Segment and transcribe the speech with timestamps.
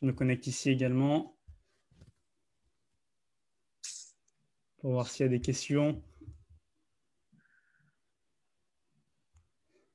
[0.00, 1.36] Je me connecte ici également
[4.78, 6.02] pour voir s'il y a des questions.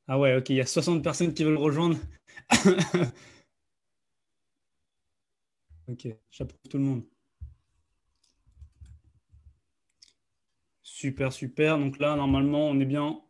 [0.07, 1.97] Ah ouais, ok, il y a 60 personnes qui veulent rejoindre.
[5.87, 7.03] ok, chapeau tout le monde.
[10.81, 11.77] Super, super.
[11.77, 13.21] Donc là, normalement, on est bien,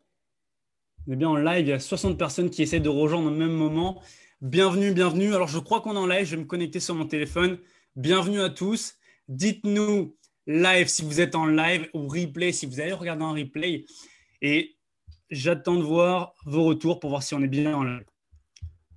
[1.08, 1.66] on est bien en live.
[1.66, 4.02] Il y a 60 personnes qui essaient de rejoindre au même moment.
[4.42, 5.34] Bienvenue, bienvenue.
[5.34, 6.26] Alors, je crois qu'on est en live.
[6.26, 7.58] Je vais me connecter sur mon téléphone.
[7.96, 8.96] Bienvenue à tous.
[9.30, 10.16] Dites-nous
[10.48, 13.86] live si vous êtes en live ou replay si vous allez regarder en replay.
[14.42, 14.76] Et
[15.32, 18.06] j'attends de voir vos retours pour voir si on est bien en live.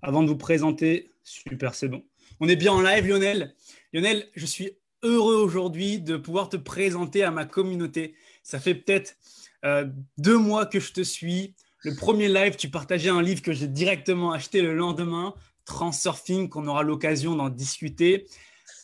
[0.02, 2.04] Avant de vous présenter, super, c'est bon.
[2.40, 3.54] On est bien en live, Lionel.
[3.92, 4.72] Lionel, je suis
[5.02, 8.14] heureux aujourd'hui de pouvoir te présenter à ma communauté.
[8.42, 9.16] Ça fait peut-être
[9.64, 9.86] euh,
[10.18, 11.54] deux mois que je te suis.
[11.82, 15.34] Le premier live, tu partageais un livre que j'ai directement acheté le lendemain,
[15.64, 18.26] Transurfing, qu'on aura l'occasion d'en discuter.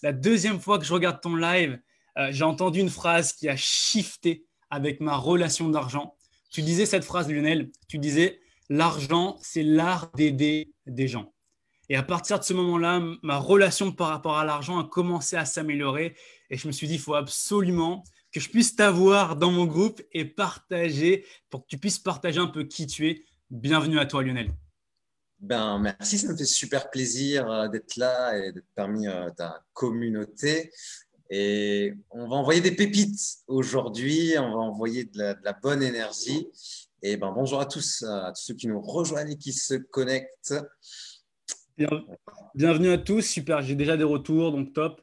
[0.03, 1.79] La deuxième fois que je regarde ton live,
[2.17, 6.17] euh, j'ai entendu une phrase qui a shifté avec ma relation d'argent.
[6.51, 11.35] Tu disais cette phrase, Lionel, tu disais, l'argent, c'est l'art d'aider des gens.
[11.91, 15.45] Et à partir de ce moment-là, ma relation par rapport à l'argent a commencé à
[15.45, 16.17] s'améliorer.
[16.49, 18.05] Et je me suis dit, il faut absolument
[18.37, 22.49] que je puisse t'avoir dans mon groupe et partager, pour que tu puisses partager un
[22.49, 23.25] peu qui tu es.
[23.49, 24.53] Bienvenue à toi, Lionel.
[25.41, 29.65] Ben, merci, ça me fait super plaisir euh, d'être là et d'être parmi euh, ta
[29.73, 30.71] communauté.
[31.31, 36.47] Et on va envoyer des pépites aujourd'hui, on va envoyer de la, bonne énergie.
[37.01, 40.55] Et ben, bonjour à tous, à tous ceux qui nous rejoignent et qui se connectent.
[42.55, 45.01] Bienvenue à tous, super, j'ai déjà des retours, donc top.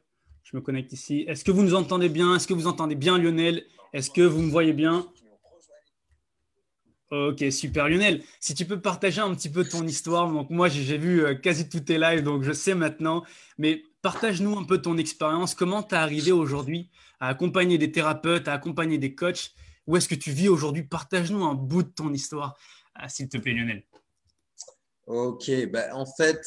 [0.54, 1.24] Je me connecte ici.
[1.26, 2.36] Est-ce que vous nous entendez bien?
[2.36, 3.64] Est-ce que vous entendez bien Lionel?
[3.92, 5.04] Est-ce que vous me voyez bien?
[7.10, 8.22] Ok, super Lionel.
[8.38, 10.30] Si tu peux partager un petit peu ton histoire.
[10.30, 13.24] Donc moi, j'ai vu euh, quasi tous tes lives, donc je sais maintenant.
[13.58, 15.56] Mais partage-nous un peu ton expérience.
[15.56, 19.50] Comment tu es arrivé aujourd'hui à accompagner des thérapeutes, à accompagner des coachs?
[19.88, 20.84] Où est-ce que tu vis aujourd'hui?
[20.84, 22.56] Partage-nous un bout de ton histoire,
[22.94, 23.82] ah, s'il te plaît Lionel.
[25.08, 26.40] Ok, ben, en fait,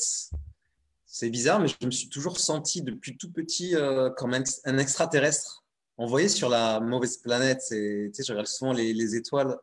[1.07, 5.63] c'est bizarre, mais je me suis toujours senti depuis tout petit euh, comme un, extraterrestre
[5.95, 7.63] envoyé sur la mauvaise planète.
[7.69, 9.57] Tu sais, je regarde souvent les, étoiles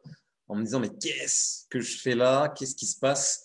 [0.48, 2.48] en me disant, mais qu'est-ce que je fais là?
[2.56, 3.44] Qu'est-ce qui se passe?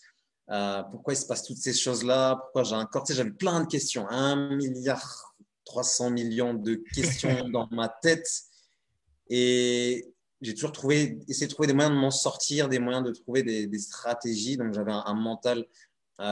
[0.49, 2.37] Euh, Pourquoi il se passe toutes ces choses-là?
[2.41, 5.35] Pourquoi j'ai un corps J'avais plein de questions, un milliard
[5.65, 8.27] 300 millions de questions dans ma tête.
[9.29, 10.11] Et
[10.41, 13.43] j'ai toujours trouvé, essayé de trouver des moyens de m'en sortir, des moyens de trouver
[13.43, 14.57] des, stratégies.
[14.57, 15.65] Donc, j'avais un, mental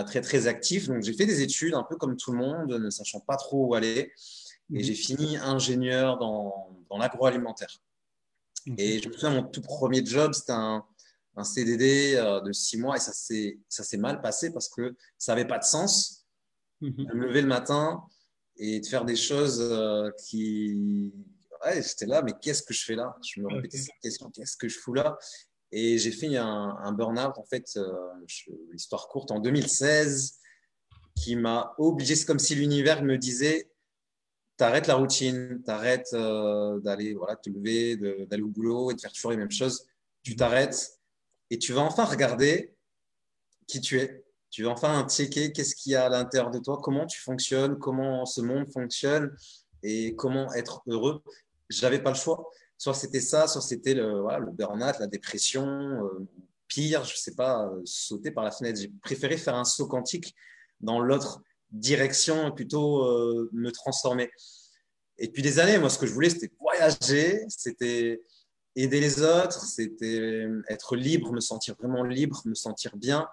[0.05, 0.87] très, très actif.
[0.87, 3.67] Donc, j'ai fait des études un peu comme tout le monde, ne sachant pas trop
[3.67, 4.11] où aller.
[4.73, 4.83] Et mhm.
[4.83, 7.69] j'ai fini ingénieur dans, dans l'agroalimentaire.
[8.77, 10.83] Et je me souviens, mon tout premier job, c'était un,
[11.37, 15.47] un, CDD euh, de six mois et ça s'est mal passé parce que ça n'avait
[15.47, 16.25] pas de sens
[16.81, 17.05] mhm.
[17.05, 18.03] de me lever le matin
[18.57, 21.13] et de faire des choses euh, qui,
[21.63, 23.15] ouais, j'étais là, mais qu'est-ce que je fais là?
[23.25, 25.17] Je me répétais cette question, qu'est-ce que je fous là?
[25.71, 27.93] Et j'ai fait un, burn-out, en fait, euh,
[28.73, 30.39] histoire courte, en 2016,
[31.15, 33.69] qui m'a obligé, c'est comme si l'univers me disait,
[34.55, 37.97] t'arrêtes la routine, t'arrêtes euh, d'aller voilà, te lever,
[38.27, 39.85] d'aller au boulot et de faire toujours les mêmes choses,
[40.23, 40.99] tu t'arrêtes
[41.49, 42.75] et tu vas enfin regarder
[43.67, 44.23] qui tu es.
[44.49, 47.77] Tu vas enfin checker qu'est-ce qu'il y a à l'intérieur de toi, comment tu fonctionnes,
[47.77, 49.35] comment ce monde fonctionne
[49.83, 51.21] et comment être heureux
[51.69, 52.49] j'avais pas le choix.
[52.77, 56.27] Soit c'était ça, soit c'était le, voilà, le burn-out, la dépression, euh,
[56.67, 58.79] pire, je sais pas, euh, sauter par la fenêtre.
[58.79, 60.35] J'ai préféré faire un saut quantique
[60.79, 64.29] dans l'autre direction et plutôt euh, me transformer.
[65.17, 68.21] Et depuis des années, moi, ce que je voulais, c'était voyager, c'était
[68.75, 73.27] aider les autres, c'était être libre, me sentir vraiment libre, me sentir bien.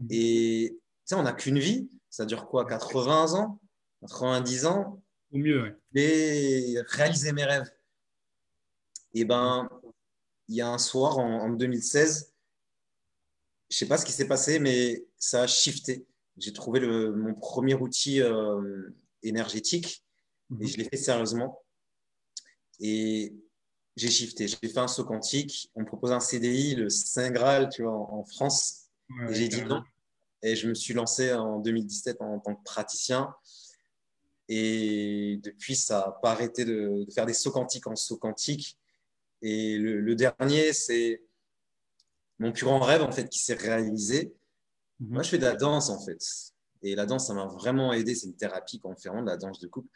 [0.00, 0.06] Mmh.
[0.10, 1.88] Et tu sais, on n'a qu'une vie.
[2.10, 3.60] Ça dure quoi 80 ans
[4.02, 5.02] 90 ans?
[5.32, 7.68] Mieux, Et réaliser mes rêves.
[9.14, 9.68] Et ben,
[10.48, 12.32] il y a un soir en, 2016,
[13.70, 16.06] je sais pas ce qui s'est passé, mais ça a shifté.
[16.36, 18.90] J'ai trouvé le, mon premier outil euh,
[19.22, 20.04] énergétique
[20.60, 20.66] et mhm.
[20.66, 21.62] je l'ai fait sérieusement.
[22.80, 23.34] Et
[23.96, 24.48] j'ai shifté.
[24.48, 25.70] J'ai fait un saut quantique.
[25.74, 28.88] On me propose un CDI, le Saint Graal, tu vois, en, France.
[29.28, 29.82] et j'ai dit non.
[30.42, 33.34] Et je me suis lancé en 2017 en tant que praticien.
[34.48, 38.76] Et depuis, ça n'a pas arrêté de, faire des sauts quantiques en sauts quantiques.
[39.46, 41.22] Et le, dernier, c'est
[42.38, 44.34] mon plus grand rêve en fait qui s'est réalisé.
[45.00, 45.08] Mhm.
[45.10, 46.18] Moi, je fais de la danse en fait.
[46.82, 48.14] Et la danse, ça m'a vraiment aidé.
[48.14, 49.88] C'est une thérapie qu'on fait de la danse de couple.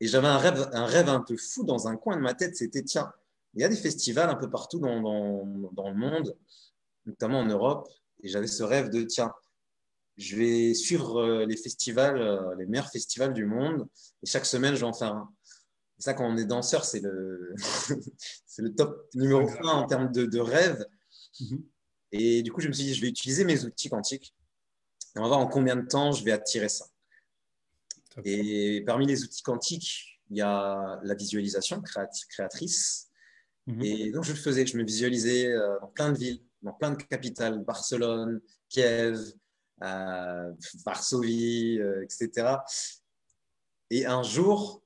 [0.00, 2.56] Et j'avais un rêve, un rêve un peu fou dans un coin de ma tête.
[2.56, 3.10] C'était tiens,
[3.54, 6.36] il y a des festivals un peu partout dans, dans, dans le monde,
[7.06, 7.88] notamment en Europe.
[8.22, 9.32] Et j'avais ce rêve de tiens,
[10.18, 13.88] je vais suivre les festivals, les meilleurs festivals du monde.
[14.22, 15.32] Et chaque semaine, je vais en faire un.
[15.98, 17.54] C'est ça, quand on est danseur, c'est le,
[18.46, 20.84] c'est le top numéro un en termes de, de rêve.
[21.40, 21.64] Mhm.
[22.12, 24.34] Et du coup, je me suis dit, je vais utiliser mes outils quantiques.
[25.16, 26.86] Et on va voir en combien de temps je vais attirer ça.
[28.24, 31.82] Et parmi les outils quantiques, il y a la visualisation
[32.28, 33.10] créatrice.
[33.66, 33.82] Mhm.
[33.82, 34.66] Et donc, je le faisais.
[34.66, 39.18] Je me visualisais euh, dans plein de villes, dans plein de capitales, Barcelone, Kiev,
[39.82, 40.52] euh,
[40.84, 42.58] Varsovie, euh, etc.
[43.90, 44.83] Et un jour,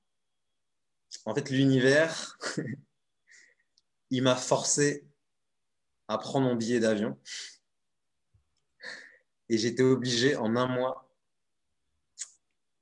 [1.25, 2.39] en fait, l'univers,
[4.11, 5.07] il m'a forcé
[6.09, 7.19] à prendre mon billet d'avion.
[9.49, 11.11] Et j'étais obligé en un mois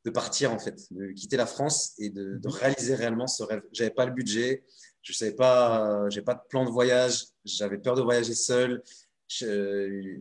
[0.04, 3.62] de partir, en fait, de quitter la France et de, réaliser réellement ce rêve.
[3.72, 4.64] Je n'avais pas le budget,
[5.02, 8.82] je savais pas, j'ai pas de plan de voyage, j'avais peur de voyager seul.
[9.28, 10.18] Je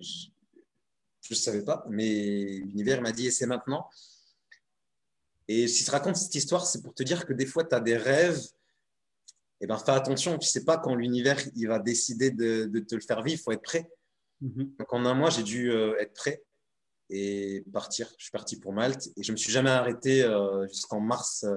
[1.29, 3.87] ne savais pas, mais l'univers m'a dit et c'est maintenant.
[5.47, 7.75] Et si je te raconte cette histoire, c'est pour te dire que des fois, tu
[7.75, 8.41] as des rêves.
[9.61, 12.95] Et eh ben, fais attention, tu sais pas quand l'univers il va décider de, te
[12.95, 13.89] le faire vivre, il faut être prêt.
[14.41, 14.75] Mhm.
[14.77, 16.43] Donc en un mois, j'ai dû euh, être prêt
[17.09, 18.09] et partir.
[18.17, 21.55] Je suis parti pour Malte et je me suis jamais arrêté euh, jusqu'en mars euh,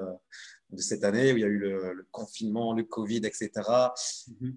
[0.70, 3.50] de cette année où il y a eu le, confinement, le Covid, etc.
[4.40, 4.56] Mhm.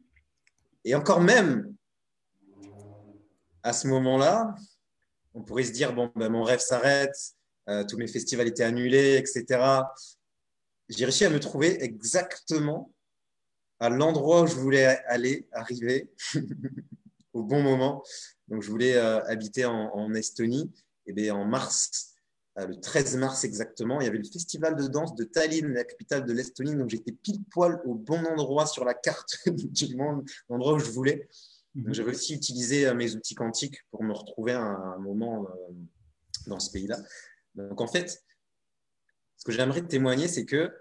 [0.83, 1.73] Et encore même,
[3.63, 4.55] à ce moment-là,
[5.33, 7.35] on pourrait se dire, bon, ben, mon rêve s'arrête,
[7.69, 9.83] euh, tous mes festivals étaient annulés, etc.
[10.89, 12.91] J'ai réussi à me trouver exactement
[13.79, 16.11] à l'endroit où je voulais aller, arriver
[17.33, 18.03] au bon moment.
[18.47, 20.71] Donc, je voulais euh, habiter en, Estonie.
[21.07, 22.13] Et bien, en mars,
[22.59, 25.83] euh, le 13 mars exactement, il y avait le festival de danse de Tallinn, la
[25.83, 26.75] capitale de l'Estonie.
[26.75, 30.91] Donc, j'étais pile poil au bon endroit sur la carte du monde, l'endroit où je
[30.91, 31.27] voulais.
[31.73, 35.47] Donc, j'ai réussi à utiliser mes outils quantiques pour me retrouver à un moment
[36.47, 36.99] dans ce pays-là.
[37.55, 38.23] Donc en fait,
[39.37, 40.71] ce que j'aimerais témoigner, c'est que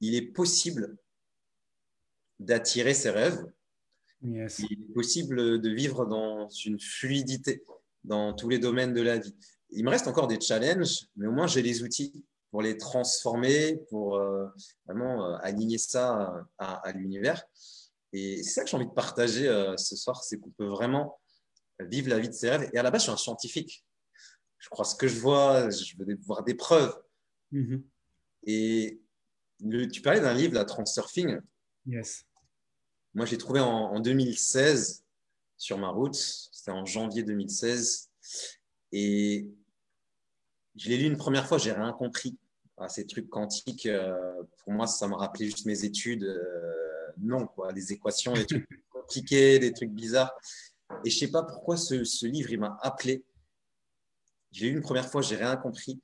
[0.00, 0.96] il est possible
[2.38, 3.44] d'attirer ses rêves.
[4.22, 7.64] Il est possible de vivre dans une fluidité
[8.04, 9.36] dans tous les domaines de la vie.
[9.70, 13.76] Il me reste encore des challenges, mais au moins j'ai les outils pour les transformer,
[13.90, 14.46] pour euh,
[14.86, 17.44] vraiment euh, aligner ça à, l'univers.
[18.12, 21.20] Et c'est ça que j'ai envie de partager euh, ce soir, c'est qu'on peut vraiment
[21.80, 22.70] vivre la vie de ses rêves.
[22.72, 23.84] Et à la base, je suis un scientifique
[24.58, 26.94] je crois ce que je vois, je veux voir des preuves.
[27.52, 27.82] Mhm.
[28.44, 29.00] Et
[29.92, 31.38] tu parlais d'un livre, la Transurfing.
[31.86, 32.24] Yes.
[33.14, 35.04] Moi, j'ai trouvé en, 2016
[35.56, 36.14] sur ma route.
[36.14, 38.10] C'était en janvier 2016.
[38.92, 39.48] Et
[40.76, 42.36] je l'ai lu une première fois, j'ai rien compris
[42.76, 43.86] à ces trucs quantiques.
[43.86, 46.24] Euh, pour moi, ça m'a rappelé juste mes études.
[46.24, 50.32] Euh, non, quoi, des équations, des trucs compliqués, des trucs bizarres.
[51.04, 53.24] Et je sais pas pourquoi ce, ce livre, il m'a appelé
[54.52, 56.00] je l'ai lu une première fois, j'ai rien compris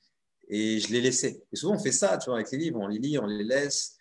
[0.49, 1.43] et je l'ai laissé.
[1.53, 3.45] Et souvent, on fait ça, tu vois, avec les livres, on les lit, on les
[3.45, 3.97] laisse.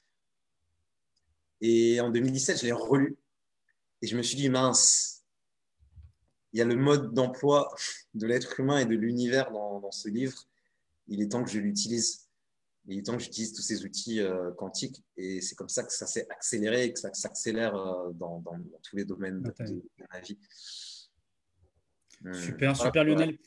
[1.61, 3.17] Et en 2017, je l'ai relu
[4.01, 5.23] et je me suis dit, mince,
[6.51, 7.73] il y a le mode d'emploi
[8.13, 10.43] de l'être humain et de l'univers dans, ce livre.
[11.07, 12.27] Il est temps que je l'utilise.
[12.85, 15.01] Il est temps que j'utilise tous ces outils euh, quantiques.
[15.17, 18.43] Et c'est comme ça que ça s'est accéléré et que ça s'accélère euh, dans,
[18.83, 19.53] tous les domaines de,
[20.11, 20.37] ma vie.
[22.33, 23.37] Super, super Lionel.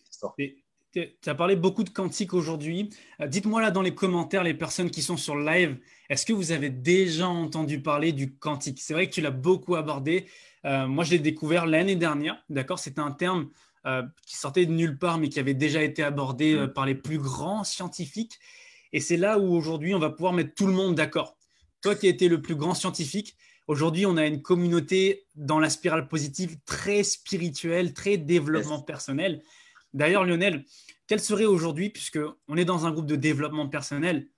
[0.97, 2.89] Tu as parlé beaucoup de quantique aujourd'hui.
[3.21, 5.77] Euh, dites-moi là dans les commentaires, les personnes qui sont sur live,
[6.09, 9.75] est-ce que vous avez déjà entendu parler du quantique C'est vrai que tu l'as beaucoup
[9.75, 10.27] abordé.
[10.65, 12.43] Euh, moi, je l'ai découvert l'année dernière.
[12.49, 12.79] D'accord?
[12.79, 13.51] C'était un terme
[13.85, 16.69] euh, qui sortait de nulle part, mais qui avait déjà été abordé mm.
[16.69, 18.39] par les plus grands scientifiques.
[18.95, 21.37] Et c'est là où aujourd'hui, on va pouvoir mettre tout le monde d'accord.
[21.83, 23.37] Toi qui as été le plus grand scientifique,
[23.67, 29.43] aujourd'hui, on a une communauté dans la spirale positive très spirituelle, très développement personnel.
[29.97, 30.65] D'ailleurs, Lionel,
[31.07, 34.29] quel serait aujourd'hui, puisque on est dans un groupe de développement personnel,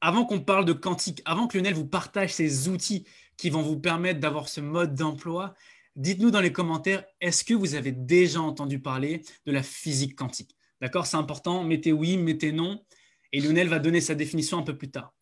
[0.00, 3.78] avant qu'on parle de quantique, avant que Lionel vous partage ces outils qui vont vous
[3.78, 5.54] permettre d'avoir ce mode d'emploi,
[5.96, 10.56] dites-nous dans les commentaires, est-ce que vous avez déjà entendu parler de la physique quantique?
[10.80, 12.84] D'accord C'est important, mettez oui, mettez non,
[13.32, 15.14] et Lionel va donner sa définition un peu plus tard.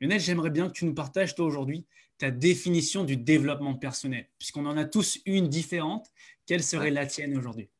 [0.00, 1.86] Lionel, j'aimerais bien que tu nous partages, toi, aujourd'hui,
[2.18, 6.06] ta définition du développement personnel, puisqu'on en a tous une différente.
[6.46, 7.70] Quelle serait la tienne aujourd'hui?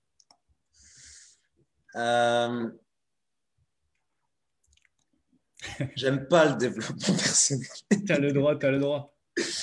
[1.97, 2.71] Euh,
[5.97, 7.69] j'aime pas le développement personnel.
[8.07, 9.15] tu as le droit, tu as le droit.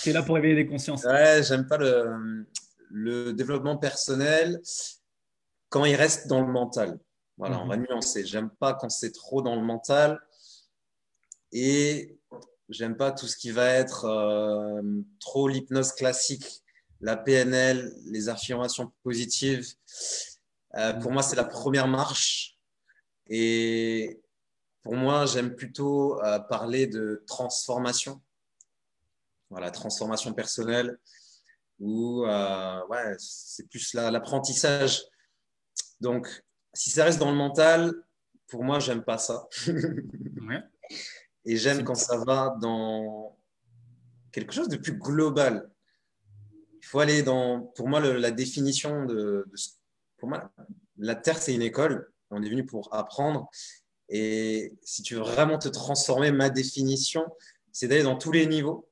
[0.03, 1.03] Tu es là pour éveiller des consciences.
[1.03, 2.45] Ouais, j'aime pas le,
[2.89, 4.61] le, développement personnel
[5.69, 6.99] quand il reste dans le mental.
[7.37, 7.87] Voilà, on va mhm.
[7.89, 8.25] nuancer.
[8.25, 10.19] J'aime pas quand c'est trop dans le mental
[11.51, 12.17] et
[12.69, 14.81] j'aime pas tout ce qui va être euh,
[15.19, 16.63] trop l'hypnose classique,
[17.01, 19.67] la PNL, les affirmations positives.
[20.77, 22.57] Euh, pour moi, c'est la première marche.
[23.27, 24.21] Et
[24.83, 28.21] pour moi, j'aime plutôt euh, parler de transformation.
[29.49, 30.99] Voilà, transformation personnelle,
[31.79, 35.03] ou euh, ouais, c'est plus l'apprentissage.
[36.01, 37.93] Donc, si ça reste dans le mental,
[38.47, 39.47] pour moi, j'aime pas ça.
[41.45, 43.37] Et j'aime quand ça va dans
[44.31, 45.71] quelque chose de plus global.
[46.81, 49.47] Il faut aller dans, pour moi, la définition de,
[50.25, 50.51] pour moi,
[50.97, 52.11] la Terre, c'est une école.
[52.31, 53.47] On est venu pour apprendre.
[54.09, 57.25] Et si tu veux vraiment te transformer, ma définition,
[57.71, 58.89] c'est d'aller dans tous les niveaux.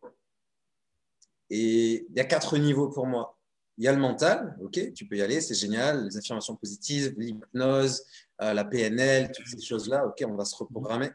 [1.50, 3.40] Et il y a quatre niveaux pour moi.
[3.80, 7.16] Il y a le mental, ok, tu peux y aller, c'est génial, les affirmations positives,
[7.18, 8.04] l'hypnose,
[8.44, 11.10] euh, la PNL, toutes ces choses-là, ok, on va se reprogrammer.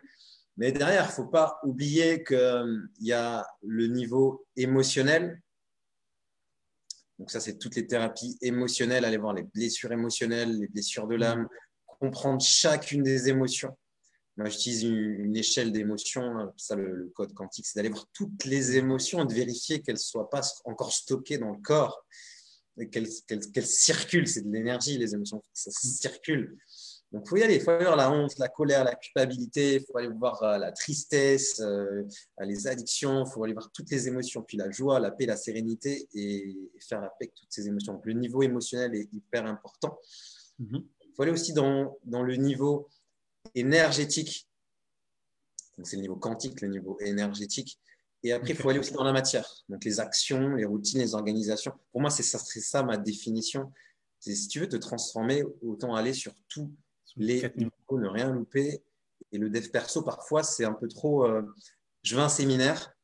[0.57, 5.41] Mais derrière, il ne faut pas oublier qu'il euh, y a le niveau émotionnel.
[7.19, 11.17] Donc ça, c'est toutes les thérapies émotionnelles, aller voir les blessures émotionnelles, les blessures de
[11.17, 11.49] l'âme,
[11.87, 13.77] comprendre chacune des émotions.
[14.37, 19.25] Moi, j'utilise une, échelle d'émotions, ça le, code quantique, c'est d'aller voir toutes les émotions
[19.25, 22.07] et de vérifier qu'elles ne soient pas encore stockées dans le corps,
[22.93, 24.29] qu'elles circulent.
[24.29, 26.57] C'est de l'énergie, les émotions, ça circule.
[27.11, 27.57] Donc, il faut y aller.
[27.57, 29.77] Il faut aller voir la honte, la colère, la culpabilité.
[29.77, 32.05] Il faut aller voir euh, la tristesse, euh,
[32.41, 33.25] les addictions.
[33.25, 34.43] Il faut aller voir toutes les émotions.
[34.43, 37.95] Puis la joie, la paix, la sérénité et, faire la paix avec toutes ces émotions.
[37.95, 39.99] Donc, le niveau émotionnel est hyper important.
[40.59, 40.85] Il
[41.17, 42.89] faut aller aussi dans, dans le niveau
[43.55, 44.47] énergétique.
[45.85, 47.79] C'est le niveau quantique, le niveau énergétique.
[48.23, 49.49] Et après, il faut aller aussi dans la matière.
[49.69, 51.73] Donc, les actions, les routines, les organisations.
[51.93, 53.73] Pour moi, c'est ça, ça ma définition.
[54.19, 56.71] Si tu veux te transformer, autant aller sur tout
[57.19, 58.83] les niveaux, ne rien louper.
[59.33, 61.27] Et le dev perso, parfois, c'est un peu trop.
[61.27, 61.43] Euh,
[62.03, 62.95] je veux un séminaire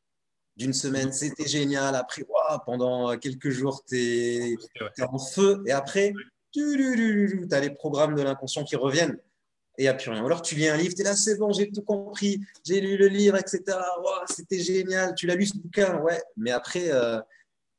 [0.57, 1.95] d'une semaine, c'était génial.
[1.97, 2.25] Après,
[2.65, 4.57] pendant quelques jours, tu es,
[5.03, 5.63] en feu.
[5.67, 6.13] Et après,
[6.53, 9.19] tu as les programmes de l'inconscient qui reviennent
[9.77, 10.23] et il n'y a plus rien.
[10.23, 12.81] Ou alors tu lis un livre, tu es là, c'est bon, j'ai tout compris, j'ai
[12.81, 13.63] lu le livre, etc.
[14.29, 16.23] c'était génial, tu l'as lu ce bouquin, ouais.
[16.37, 17.19] Mais après, euh,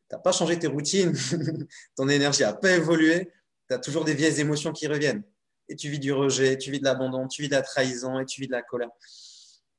[0.09, 1.13] tu n'as pas changé tes routines,
[1.95, 3.31] ton énergie n'a pas évolué,
[3.69, 5.23] tu as toujours des vieilles émotions qui reviennent
[5.69, 8.25] et tu vis du rejet, tu vis de l'abandon, tu vis de la trahison et
[8.25, 8.89] tu vis de la colère.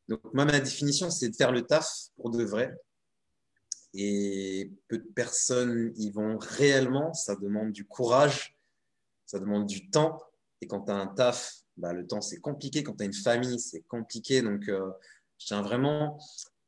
[0.09, 2.75] Donc, moi, ma définition, c'est de faire le taf pour de vrai.
[3.95, 7.13] Et peu de personnes y vont réellement.
[7.15, 8.57] Ça demande du courage,
[9.25, 10.23] ça demande du temps.
[10.61, 12.83] Et quand tu as un taf, bah, le temps, c'est compliqué.
[12.83, 14.43] Quand tu as une famille, c'est compliqué.
[14.43, 14.91] Donc, euh,
[15.39, 16.19] je tiens vraiment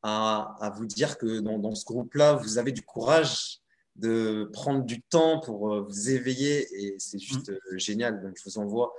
[0.02, 3.60] à, vous dire que dans, dans ce groupe-là, vous avez du courage
[3.98, 7.54] de prendre du temps pour euh, vous éveiller et c'est juste mm.
[7.72, 8.22] euh, génial.
[8.22, 8.94] Donc, je vous envoie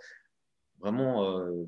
[0.79, 1.65] vraiment euh,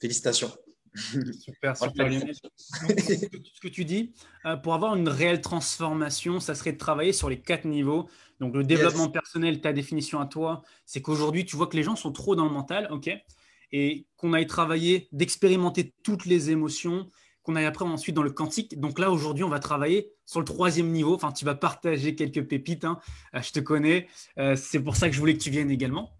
[0.00, 0.52] félicitations.
[0.94, 2.36] Super, super Lionel.
[2.36, 4.14] ce que tu dis,
[4.62, 8.08] pour avoir une réelle transformation, ça serait de travailler sur les quatre niveaux.
[8.38, 11.96] Donc, le développement personnel, ta définition à toi, c'est qu'aujourd'hui, tu vois que les gens
[11.96, 13.10] sont trop dans le mental, ok?
[13.72, 17.10] Et qu'on aille travailler, d'expérimenter toutes les émotions,
[17.44, 18.80] qu'on aille après ensuite dans le quantique.
[18.80, 21.14] Donc là, aujourd'hui, on va travailler sur le troisième niveau.
[21.14, 22.84] Enfin, tu vas partager quelques pépites.
[22.84, 22.98] Hein.
[23.34, 24.08] Euh, je te connais.
[24.38, 26.16] Euh, c'est pour ça que je voulais que tu viennes également.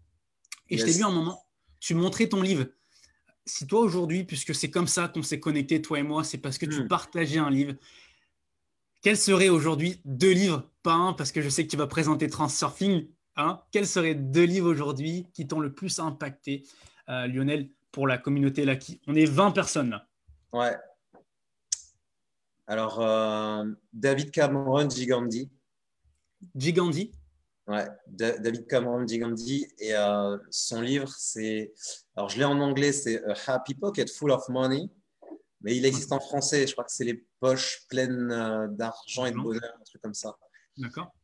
[0.71, 1.45] Et je t'ai vu un moment,
[1.81, 2.67] tu montrais ton livre.
[3.47, 6.57] Si toi, aujourd'hui, puisque c'est comme ça qu'on s'est connecté, toi et moi, c'est parce
[6.57, 6.89] que tu hmm.
[6.89, 7.75] partageais un livre.
[9.03, 12.29] Quels seraient aujourd'hui deux livres, pas un, parce que je sais que tu vas présenter
[12.29, 13.07] Transurfing.
[13.37, 16.65] Hein Quels seraient deux livres aujourd'hui qui t'ont le plus impacté,
[17.11, 19.01] euh, Lionel, pour la communauté là qui...
[19.07, 20.09] On est 20 personnes là?
[20.53, 20.75] Ouais,
[22.67, 25.51] alors, euh, David Cameron Gigandi.
[26.55, 27.13] Gigandi
[27.67, 29.67] Ouais, David Cameron Gigandi.
[29.79, 31.73] Et euh, son livre, c'est.
[32.17, 34.91] Alors, je l'ai en anglais, c'est A Happy Pocket Full of Money.
[35.61, 36.67] Mais il existe en français.
[36.67, 40.15] Je crois que c'est Les poches pleines euh, d'argent et de bonheur, un truc comme
[40.15, 40.37] ça.
[40.77, 41.15] D'accord.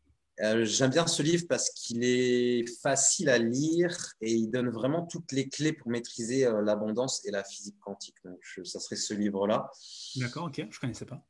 [0.63, 5.33] J'aime bien ce livre parce qu'il est facile à lire et il donne vraiment toutes
[5.33, 8.17] les clés pour maîtriser l'abondance et la physique quantique.
[8.25, 9.71] Donc, ça serait ce livre-là.
[10.17, 11.23] D'accord, ok, je ne connaissais pas.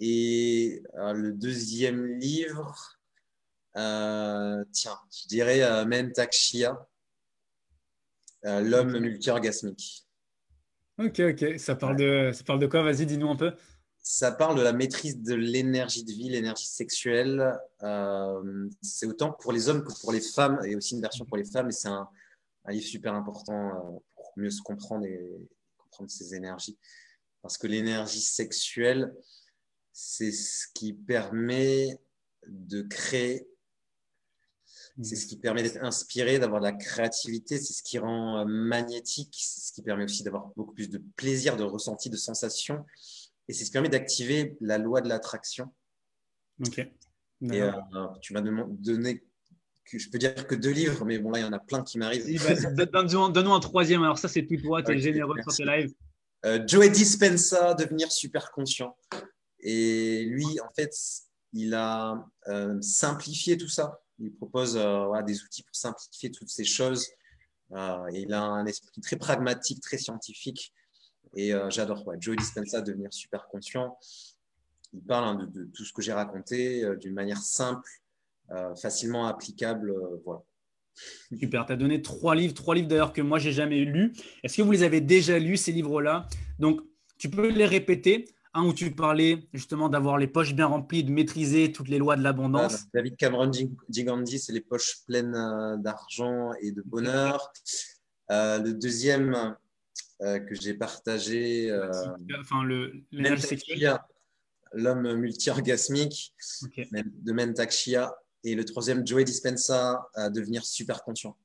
[0.00, 2.98] Et euh, le deuxième livre,
[3.76, 6.86] euh, tiens, je dirais euh, Mentak Shia,
[8.42, 10.06] L'homme multi-orgasmique.
[10.96, 11.58] Ok, ok.
[11.58, 12.82] Ça parle, de, ça parle de quoi?
[12.82, 13.52] Vas-y, dis-nous un peu.
[13.98, 17.54] Ça parle de la maîtrise de l'énergie de vie, l'énergie sexuelle.
[18.80, 21.44] c'est autant pour les hommes que pour les femmes, et aussi une version pour les
[21.44, 21.68] femmes.
[21.68, 22.08] Et c'est un,
[22.64, 25.20] un, livre super important pour mieux se comprendre et
[25.76, 26.78] comprendre ses énergies.
[27.42, 29.12] Parce que l'énergie sexuelle,
[30.02, 32.00] c'est ce qui permet
[32.46, 33.46] de créer,
[35.02, 38.44] c'est ce qui permet d'être inspiré, d'avoir de la créativité, c'est ce qui rend euh,
[38.46, 42.86] magnétique, c'est ce qui permet aussi d'avoir beaucoup plus de plaisir, de ressenti, de sensation,
[43.46, 45.70] et c'est ce qui permet d'activer la loi de l'attraction.
[46.66, 46.78] Ok.
[46.78, 47.72] Et euh,
[48.22, 49.22] tu m'as donné
[49.92, 51.98] je peux dire que deux livres, mais bon, là, il y en a plein qui
[51.98, 52.24] m'arrivent.
[52.76, 54.04] Bah, donne-nous un troisième.
[54.04, 55.92] Alors, ça, c'est tout toi, tu es généreux sur tes lives.
[56.46, 58.96] Euh, Joe Dispensa, devenir super conscient.
[59.62, 60.94] Et lui, en fait,
[61.52, 64.00] il a euh, simplifié tout ça.
[64.18, 67.06] Il propose euh, des outils pour simplifier toutes ces choses.
[67.70, 70.72] il a un esprit très pragmatique, très scientifique.
[71.36, 72.04] Et j'adore.
[72.18, 73.96] Joe Dispensa, devenir super conscient.
[74.92, 77.88] Il parle hein, de, tout ce que j'ai raconté d'une manière simple,
[78.74, 79.94] facilement applicable.
[80.24, 80.42] voilà.
[81.38, 84.12] Super, tu as donné trois livres, trois livres d'ailleurs que moi j'ai jamais lus.
[84.42, 86.26] Est-ce que vous les avez déjà lus ces livres-là?
[86.58, 86.80] Donc
[87.18, 88.26] tu peux les répéter.
[88.52, 92.16] Un où tu parlais justement d'avoir les poches bien remplies, de maîtriser toutes les lois
[92.16, 92.86] de l'abondance.
[92.92, 93.50] David Cameron
[93.88, 97.52] Gigandi, c'est les poches pleines euh, d'argent et de bonheur.
[98.32, 99.56] Euh, le deuxième
[100.22, 101.72] euh, que j'ai partagé,
[102.40, 103.04] enfin le
[104.72, 106.34] l'homme multi-orgasmique
[106.92, 107.72] de Mentak
[108.44, 111.36] et le troisième, Joey Dispensa, à devenir super conscient.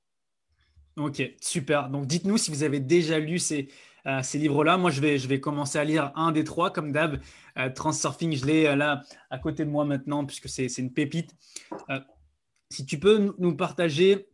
[0.97, 1.89] Ok, super.
[1.89, 3.67] Donc dites-nous si vous avez déjà lu ces,
[4.07, 4.77] euh, ces livres-là.
[4.77, 7.19] Moi, je vais, commencer à lire un des trois, comme d'hab.
[7.57, 11.35] Euh, je l'ai euh, là à côté de moi maintenant, puisque c'est une pépite.
[12.69, 14.27] si tu peux nous partager,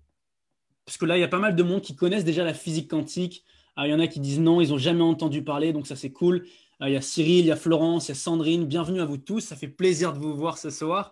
[0.86, 2.90] parce que là, il y a pas mal de monde qui connaissent déjà la physique
[2.90, 3.46] quantique.
[3.78, 6.12] il y en a qui disent non, ils n'ont jamais entendu parler, donc ça c'est
[6.12, 6.46] cool.
[6.82, 8.66] il y a Cyril, il y a Florence, il y a Sandrine.
[8.66, 9.42] Bienvenue à vous tous.
[9.42, 11.12] Ça fait plaisir de vous voir ce soir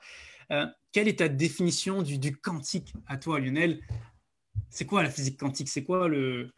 [0.91, 3.79] quelle est ta définition du, quantique à toi, Lionel?
[4.69, 5.69] C'est quoi la physique quantique?
[5.69, 6.51] C'est quoi le.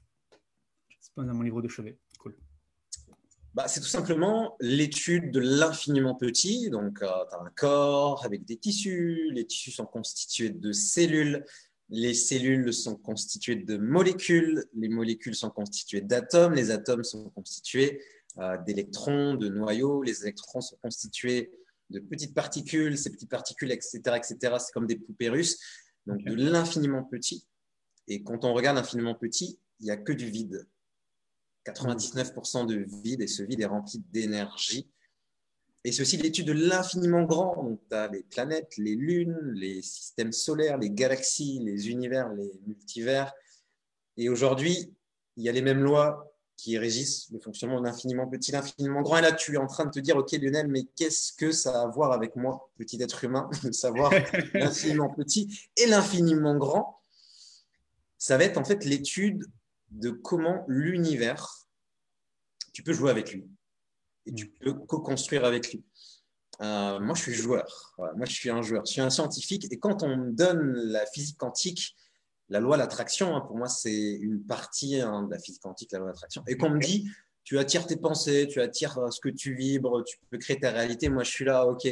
[1.15, 1.97] Pas dans mon livre de chevet.
[2.19, 2.35] Cool.
[3.53, 6.69] Bah, c'est tout simplement l'étude de l'infiniment petit.
[6.69, 9.29] Donc, euh, tu as un corps avec des tissus.
[9.33, 11.43] Les tissus sont constitués de cellules.
[11.89, 14.63] Les cellules sont constituées de molécules.
[14.73, 16.53] Les molécules sont constituées d'atomes.
[16.53, 18.01] Les atomes sont constitués
[18.37, 20.01] euh, d'électrons, de noyaux.
[20.01, 21.51] Les électrons sont constitués
[21.91, 25.59] de petites particules, ces petites particules, etc., etc., c'est comme des poupées russes,
[26.07, 27.45] donc de l'infiniment petit.
[28.07, 30.67] Et quand on regarde l'infiniment petit, il n'y a que du vide.
[31.65, 34.89] 99% de vide, et ce vide est rempli d'énergie.
[35.83, 37.63] Et c'est aussi l'étude de l'infiniment grand.
[37.63, 42.51] Donc, tu as les planètes, les lunes, les systèmes solaires, les galaxies, les univers, les
[42.67, 43.33] multivers.
[44.17, 44.93] Et aujourd'hui,
[45.37, 49.17] il y a les mêmes lois qui régissent le fonctionnement de l'infiniment petit, l'infiniment grand.
[49.17, 51.81] Et là, tu es en train de te dire, OK, Lionel, mais qu'est-ce que ça
[51.81, 54.11] a à voir avec moi, petit être humain, de savoir
[54.53, 56.99] l'infiniment petit et l'infiniment grand?
[58.19, 59.43] Ça va être en fait l'étude
[59.91, 61.67] de comment l'univers,
[62.73, 63.47] tu peux jouer avec lui
[64.25, 65.83] et tu peux co-construire avec lui.
[66.61, 67.95] Euh, moi, je suis joueur.
[67.97, 68.85] moi, je suis un joueur.
[68.85, 69.71] Je suis un scientifique.
[69.71, 71.95] Et quand on me donne la physique quantique,
[72.49, 75.91] la loi de l'attraction, hein, pour moi, c'est une partie hein, de la physique quantique,
[75.91, 76.43] la loi de l'attraction.
[76.47, 77.09] Et qu'on me dit,
[77.43, 80.71] tu attires tes pensées, tu attires euh, ce que tu vibres, tu peux créer ta
[80.71, 81.09] réalité.
[81.09, 81.87] Moi, je suis là, ok,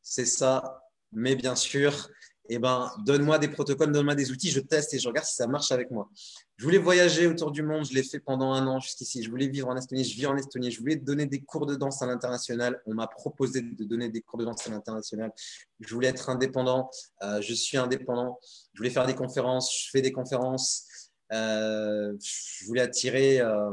[0.00, 2.08] c'est ça, mais bien sûr,
[2.48, 5.46] eh ben, donne-moi des protocoles, donne-moi des outils, je teste et je regarde si ça
[5.46, 6.10] marche avec moi.
[6.56, 9.22] Je voulais voyager autour du monde, je l'ai fait pendant un an jusqu'ici.
[9.22, 10.70] Je voulais vivre en Estonie, je vis en Estonie.
[10.70, 12.80] Je voulais donner des cours de danse à l'international.
[12.86, 15.32] On m'a proposé de donner des cours de danse à l'international.
[15.80, 16.90] Je voulais être indépendant,
[17.22, 18.38] euh, je suis indépendant.
[18.74, 20.86] Je voulais faire des conférences, je fais des conférences.
[21.32, 23.72] Euh, je voulais attirer euh,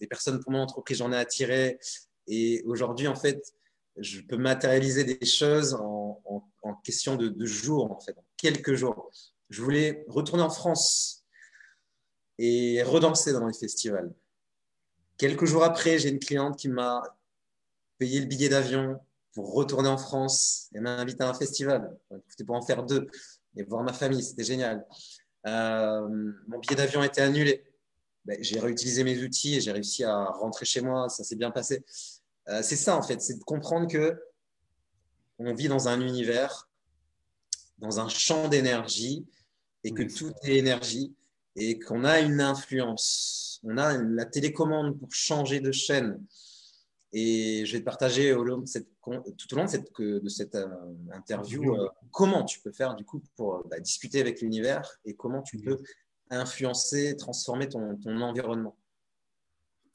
[0.00, 1.78] des personnes pour mon entreprise, j'en ai attiré.
[2.26, 3.52] Et aujourd'hui, en fait,
[3.98, 6.42] je peux matérialiser des choses en,
[6.74, 9.10] question de, jours, en fait, en quelques jours.
[9.50, 11.24] Je voulais retourner en France
[12.38, 14.12] et redanser dans les festivals.
[15.16, 17.02] Quelques jours après, j'ai une cliente qui m'a
[17.98, 19.00] payé le billet d'avion
[19.32, 21.96] pour retourner en France et m'a invité à un festival.
[22.28, 23.06] C'était pour en faire deux
[23.56, 24.86] et voir ma famille, c'était génial.
[25.46, 26.08] Euh,
[26.48, 27.64] mon billet d'avion a été annulé.
[28.24, 31.50] Ben, j'ai réutilisé mes outils et j'ai réussi à rentrer chez moi, ça s'est bien
[31.50, 31.84] passé.
[32.48, 34.20] Euh, c'est ça en fait, c'est de comprendre que
[35.38, 36.68] on vit dans un univers,
[37.78, 39.26] dans un champ d'énergie
[39.84, 41.14] et que tout est énergie
[41.56, 43.60] et qu'on a une influence.
[43.64, 46.22] On a la télécommande pour changer de chaîne.
[47.12, 50.28] Et je vais te partager au long de cette, tout au long de cette, de
[50.28, 50.66] cette euh,
[51.12, 55.42] interview euh, comment tu peux faire du coup pour bah, discuter avec l'univers et comment
[55.42, 55.78] tu peux
[56.30, 58.76] influencer, transformer ton, ton environnement.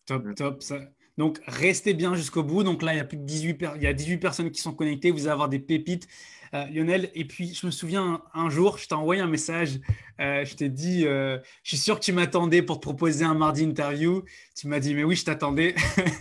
[0.06, 0.36] Top, mm.
[0.36, 0.64] top.
[0.64, 0.80] Ça,
[1.18, 2.64] donc, restez bien jusqu'au bout.
[2.64, 4.74] Donc là, il y a plus de 18, il y a 18 personnes qui sont
[4.74, 5.12] connectées.
[5.12, 6.08] Vous allez avoir des pépites,
[6.54, 7.12] euh, Lionel.
[7.14, 9.80] Et puis, je me souviens un, jour, je t'ai envoyé un message.
[10.20, 13.34] Euh, je t'ai dit, euh, je suis sûr que tu m'attendais pour te proposer un
[13.34, 14.24] mardi interview.
[14.56, 15.76] Tu m'as dit, mais oui, je t'attendais.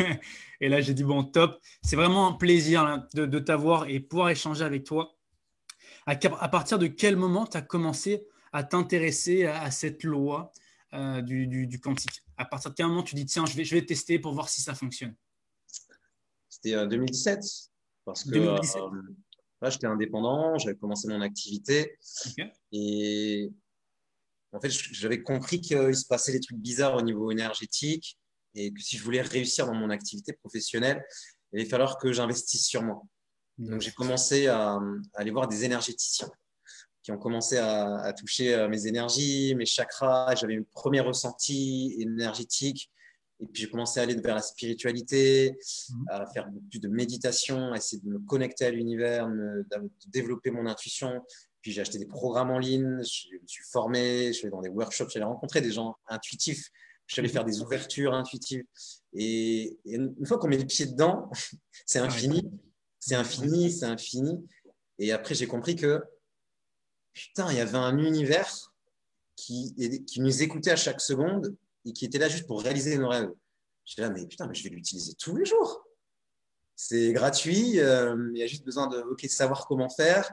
[0.61, 1.61] et là, j'ai dit, bon, top.
[1.83, 5.17] C'est vraiment un plaisir de, t'avoir et pouvoir échanger avec toi.
[6.07, 6.17] À,
[6.49, 10.53] partir de quel moment tu as commencé à t'intéresser à, cette loi
[10.93, 12.23] du quantique?
[12.41, 14.49] À partir de quel moment tu dis tiens, je vais, je vais tester pour voir
[14.49, 15.15] si ça fonctionne?
[16.49, 17.45] C'était en 2017.
[18.05, 18.83] Parce que, 2017.
[18.83, 18.91] Euh,
[19.63, 21.99] Là, j'étais indépendant, j'avais commencé mon activité.
[22.73, 23.53] Et
[24.53, 28.19] en fait, j'avais compris qu'il se passait des trucs bizarres au niveau énergétique
[28.55, 31.05] et que si je voulais réussir dans mon activité professionnelle,
[31.53, 33.03] il allait falloir que j'investisse sur moi.
[33.59, 34.79] Donc, j'ai commencé à,
[35.13, 36.31] aller voir des énergéticiens
[37.03, 40.35] qui ont commencé à, toucher euh, mes énergies, mes chakras.
[40.35, 42.91] J'avais un premier ressenti énergétique.
[43.41, 45.57] Et puis, j'ai commencé à aller vers la spiritualité,
[45.89, 46.05] mhm.
[46.09, 49.65] à faire plus de méditation, à essayer de me connecter à l'univers, de
[50.09, 51.25] développer mon intuition.
[51.63, 54.69] Puis, j'ai acheté des programmes en ligne, je me suis formé, je suis dans des
[54.69, 56.69] workshops, j'allais rencontrer des gens intuitifs,
[57.07, 57.35] j'allais mhm.
[57.35, 58.65] faire des ouvertures intuitives.
[59.15, 61.31] Et, une fois qu'on met le pied dedans,
[61.87, 62.51] c'est infini,
[62.99, 64.47] c'est infini, c'est infini.
[64.99, 66.03] Et après, j'ai compris que,
[67.13, 68.73] putain, il y avait un univers
[69.37, 69.75] qui,
[70.07, 73.33] qui nous écoutait à chaque seconde et qui était là juste pour réaliser nos rêves.
[73.85, 75.87] J'étais là, mais putain, mais je vais l'utiliser tous les jours.
[76.77, 80.33] C'est gratuit, euh, il y a juste besoin de savoir comment faire.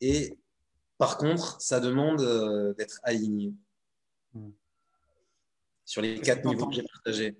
[0.00, 0.36] Et
[0.96, 3.54] par contre, ça demande euh, d'être aligné
[4.34, 4.50] hmm.
[5.84, 7.36] sur les quatre niveaux que j'ai partagés.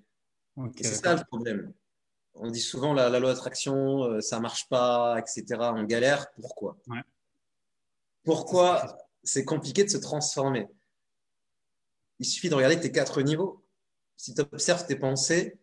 [0.76, 1.72] et c'est ça le problème.
[2.34, 5.44] On dit souvent la, la loi d'attraction, euh, ça marche pas, etc.
[5.74, 6.30] On galère.
[6.40, 6.76] Pourquoi?
[8.24, 10.66] Pourquoi c'est compliqué de se transformer?
[12.18, 13.64] Il suffit de regarder tes quatre niveaux.
[14.16, 15.58] Si tu observes tes pensées,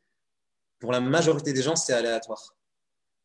[0.79, 2.55] pour la majorité des gens, c'est aléatoire.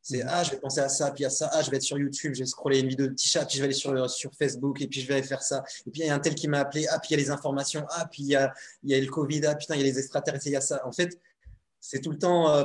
[0.03, 1.99] C'est ah, je vais penser à ça, puis à ça, ah, je vais être sur
[1.99, 4.81] YouTube, je vais scroller une vidéo de chat, puis je vais aller sur, sur Facebook,
[4.81, 5.63] et puis je vais aller faire ça.
[5.87, 7.23] Et puis il y a un tel qui m'a appelé, ah, puis il y a
[7.23, 9.81] les informations, ah, puis il y a, il y a le Covid, ah, putain, il
[9.81, 10.85] y a les extraterrestres, il y a ça.
[10.87, 11.21] En fait,
[11.81, 12.65] c'est tout le temps euh,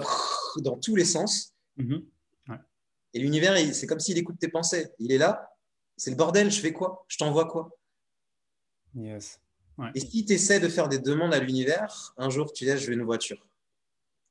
[0.57, 1.53] dans tous les sens.
[1.77, 2.03] Mm-hmm.
[3.13, 4.89] Et l'univers, c'est comme s'il écoute tes pensées.
[4.99, 5.54] Il est là,
[5.97, 7.05] c'est le bordel, je fais quoi?
[7.07, 7.69] Je t'envoie quoi?
[8.95, 9.39] Yes.
[9.93, 12.87] Et si tu essaies de faire des demandes à l'univers, un jour tu dis je
[12.87, 13.45] veux une voiture.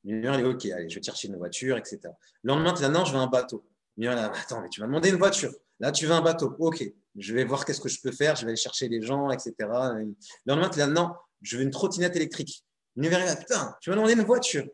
[0.05, 2.01] L'univers dit ok, allez, je vais chercher une voiture, etc.
[2.43, 3.65] Le lendemain, tu dis non, je veux un bateau.
[3.97, 5.53] L'univers dit attends, mais tu m'as demandé une voiture.
[5.81, 6.55] Là, tu veux un bateau.
[6.59, 6.85] Ok,
[7.17, 9.53] je vais voir qu'est-ce que je peux faire, je vais aller chercher les gens, etc.
[9.59, 10.15] Le
[10.47, 12.65] lendemain, tu dis non, je veux une trottinette électrique.
[12.97, 14.67] L'univers dit putain, tu m'as demandé une voiture.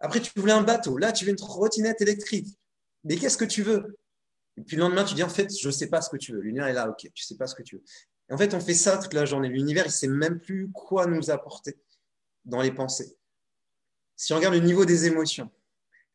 [0.00, 0.98] Après, tu voulais un bateau.
[0.98, 2.48] Là, tu veux une trottinette électrique.
[3.04, 3.96] Mais qu'est-ce que tu veux?
[4.58, 6.32] Et puis le lendemain, tu dis en fait, je ne sais pas ce que tu
[6.32, 6.40] veux.
[6.40, 7.82] L'univers est là, ok, tu ne sais pas ce que tu veux
[8.32, 9.48] en fait, on fait ça toute la journée.
[9.48, 11.76] L'univers, il ne sait même plus quoi nous apporter
[12.44, 13.16] dans les pensées.
[14.16, 15.50] Si on regarde le niveau des émotions,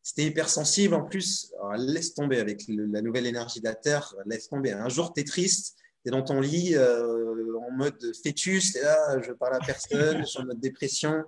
[0.04, 4.48] tu es hypersensible, en plus, laisse tomber avec la nouvelle énergie de la Terre, laisse
[4.48, 4.72] tomber.
[4.72, 8.80] Un jour, tu es triste, tu es dans ton lit euh, en mode fœtus, tu
[8.80, 11.24] es là, je parle à personne, je suis en mode dépression.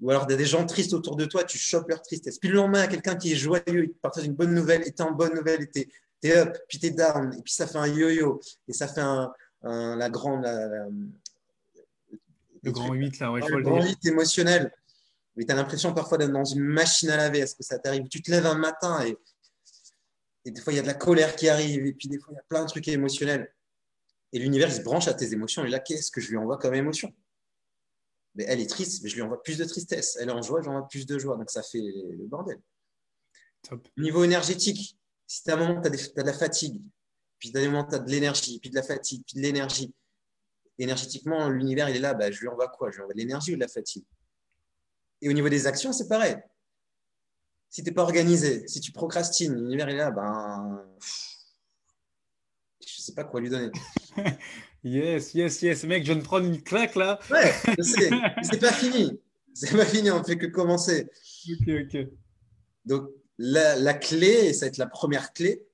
[0.00, 2.38] Ou alors, il y a des gens tristes autour de toi, tu chopes leur tristesse.
[2.38, 5.10] Puis le lendemain, quelqu'un qui est joyeux, il partage une bonne nouvelle, et tu en
[5.10, 5.90] bonne nouvelle, et tu
[6.26, 9.32] up, puis tu es down, et puis ça fait un yo-yo, et ça fait un,
[9.62, 10.44] la grande.
[12.62, 14.72] le grand 8, là, ouais, le grand 8 émotionnel.
[15.36, 17.38] Mais tu as l'impression parfois d'être dans une machine à laver.
[17.38, 18.08] Est-ce que ça t'arrive?
[18.08, 19.16] Tu te lèves un matin et,
[20.44, 22.32] et des fois, il y a de la colère qui arrive, et puis des fois,
[22.32, 23.52] il y a plein de trucs émotionnels.
[24.32, 25.64] Et l'univers, il se branche à tes émotions.
[25.64, 27.14] Et là, qu'est-ce que je lui envoie comme émotion?
[28.34, 30.18] Mais Elle est triste, mais je lui envoie plus de tristesse.
[30.20, 31.36] Elle est en joie, je lui envoie plus de joie.
[31.36, 32.60] Donc, ça fait le bordel.
[33.96, 34.97] Niveau énergétique,
[35.28, 36.80] si tu as un moment, tu as, de la fatigue,
[37.38, 39.94] puis moment, tu as de l'énergie, puis de la fatigue, puis de l'énergie.
[40.78, 42.90] Énergétiquement, l'univers, il est là, bah, je lui envoie quoi?
[42.90, 44.04] Je lui envoie de l'énergie ou de la fatigue?
[45.20, 46.36] Et au niveau des actions, c'est pareil.
[47.68, 50.82] Si tu n'es pas organisé, si tu procrastines, l'univers est là, ben,
[52.80, 53.70] je ne sais pas quoi lui donner.
[54.84, 55.84] yes, yes, yes.
[55.84, 57.18] Mec, je viens de prendre une claque là.
[57.30, 58.10] Ouais, je sais.
[58.42, 59.20] c'est pas fini.
[59.52, 61.10] C'est pas fini, on ne fait que commencer.
[61.50, 62.08] Ok, ok.
[62.86, 65.64] Donc, la, la clé, et ça va être la première clé,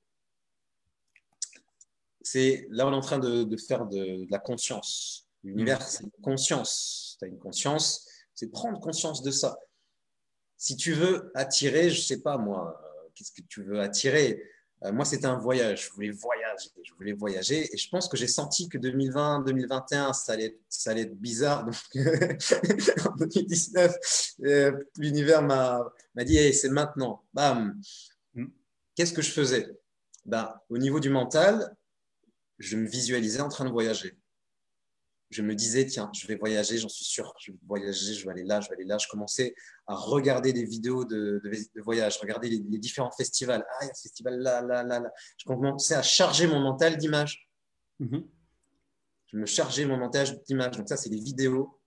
[2.25, 5.29] c'est là, on est en train de, faire de, la conscience.
[5.43, 5.87] L'univers, mm.
[5.87, 7.17] c'est une conscience.
[7.19, 9.57] Tu as une conscience, c'est prendre conscience de ça.
[10.57, 14.43] Si tu veux attirer, je ne sais pas moi, euh, qu'est-ce que tu veux attirer
[14.85, 15.87] euh, Moi, c'était un voyage.
[15.87, 16.71] Je voulais voyager.
[16.83, 17.73] Je voulais voyager.
[17.73, 21.65] Et je pense que j'ai senti que 2020, 2021, ça allait, ça allait être bizarre.
[21.65, 21.75] Donc,
[23.07, 23.97] en 2019,
[24.45, 27.25] euh, l'univers m'a dit c'est maintenant.
[27.33, 27.81] Bam.
[28.35, 28.47] Mm.
[28.95, 29.69] Qu'est-ce que je faisais?
[30.25, 31.75] Ben, Au niveau du mental,
[32.59, 34.17] je me visualisais en train de voyager.
[35.35, 38.31] Je me disais, tiens, je vais voyager, j'en suis sûr, je vais voyager, je vais
[38.31, 38.99] aller là, je vais aller là.
[38.99, 39.53] Je commençais
[39.89, 43.67] à regarder des vidéos de, de, voyage, regarder les, différents festivals.
[43.69, 45.11] Ah, il y a ce festival là, là, là, là.
[45.37, 47.51] Je commençais à charger mon mental d'images.
[48.01, 48.25] Mm-hmm.
[49.27, 50.77] Je me chargeais mon mental d'images.
[50.77, 51.81] Donc ça, c'est des vidéos.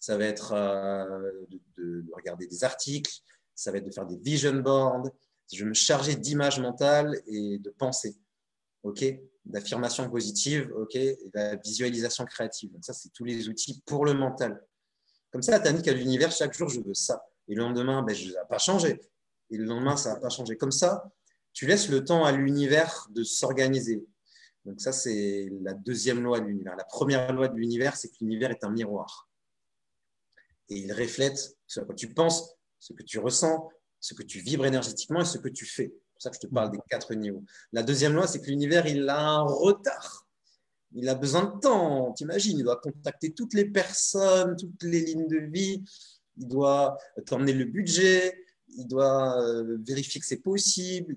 [0.00, 3.12] Ça va être euh, de, de, regarder des articles.
[3.56, 5.10] Ça va être de faire des vision boards.
[5.52, 8.16] Je me chargeais d'images mentales et de pensées.
[8.84, 9.04] OK?
[9.48, 10.96] D'affirmation positive, ok,
[11.34, 12.70] la visualisation créative.
[12.82, 14.62] Ça, c'est tous les outils pour le mental.
[15.30, 17.26] Comme ça, tu dit qu'à l'univers, chaque jour, je veux ça.
[17.48, 19.00] Et le lendemain, ben, ça n'a pas changé.
[19.50, 20.56] Et le lendemain, ça n'a pas changé.
[20.56, 21.10] Comme ça,
[21.52, 24.06] tu laisses le temps à l'univers de s'organiser.
[24.64, 26.76] Donc ça, c'est la deuxième loi de l'univers.
[26.76, 29.28] La première loi de l'univers, c'est que l'univers est un miroir.
[30.68, 34.66] Et il reflète ce à tu penses, ce que tu ressens, ce que tu vibres
[34.66, 35.94] énergétiquement et ce que tu fais.
[36.18, 37.44] C'est pour ça que je te parle des quatre niveaux.
[37.72, 40.26] La deuxième loi, c'est que l'univers, il a un retard.
[40.92, 42.12] Il a besoin de temps.
[42.12, 45.84] T'imagines, il doit contacter toutes les personnes, toutes les lignes de vie.
[46.36, 48.44] Il doit t'emmener le budget.
[48.76, 51.16] Il doit euh, vérifier que c'est possible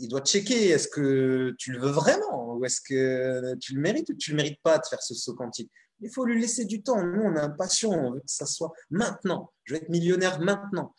[0.00, 4.08] il doit checker est-ce que tu le veux vraiment ou est-ce que tu le mérites
[4.08, 5.70] ou tu ne le mérites pas de faire ce saut quantique.
[6.00, 7.04] Il faut lui laisser du temps.
[7.04, 9.52] Nous, on a passion, on veut que ça soit maintenant.
[9.64, 10.94] Je vais être millionnaire maintenant.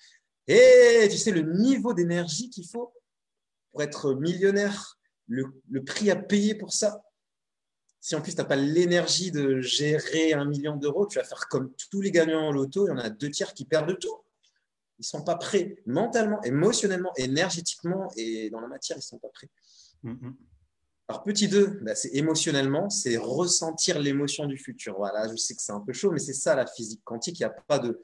[0.48, 2.94] Et tu sais, le niveau d'énergie qu'il faut
[3.72, 7.02] pour être millionnaire, le, le, prix à payer pour ça.
[8.00, 11.48] Si en plus, tu n'as pas l'énergie de gérer un million d'euros, tu vas faire
[11.48, 14.18] comme tous les gagnants en loto, il y en a deux tiers qui perdent tout.
[14.98, 19.20] Ils ne sont pas prêts mentalement, émotionnellement, énergétiquement et dans la matière, ils ne sont
[19.20, 19.50] pas prêts.
[20.04, 20.34] Mm-hmm.
[21.08, 24.96] Alors, petit 2, bah, c'est émotionnellement, c'est ressentir l'émotion du futur.
[24.96, 27.40] Voilà, je sais que c'est un peu chaud, mais c'est ça la physique quantique.
[27.40, 28.02] Il n'y a pas de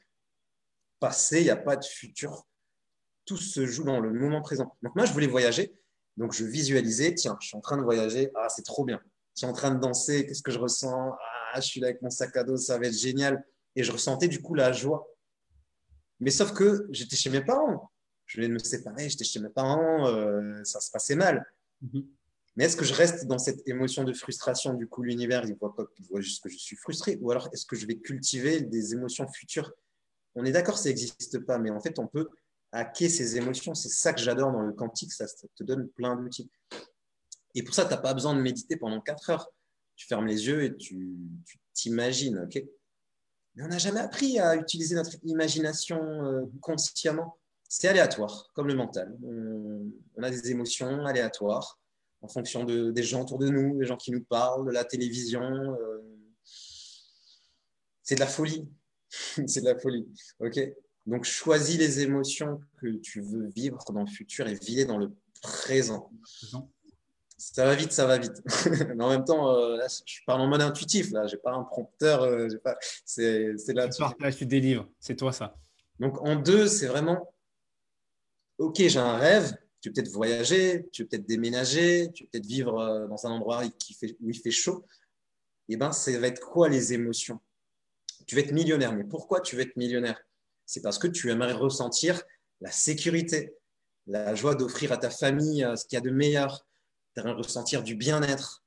[1.00, 2.46] passé, il n'y a pas de futur.
[3.28, 4.76] Tout se joue dans le moment présent.
[4.82, 5.76] Donc, moi, je voulais voyager.
[6.18, 8.32] Donc, je visualisais, tiens, je suis en train de voyager.
[8.34, 9.00] Ah, c'est trop bien.
[9.36, 10.26] Je suis en train de danser.
[10.26, 11.16] Qu'est-ce que je ressens?
[11.54, 13.46] Ah, je suis là avec mon sac à dos, ça va être génial.
[13.76, 15.08] Et je ressentais du coup la joie
[16.20, 17.92] mais sauf que j'étais chez mes parents.
[18.26, 21.46] Je venais de me séparer, j'étais chez mes parents, euh, ça se passait mal.
[21.82, 22.06] Mhm.
[22.56, 25.76] Mais est-ce que je reste dans cette émotion de frustration Du coup, l'univers, il voit,
[25.76, 27.18] pas, il voit juste que je suis frustré?
[27.22, 29.72] Ou alors, est-ce que je vais cultiver des émotions futures?
[30.34, 32.28] On est d'accord, ça n'existe pas, mais en fait, on peut
[32.72, 33.76] hacker ces émotions.
[33.76, 35.26] C'est ça que j'adore dans le quantique, ça
[35.56, 36.50] te donne plein d'outils.
[37.56, 39.50] Et pour ça, tu n'as pas besoin de méditer pendant 4 heures.
[39.96, 41.18] Tu fermes les yeux et tu
[41.74, 42.64] t'imagines, ok?
[43.56, 47.40] Mais on n'a jamais appris à utiliser notre imagination euh, consciemment.
[47.68, 49.18] C'est aléatoire, comme le mental.
[49.24, 51.80] On, a des émotions aléatoires
[52.22, 54.86] en fonction de, des gens autour de nous, des gens qui nous parlent, de la
[54.86, 55.42] télévision.
[55.42, 56.04] Euh,
[58.04, 58.70] c'est de la folie.
[59.10, 60.08] c'est de la folie.
[60.40, 60.60] OK?
[61.08, 65.12] Donc, choisis les émotions que tu veux vivre dans le futur et vis dans le
[65.42, 66.12] présent.
[67.38, 68.42] Ça va vite, ça va vite.
[68.96, 71.12] Mais en même temps, euh, je parle en mode intuitif.
[71.12, 72.24] Là, j'ai pas un prompteur.
[72.24, 72.78] Euh, pas...
[73.06, 73.88] C'est là.
[73.88, 74.90] Tu partages, tu délivres.
[75.00, 75.56] C'est toi ça.
[76.00, 77.34] Donc en deux, c'est vraiment.
[78.58, 79.56] Ok, j'ai un rêve.
[79.80, 83.32] Tu veux peut-être voyager, tu veux peut-être déménager, tu veux peut-être vivre euh, dans un
[83.32, 84.84] endroit qui fait, où il fait chaud.
[85.70, 87.40] Et eh ben, ça va être quoi les émotions?
[88.26, 88.94] Tu veux être millionnaire.
[88.94, 90.20] Mais pourquoi tu veux être millionnaire?
[90.68, 92.22] C'est parce que tu aimerais ressentir
[92.62, 93.56] la sécurité,
[94.06, 96.68] la joie d'offrir à ta famille ce qu'il y a de meilleur,
[97.16, 98.64] ressentir du bien-être.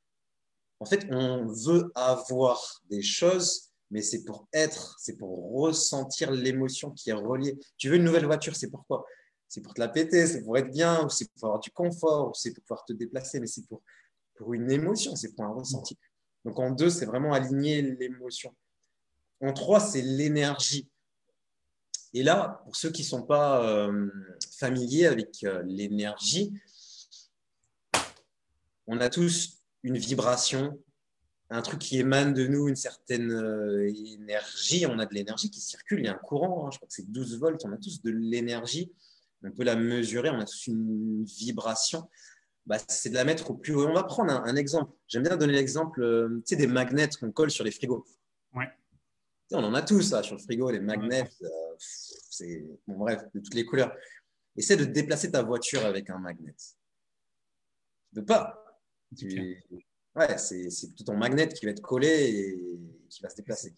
[0.80, 6.90] En fait, on veut avoir des choses, mais c'est pour être, c'est pour ressentir l'émotion
[6.90, 7.58] qui est reliée.
[7.76, 9.04] Tu veux une nouvelle voiture, c'est pourquoi
[9.46, 12.52] C'est pour te la péter, c'est pour être bien, c'est pour avoir du confort, c'est
[12.52, 13.82] pour pouvoir te déplacer, mais c'est pour
[14.54, 15.98] une émotion, c'est pour un ressenti.
[16.46, 18.54] Donc en deux, c'est vraiment aligner l'émotion.
[19.42, 20.88] En trois, c'est l'énergie.
[22.12, 24.08] Et là, pour ceux qui ne sont pas euh,
[24.58, 26.52] familiers avec euh, l'énergie,
[28.86, 30.78] on a tous une vibration,
[31.50, 34.86] un truc qui émane de nous, une certaine euh, énergie.
[34.86, 36.70] On a de l'énergie qui circule, il y a un courant, hein.
[36.72, 38.92] je crois que c'est 12 volts, on a tous de l'énergie,
[39.44, 42.08] on peut la mesurer, on a tous une vibration.
[42.66, 43.86] Bah, c'est de la mettre au plus haut.
[43.88, 44.92] On va prendre un, exemple.
[45.08, 48.04] J'aime bien donner l'exemple euh, des magnets qu'on colle sur les frigos.
[48.54, 48.68] Ouais.
[49.52, 51.28] On en a tous ça, sur le frigo, les magnets.
[51.42, 51.48] Euh,
[51.80, 53.94] c'est bon, bref, de toutes les couleurs.
[54.56, 56.54] Essaie de déplacer ta voiture avec un magnet.
[58.12, 58.62] De pas.
[60.14, 63.74] Ouais, c'est tout ton magnet qui va être collé et qui va se déplacer.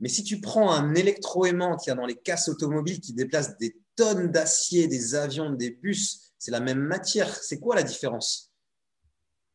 [0.00, 3.56] Mais si tu prends un électroaimant qu'il y a dans les casses automobiles qui déplace
[3.58, 7.34] des tonnes d'acier, des avions, des bus, c'est la même matière.
[7.34, 8.52] C'est quoi la différence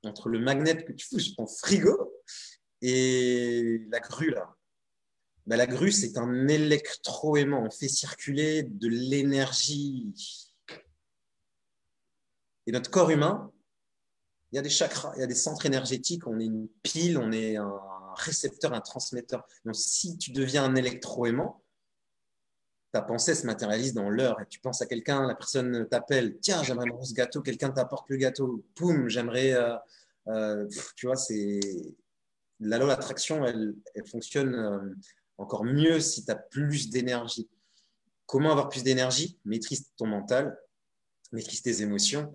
[0.03, 2.13] entre le magnet que tu fous sur ton frigo
[2.81, 4.55] et la grue là?
[5.47, 7.63] Ben, La grue, c'est un électroaimant.
[7.65, 10.13] On fait circuler de l'énergie.
[12.67, 13.51] Et notre corps humain,
[14.51, 17.17] il y a des chakras, il y a des centres énergétiques, on est une pile,
[17.17, 17.79] on est un
[18.15, 19.47] récepteur, un transmetteur.
[19.65, 21.63] Donc, si tu deviens un électroaimant,
[22.91, 26.61] ta pensée se matérialise dans l'heure et tu penses à quelqu'un, la personne t'appelle, tiens,
[26.63, 29.75] j'aimerais manger ce gâteau, quelqu'un t'apporte le gâteau, poum, j'aimerais, euh,
[30.27, 31.59] euh, tu vois, c'est
[32.59, 34.79] la loi d'attraction, elle, elle, fonctionne euh,
[35.41, 37.49] encore mieux si tu as plus d'énergie.
[38.25, 39.39] Comment avoir plus d'énergie?
[39.45, 40.57] Maîtrise ton mental,
[41.31, 42.33] maîtrise tes émotions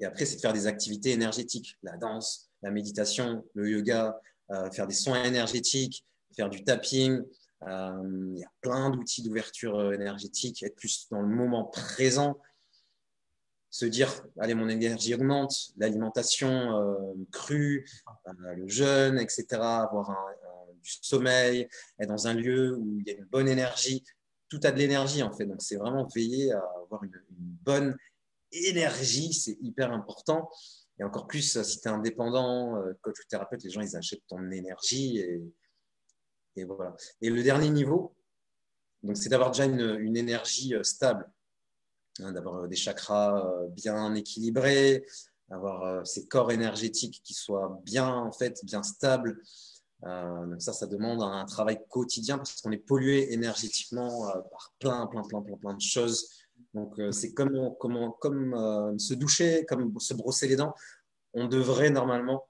[0.00, 4.70] et après, c'est de faire des activités énergétiques, la danse, la méditation, le yoga, euh,
[4.70, 6.04] faire des soins énergétiques,
[6.36, 7.20] faire du tapping.
[7.66, 12.38] Euh, il y a plein d'outils d'ouverture euh, énergétique, être plus dans le moment présent.
[13.70, 17.86] se dire, allez, mon énergie augmente, l'alimentation crue,
[18.38, 20.16] le jeûne, etc., avoir
[21.02, 24.04] sommeil, être dans un lieu où il y a une bonne énergie.
[24.48, 25.46] Tout a de l'énergie, en fait.
[25.46, 27.12] Donc, c'est vraiment veiller à avoir une,
[27.62, 27.96] bonne
[28.50, 30.50] énergie, c'est hyper important.
[30.98, 34.26] Et encore plus si tu es indépendant, euh, coach ou thérapeute, les gens, ils achètent
[34.26, 35.18] ton énergie.
[35.18, 36.96] Et, voilà.
[37.20, 38.16] Et le dernier niveau,
[39.02, 41.30] donc, c'est d'avoir déjà une énergie stable
[42.20, 45.06] Hein, d'avoir euh, des chakras euh, bien équilibrés,
[45.50, 49.40] avoir euh, ces corps énergétiques qui soient bien, en fait, bien stables.
[50.02, 55.22] Donc ça, ça demande un travail quotidien parce qu'on est pollué énergétiquement par plein, plein,
[55.22, 56.30] plein, plein, plein de choses.
[56.74, 60.74] Donc c'est comme, comme, comme se doucher, comme se brosser les dents.
[61.34, 62.46] On devrait normalement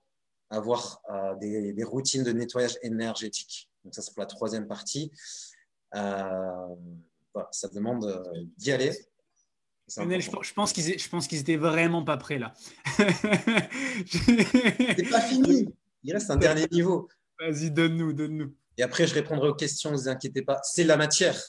[0.50, 1.00] avoir
[1.40, 3.70] des, des, routines de nettoyage énergétique.
[3.84, 5.10] Donc ça, c'est pour la troisième partie.
[5.92, 8.22] voilà, ça demande
[8.58, 8.92] d'y aller
[9.88, 12.52] je, pense qu'ils, je pense qu'ils étaient vraiment pas prêts là.
[14.06, 15.68] C'est pas fini.
[16.04, 17.08] Il reste un dernier niveau.
[17.40, 18.54] Vas-y, donne-nous, donne-nous.
[18.76, 20.60] Et après, je répondrai aux questions, ne vous inquiétez pas.
[20.62, 21.40] C'est la matière.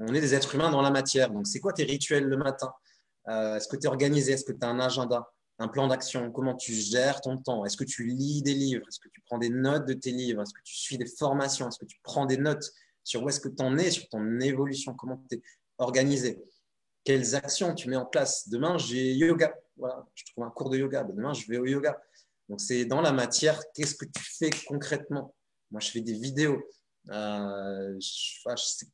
[0.00, 1.30] On est des êtres humains dans la matière.
[1.30, 2.72] Donc, c'est quoi tes rituels le matin?
[3.28, 4.32] Euh, Est-ce que tu es organisé?
[4.32, 6.30] Est-ce que tu as un agenda Un plan d'action?
[6.30, 7.64] Comment tu gères ton temps?
[7.64, 8.86] Est-ce que tu lis des livres?
[8.88, 10.42] Est-ce que tu prends des notes de tes livres?
[10.42, 11.68] Est-ce que tu suis des formations?
[11.68, 12.70] Est-ce que tu prends des notes
[13.04, 14.94] sur où est-ce que tu en es, sur ton évolution?
[14.94, 15.42] Comment tu es
[15.78, 16.42] organisé?
[17.04, 18.48] Quelles actions tu mets en place?
[18.48, 19.54] Demain, j'ai yoga.
[19.76, 21.04] Voilà, je trouve un cours de yoga.
[21.04, 22.00] Demain, je vais au yoga.
[22.48, 25.34] Donc, c'est dans la matière, qu'est-ce que tu fais concrètement?
[25.70, 26.58] Moi, je fais des vidéos.
[27.10, 27.98] Euh,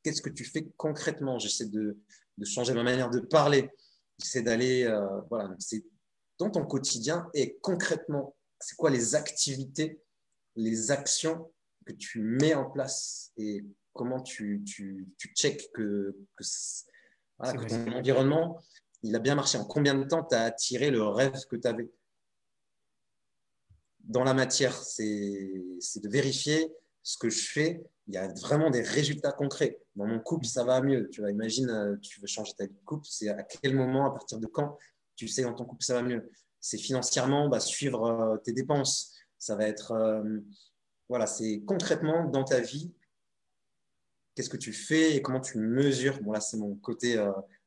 [0.03, 1.39] qu'est-ce que tu fais concrètement?
[1.39, 1.99] J'essaie de,
[2.45, 3.71] changer ma manière de parler.
[4.19, 4.85] J'essaie d'aller.
[4.85, 5.85] Euh, voilà, c'est
[6.39, 10.01] dans ton quotidien et concrètement, c'est quoi les activités,
[10.57, 11.53] les actions
[11.87, 16.45] que tu mets en place et comment tu, tu, tu checkes que, que
[17.39, 18.61] voilà, ton environnement,
[19.03, 19.59] il a bien marché?
[19.59, 21.89] En combien de temps tu as attiré le rêve que tu avais
[24.05, 26.71] Dans la matière, c'est de vérifier
[27.03, 27.83] ce que je fais.
[28.07, 29.79] Il y a vraiment des résultats concrets.
[29.97, 31.09] Dans mon couple, ça va mieux.
[31.11, 33.07] Tu vois, imagine, euh, tu veux changer ta vie de couple.
[33.09, 34.79] C'est à quel moment, à partir de quand,
[35.17, 36.31] tu sais dans ton couple, ça va mieux.
[36.61, 39.15] C'est financièrement, bah, suivre euh, tes dépenses.
[39.39, 40.41] Ça va être, euh,
[41.09, 42.93] voilà, c'est concrètement dans ta vie,
[44.35, 46.21] qu'est-ce que tu fais et comment tu mesures?
[46.23, 47.23] Bon, là, c'est mon côté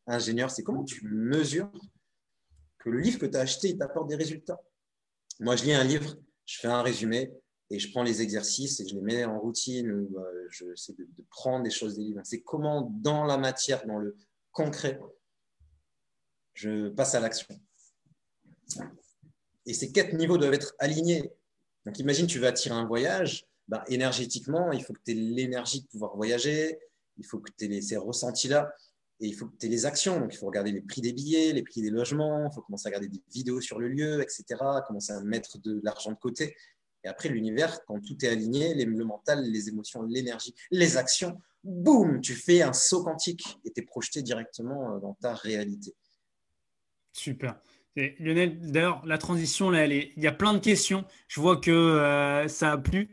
[0.05, 1.71] ingénieur, c'est comment tu mesures
[2.79, 4.59] que le livre que tu as acheté, il t'apporte des résultats?
[5.39, 6.17] Moi, je lis un livre,
[6.47, 7.31] je fais un résumé
[7.69, 10.93] et je prends les exercices et je les mets en routine ou euh, je sais
[10.93, 12.21] de, prendre des choses des livres.
[12.23, 14.15] C'est comment, dans la matière, dans le
[14.51, 14.99] concret,
[16.53, 17.59] je passe à l'action.
[19.65, 21.29] Et ces quatre niveaux doivent être alignés.
[21.85, 25.81] Donc, imagine, tu vas attirer un voyage bah, énergétiquement, il faut que tu aies l'énergie
[25.81, 26.79] de pouvoir voyager,
[27.17, 28.73] il faut que tu aies ces ressentis-là,
[29.19, 30.19] et il faut que tu aies les actions.
[30.19, 32.87] Donc, il faut regarder les prix des billets, les prix des logements, il faut commencer
[32.87, 34.43] à regarder des vidéos sur le lieu, etc.,
[34.85, 36.55] commencer à mettre de l'argent de côté.
[37.03, 42.21] Et après, l'univers, quand tout est aligné, le mental, les émotions, l'énergie, les actions, boum,
[42.21, 45.95] tu fais un saut quantique et tu es projeté directement euh, dans ta réalité.
[47.13, 47.59] Super.
[47.95, 51.03] Lionel, d'ailleurs, la transition, là, il y a plein de questions.
[51.27, 53.09] Je vois que euh, ça a plu.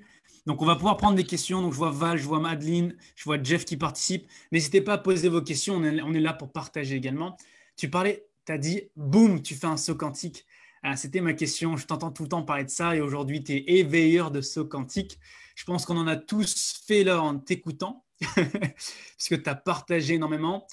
[0.47, 1.63] Donc, on va pouvoir prendre des questions.
[1.63, 4.29] Donc, je vois Val, je vois Madeline, je vois Jeff qui participe.
[4.53, 5.77] N'hésitez pas à poser vos questions.
[5.77, 7.37] On est, là pour partager également.
[7.77, 10.45] Tu parlais, tu as dit, boum, tu fais un saut quantique.
[10.83, 11.77] Ah, c'était ma question.
[11.77, 14.67] Je t'entends tout le temps parler de ça et aujourd'hui, tu es éveilleur de saut
[14.67, 15.19] quantique.
[15.55, 20.15] Je pense qu'on en a tous fait là en t'écoutant parce que tu as partagé
[20.15, 20.67] énormément.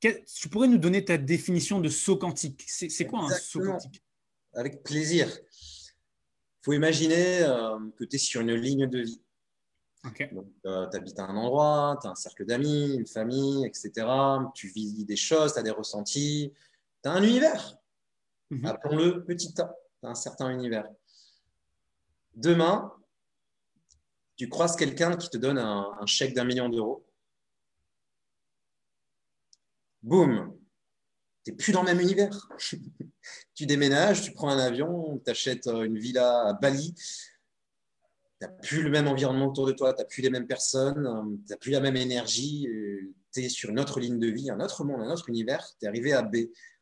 [0.00, 2.64] Tu pourrais nous donner ta définition de saut quantique?
[2.66, 4.02] C'est quoi un saut quantique?
[4.54, 5.28] Avec plaisir
[6.62, 9.20] faut imaginer euh, que tu es sur une ligne de vie.
[10.66, 14.06] Euh, tu habites à un endroit, tu as un cercle d'amis, une famille, etc.
[14.54, 16.52] Tu vis des choses, tu as des ressentis.
[17.02, 17.78] Tu as un univers.
[18.50, 18.66] Mhm.
[18.66, 19.74] Appelons-le petit a.
[20.00, 20.88] Tu as un certain univers.
[22.34, 22.92] Demain,
[24.36, 27.04] tu croises quelqu'un qui te donne un chèque d'un million d'euros.
[30.02, 30.58] Boum,
[31.44, 32.48] tu n'es plus dans le même univers.
[33.54, 36.94] tu déménages, tu prends un avion, tu achètes euh, une villa à Bali.
[36.94, 41.06] Tu n'as plus le même environnement autour de toi, tu n'as plus les mêmes personnes,
[41.06, 42.68] euh, tu n'as plus la même énergie.
[42.68, 45.66] Euh, tu es sur une autre ligne de vie, un autre monde, un autre univers.
[45.78, 46.36] Tu es arrivé à B.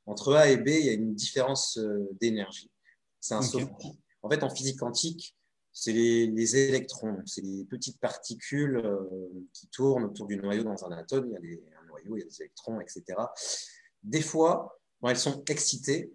[0.06, 1.78] Entre A et B, il y a une différence
[2.18, 2.70] d'énergie.
[3.20, 3.40] C'est un
[4.22, 5.36] En fait, en physique quantique,
[5.70, 8.82] c'est les, électrons, c'est les petites particules
[9.52, 11.36] qui tournent autour du noyau dans un atome.
[11.42, 13.16] Il y a un noyau, il y a des électrons, etc
[14.08, 16.10] des fois, quand elles sont excitées,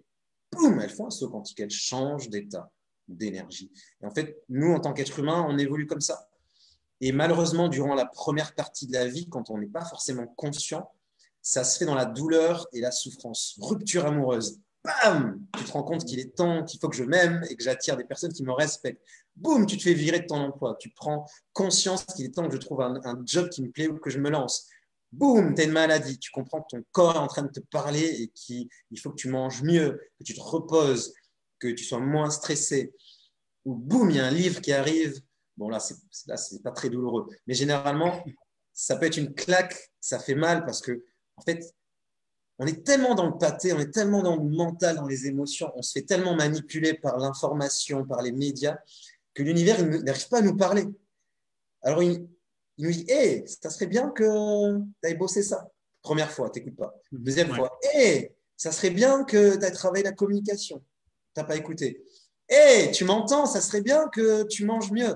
[0.52, 2.70] boum, elles font un saut quantique, elles changent d'état,
[3.08, 3.70] d'énergie.
[4.02, 6.28] Et en fait, nous, en tant qu'êtres humains, on évolue comme ça.
[7.00, 10.90] Et malheureusement, durant la première partie de la vie, quand on n'est pas forcément conscient,
[11.42, 13.58] ça se fait dans la douleur et la souffrance.
[13.60, 14.60] Rupture amoureuse.
[14.84, 17.62] bam, tu te rends compte qu'il est temps, qu'il faut que je m'aime et que
[17.62, 19.02] j'attire des personnes qui me respectent.
[19.36, 20.76] Boum, tu te fais virer de ton emploi.
[20.80, 23.98] Tu prends conscience qu'il est temps que je trouve un, job qui me plaît ou
[23.98, 24.68] que je me lance.
[25.16, 26.18] Boum, tu as une maladie.
[26.18, 28.68] Tu comprends que ton corps est en train de te parler et qu'il
[29.00, 31.14] faut que tu manges mieux, que tu te reposes,
[31.58, 32.92] que tu sois moins stressé.
[33.64, 35.20] Ou boum, il y a un livre qui arrive.
[35.56, 35.96] Bon, là, c'est,
[36.26, 37.28] là, pas très douloureux.
[37.46, 38.24] Mais généralement,
[38.72, 41.04] ça peut être une claque, ça fait mal parce que,
[41.36, 41.74] en fait,
[42.58, 45.72] on est tellement dans le pâté, on est tellement dans le mental, dans les émotions,
[45.74, 48.78] on se fait tellement manipuler par l'information, par les médias,
[49.32, 50.84] que l'univers n'arrive pas à nous parler.
[51.82, 52.00] Alors,
[52.78, 55.68] nous dit Hé, ça serait bien que tu ailles bosser ça.
[56.02, 56.94] Première fois, tu n'écoutes pas.
[57.12, 60.84] Deuxième fois Hé, ça serait bien que tu ailles travailler la communication.
[61.34, 62.04] Tu n'as pas écouté.
[62.48, 65.14] Hé, tu m'entends, ça serait bien que tu manges mieux.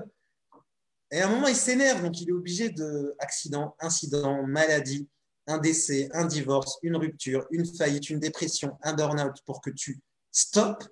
[1.11, 5.07] Et à un moment, il s'énerve, donc il est obligé de accident, incident, maladie,
[5.47, 9.99] un décès, un divorce, une rupture, une faillite, une dépression, un burn-out pour que tu
[10.31, 10.87] stops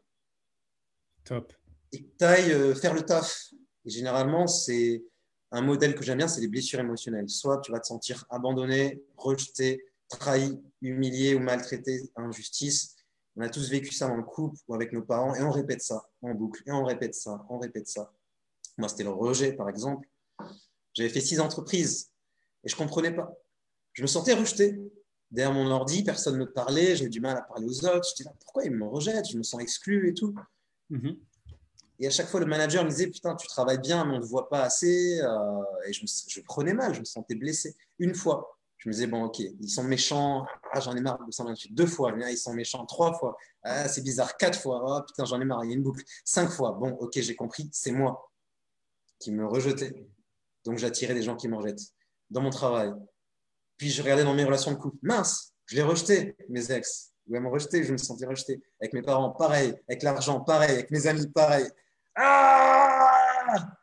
[1.23, 1.53] Top.
[1.91, 3.51] et que tu ailles euh, faire le taf.
[3.85, 5.03] Et généralement, c'est
[5.51, 7.29] un modèle que j'aime bien, c'est les blessures émotionnelles.
[7.29, 12.95] Soit tu vas te sentir abandonné, rejeté, trahi, humilié ou maltraité, injustice.
[13.35, 15.81] On a tous vécu ça dans le couple ou avec nos parents et on répète
[15.81, 18.11] ça en boucle et on répète ça, on répète ça.
[18.77, 20.07] Moi, c'était le rejet, par exemple.
[20.93, 22.11] J'avais fait six entreprises
[22.63, 23.37] et je ne comprenais pas
[23.97, 24.79] je me sentais rejeté.
[25.31, 28.07] Derrière mon ordi, personne ne me parlait, j'ai du mal à parler aux autres.
[28.17, 29.31] Je là, pourquoi ils me rejettent?
[29.31, 30.35] Je me sens exclu et tout.
[30.91, 31.17] Mhm.
[31.99, 34.21] Et à chaque fois, le manager me disait, putain, tu travailles bien, mais on ne
[34.21, 35.19] te voit pas assez.
[35.21, 37.75] Euh, et je, prenais mal, je me sentais blessé.
[37.99, 40.45] Une fois, je me disais, bon, ok, ils sont méchants.
[40.71, 42.85] Ah, j'en ai marre de s'en Deux fois, ils sont méchants.
[42.85, 43.35] Trois fois.
[43.63, 44.37] Ah, c'est bizarre.
[44.37, 44.83] Quatre fois.
[44.85, 45.63] Oh, putain, j'en ai marre.
[45.65, 46.03] Il y a une boucle.
[46.23, 46.73] Cinq fois.
[46.73, 47.67] Bon, ok, j'ai compris.
[47.71, 48.31] C'est moi
[49.19, 50.07] qui me rejetais.
[50.65, 51.93] Donc, j'attirais des gens qui me rejettent.
[52.29, 52.93] Dans mon travail,
[53.77, 54.97] puis je regardais dans mes relations de couple.
[55.01, 57.13] Mince, je l'ai rejeté, mes ex.
[57.27, 58.61] Ou elles m'ont rejeté, je me sentais rejeté.
[58.81, 59.75] Avec mes parents, pareil.
[59.87, 60.71] Avec l'argent, pareil.
[60.71, 61.67] Avec mes amis, pareil.
[62.17, 63.77] Ah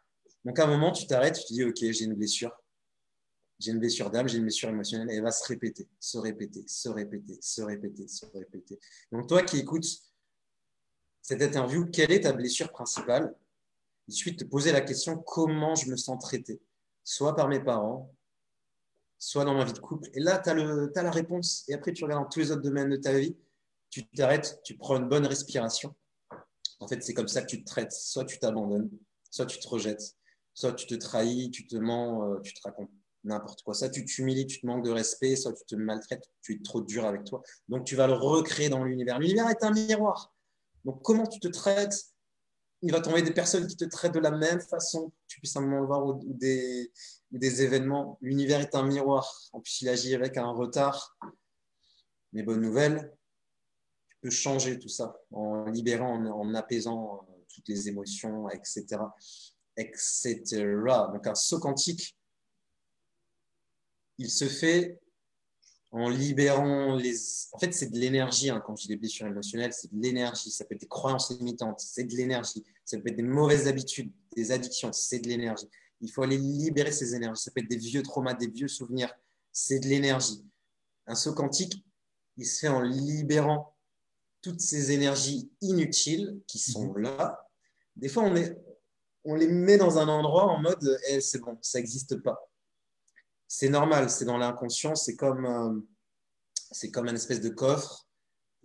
[0.44, 2.52] Donc à un moment, tu t'arrêtes, tu te dis, OK, j'ai une blessure.
[3.60, 5.10] J'ai une blessure d'âme, j'ai une blessure émotionnelle.
[5.10, 8.78] Et elle va se répéter, se répéter, se répéter, se répéter, se répéter.
[9.12, 9.86] Donc toi qui écoutes
[11.22, 13.34] cette interview, quelle est ta blessure principale?
[14.08, 16.60] De te poser la question, comment je me sens traité?
[17.04, 18.14] Soit par mes parents,
[19.18, 20.10] soit dans ma vie de couple.
[20.12, 21.64] Et là, tu as, la réponse.
[21.68, 23.34] Et après, tu regardes dans tous les autres domaines de ta vie,
[23.88, 25.94] tu t'arrêtes, tu prends une bonne respiration.
[26.80, 27.92] En fait, c'est comme ça que tu te traites.
[27.92, 28.90] Soit tu t'abandonnes,
[29.30, 30.16] soit tu te rejettes,
[30.52, 32.90] soit tu te trahis, tu te mens, euh, tu te racontes
[33.24, 33.74] n'importe quoi.
[33.74, 36.82] Soit tu t'humilies, tu te manques de respect, soit tu te maltraites, tu es trop
[36.82, 37.42] dur avec toi.
[37.68, 39.18] Donc, tu vas le recréer dans l'univers.
[39.18, 40.32] L'univers est un miroir.
[40.84, 42.04] Donc, comment tu te traites?
[42.82, 45.62] Il va tomber des personnes qui te traitent de la même façon, tu puisses un
[45.62, 46.92] moment le voir, ou des,
[47.30, 48.18] des événements.
[48.20, 49.26] L'univers est un miroir.
[49.52, 51.16] En plus, il agit avec un retard.
[52.34, 53.16] Mais bonne nouvelle,
[54.30, 58.84] changer tout ça en libérant, en, apaisant euh, toutes les émotions, etc.
[59.76, 60.44] etc.
[61.12, 62.16] Donc, un saut quantique,
[64.18, 65.00] il se fait
[65.90, 67.14] en libérant les.
[67.52, 68.50] En fait, c'est de l'énergie.
[68.50, 70.50] Hein, quand je dis des blessures émotionnelles, c'est de l'énergie.
[70.50, 72.64] Ça peut être des croyances limitantes, c'est de l'énergie.
[72.84, 75.68] Ça peut être des mauvaises habitudes, des addictions, c'est de l'énergie.
[76.00, 77.42] Il faut aller libérer ces énergies.
[77.42, 79.14] Ça peut être des vieux traumas, des vieux souvenirs,
[79.52, 80.44] c'est de l'énergie.
[81.06, 81.84] Un saut quantique,
[82.36, 83.73] il se fait en libérant
[84.44, 86.98] toutes ces énergies inutiles qui sont mhm.
[86.98, 87.48] là.
[87.96, 88.56] Des fois, on, est,
[89.24, 92.38] on les met dans un endroit en mode eh, c'est bon, ça n'existe pas
[93.56, 95.80] c'est normal, c'est dans l'inconscient, c'est comme, euh,
[96.72, 98.08] c'est comme un espèce de coffre.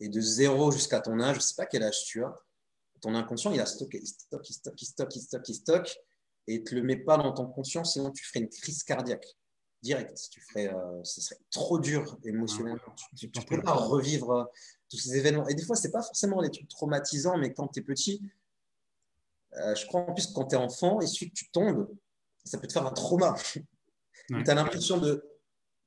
[0.02, 2.34] Et de zéro jusqu'à ton âge, je ne sais pas quel âge tu as,
[3.02, 5.98] ton inconscient, il a stocké, il stocke, il stocke, il stocke, il stocke, il stocke,
[6.48, 9.28] et te le met pas dans ton conscient, sinon tu ferais une crise cardiaque
[9.82, 10.18] direct.
[10.32, 12.96] Tu ferais, euh, ce serait trop dur émotionnellement.
[13.18, 14.50] tu ne peux pas revivre
[14.90, 15.48] tous ces événements.
[15.48, 18.22] Et des fois, ce n'est pas forcément les trucs traumatisants, mais quand tu es petit,
[19.54, 21.88] je crois en plus quand tu es enfant, il suffit que tu tombes,
[22.44, 23.36] ça peut te faire un trauma.
[24.28, 25.24] Tu as l'impression de,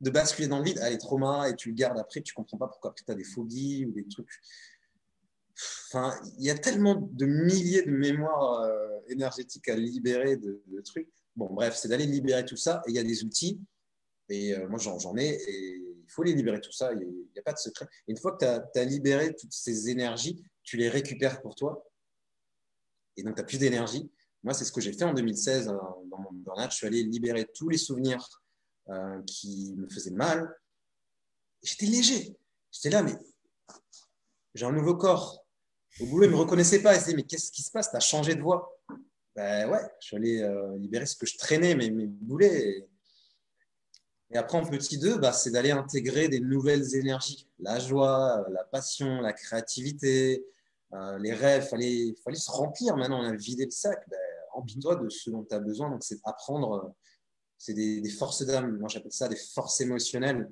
[0.00, 2.66] de, basculer dans le vide, allez, trauma, et tu le gardes après, tu comprends pas
[2.66, 2.94] pourquoi.
[2.94, 4.28] tu as des phobies ou des trucs.
[5.88, 11.08] Enfin, il y a tellement de milliers de mémoires euh, énergétiques à libérer de, trucs.
[11.36, 12.82] Bon, bref, c'est d'aller libérer tout ça.
[12.86, 13.60] Et il y a des outils.
[14.28, 15.38] Et euh, moi, j'en ai.
[15.48, 16.92] Et faut les libérer tout ça.
[16.92, 17.86] Il n'y a, pas de secret.
[18.08, 21.88] une fois que tu as, libéré toutes ces énergies, tu les récupères pour toi.
[23.16, 24.10] Et donc, tu as plus d'énergie.
[24.42, 25.72] Moi, c'est ce que j'ai fait en 2016 euh,
[26.10, 28.26] dans mon burn Je suis allé libérer tous les souvenirs
[28.88, 30.52] euh, qui me faisaient mal.
[31.62, 32.36] J'étais léger.
[32.70, 33.14] J'étais là, mais
[34.54, 35.44] j'ai un nouveau corps.
[36.00, 36.94] Au boulot, ils ne me reconnaissaient pas.
[36.94, 37.90] Ils disaient, mais qu'est-ce qui se passe?
[37.90, 38.80] Tu as changé de voix.
[39.34, 42.68] Ben ouais, je suis allé euh, libérer ce que je traînais, mes, mes boulets.
[42.68, 42.88] Et
[44.38, 47.48] après, en petit 2, bah, c'est d'aller intégrer des nouvelles énergies.
[47.58, 50.44] La joie, la passion, la créativité,
[50.94, 51.64] euh, les rêves.
[51.64, 53.20] Il fallait, fallait se remplir maintenant.
[53.20, 53.98] On a vidé le sac.
[54.08, 54.18] Ben,
[54.52, 55.90] Remplis-toi de ce dont tu as besoin.
[55.90, 56.94] Donc, c'est apprendre.
[57.58, 58.78] C'est des, des, forces d'âme.
[58.78, 60.50] Moi, j'appelle ça des forces émotionnelles.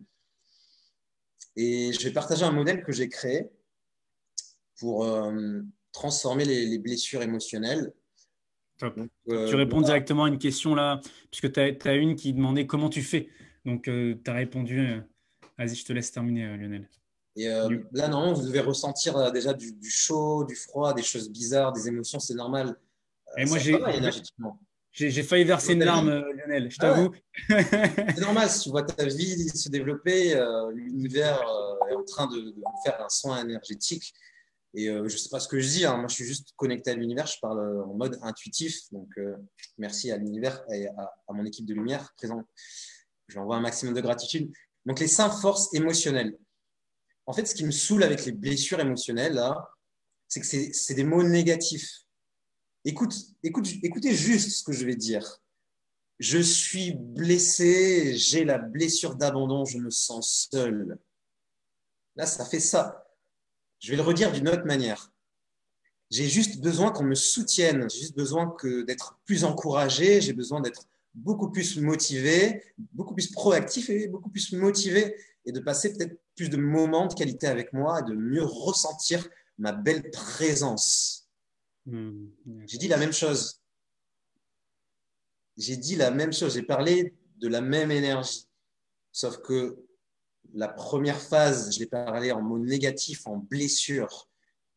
[1.57, 3.51] Et je vais partager un modèle que j'ai créé
[4.79, 5.61] pour euh,
[5.93, 7.93] transformer les, les, blessures émotionnelles.
[8.81, 11.01] Donc, euh, tu réponds directement à une question là,
[11.31, 13.29] puisque tu as, as, une qui demandait comment tu fais.
[13.65, 14.81] Donc, euh, tu as répondu.
[14.81, 15.01] Euh,
[15.59, 16.89] vas-y, je te laisse terminer, euh, Lionel.
[17.37, 17.47] Et
[17.93, 21.87] là, normalement, vous devez ressentir déjà du, du, chaud, du froid, des choses bizarres, des
[21.87, 22.77] émotions, c'est normal.
[23.39, 23.79] Et moi, j'ai
[24.93, 27.15] j'ai failli verser une larme, Lionel, je ah t'avoue.
[27.49, 30.35] c'est normal, si tu vois ta vie se développer,
[30.75, 31.41] l'univers
[31.89, 34.13] est en train de, de, faire un soin énergétique.
[34.75, 35.97] Et je ne sais pas ce que je dis, hein.
[35.97, 38.91] moi je suis juste connecté à l'univers, je parle en mode intuitif.
[38.91, 39.09] Donc
[39.79, 42.45] merci à l'univers et à, à, mon équipe de lumière présente
[43.31, 44.53] J'envoie un maximum de gratitude.
[44.87, 46.37] Donc, les cinq forces émotionnelles.
[47.27, 49.71] En fait, ce qui me saoule avec les blessures émotionnelles, là,
[50.29, 52.03] c'est que c'est des mots négatifs.
[52.85, 55.41] Écoute, écoute, écoutez juste ce que je vais dire.
[56.19, 60.99] Je suis blessé, j'ai la blessure d'abandon, je me sens seul.
[62.17, 63.07] Là, ça fait ça.
[63.79, 65.13] Je vais le redire d'une autre manière.
[66.11, 68.55] J'ai juste besoin qu'on me soutienne, j'ai juste besoin
[68.87, 74.53] d'être plus encouragé, j'ai besoin d'être beaucoup plus motivé, beaucoup plus proactif et beaucoup plus
[74.53, 78.45] motivé et de passer peut-être plus de moments de qualité avec moi et de mieux
[78.45, 79.27] ressentir
[79.59, 81.29] ma belle présence.
[81.87, 82.27] Mmh,
[82.67, 83.61] J'ai dit la même chose.
[85.57, 86.55] J'ai dit la même chose.
[86.55, 88.49] J'ai parlé de la même énergie.
[89.13, 89.79] Sauf que
[90.55, 94.29] la première phase, je l'ai parlé en mots négatifs, en blessure.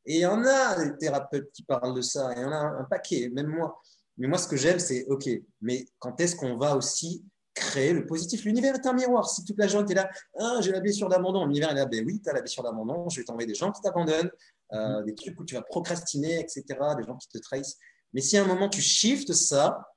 [0.06, 2.34] Et il y en a des thérapeutes qui parlent de ça.
[2.36, 3.82] Il y en a un paquet, même moi.
[4.18, 5.30] Mais moi, ce que j'aime, c'est OK,
[5.61, 8.43] mais quand est-ce qu'on va aussi créer le positif?
[8.45, 9.28] L'univers est un miroir.
[9.30, 10.09] Si toute la journée, tu es là,
[10.39, 13.09] ah, j'ai la blessure d'abandon, l'univers est là, ben oui, tu as la blessure d'abandon,
[13.09, 14.32] je vais t'envoyer des gens qui t'abandonnent,
[14.74, 15.05] euh, mhm.
[15.05, 16.64] des trucs où tu vas procrastiner, etc.,
[16.97, 17.78] des gens qui te trahissent.
[18.14, 19.89] Mais si à un moment, tu shifts ça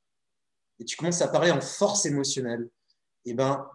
[0.78, 2.68] et tu commences à parler en force émotionnelle,
[3.24, 3.66] eh ben,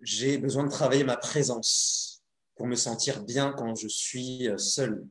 [0.00, 2.22] j'ai besoin de travailler ma présence
[2.56, 5.06] pour me sentir bien quand je suis euh, seul.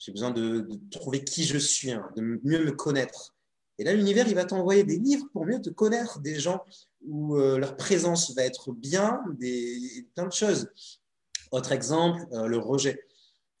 [0.00, 3.36] J'ai besoin de, de, trouver qui je suis, hein, de mieux me connaître.
[3.78, 6.64] Et là, l'univers, il va t'envoyer des livres pour mieux te connaître, des gens
[7.02, 10.70] où euh, leur présence va être bien, des, plein de choses.
[11.50, 13.02] Autre exemple, euh, le rejet.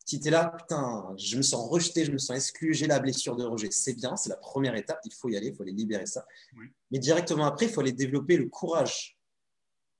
[0.06, 3.00] Si tu es là, putain, je me sens rejeté, je me sens exclu, j'ai la
[3.00, 5.62] blessure de rejet, c'est bien, c'est la première étape, il faut y aller, il faut
[5.62, 6.26] aller libérer ça.
[6.56, 6.66] Oui.
[6.90, 9.18] Mais directement après, il faut aller développer le courage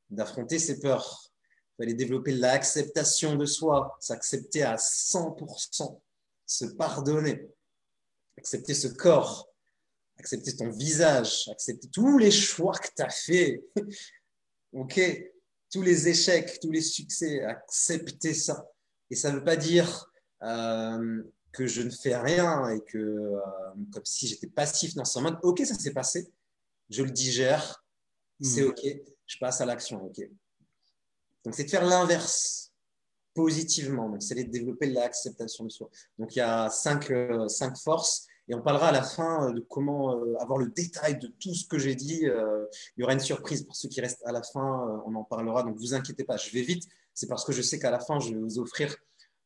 [0.08, 1.30] d'affronter ses peurs.
[1.32, 6.00] Il faut aller développer l'acceptation de soi, s'accepter à 100%
[6.50, 7.48] se pardonner,
[8.36, 9.48] accepter ce corps,
[10.18, 13.62] accepter ton visage, accepter tous les choix que tu as faits.
[14.72, 15.00] ok?
[15.70, 18.68] Tous les échecs, tous les succès, accepter ça.
[19.10, 20.10] Et ça ne veut pas dire
[20.42, 21.22] euh,
[21.52, 23.40] que je ne fais rien et que, euh,
[23.92, 26.32] comme si j'étais passif dans ce mode, ok, ça s'est passé,
[26.88, 27.84] je le digère,
[28.40, 28.70] c'est hmm.
[28.70, 28.86] ok,
[29.24, 30.28] je passe à l'action, ok.
[31.44, 32.69] Donc c'est de faire l'inverse
[33.34, 34.08] positivement.
[34.08, 35.88] Donc, c'est de développer l'acceptation de soi.
[36.18, 38.26] Donc, il y a cinq, euh, cinq forces.
[38.48, 41.54] Et on parlera à la fin euh, de comment euh, avoir le détail de tout
[41.54, 42.22] ce que j'ai dit.
[42.22, 45.02] il y aura une surprise pour ceux qui restent à la fin.
[45.06, 45.62] on en parlera.
[45.62, 46.36] Donc, vous inquiétez pas.
[46.36, 46.84] Je vais vite.
[47.14, 48.94] C'est parce que je sais qu'à la fin, je vais vous offrir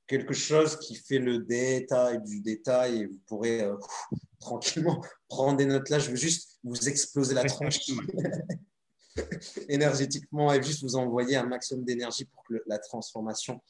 [0.07, 3.66] quelque chose qui fait le détail du détail et vous pourrez
[4.41, 5.99] tranquillement prendre des notes là.
[5.99, 7.78] Je veux juste vous exploser la tronche
[9.68, 13.62] énergétiquement et juste vous envoyer un maximum d'énergie pour que la transformation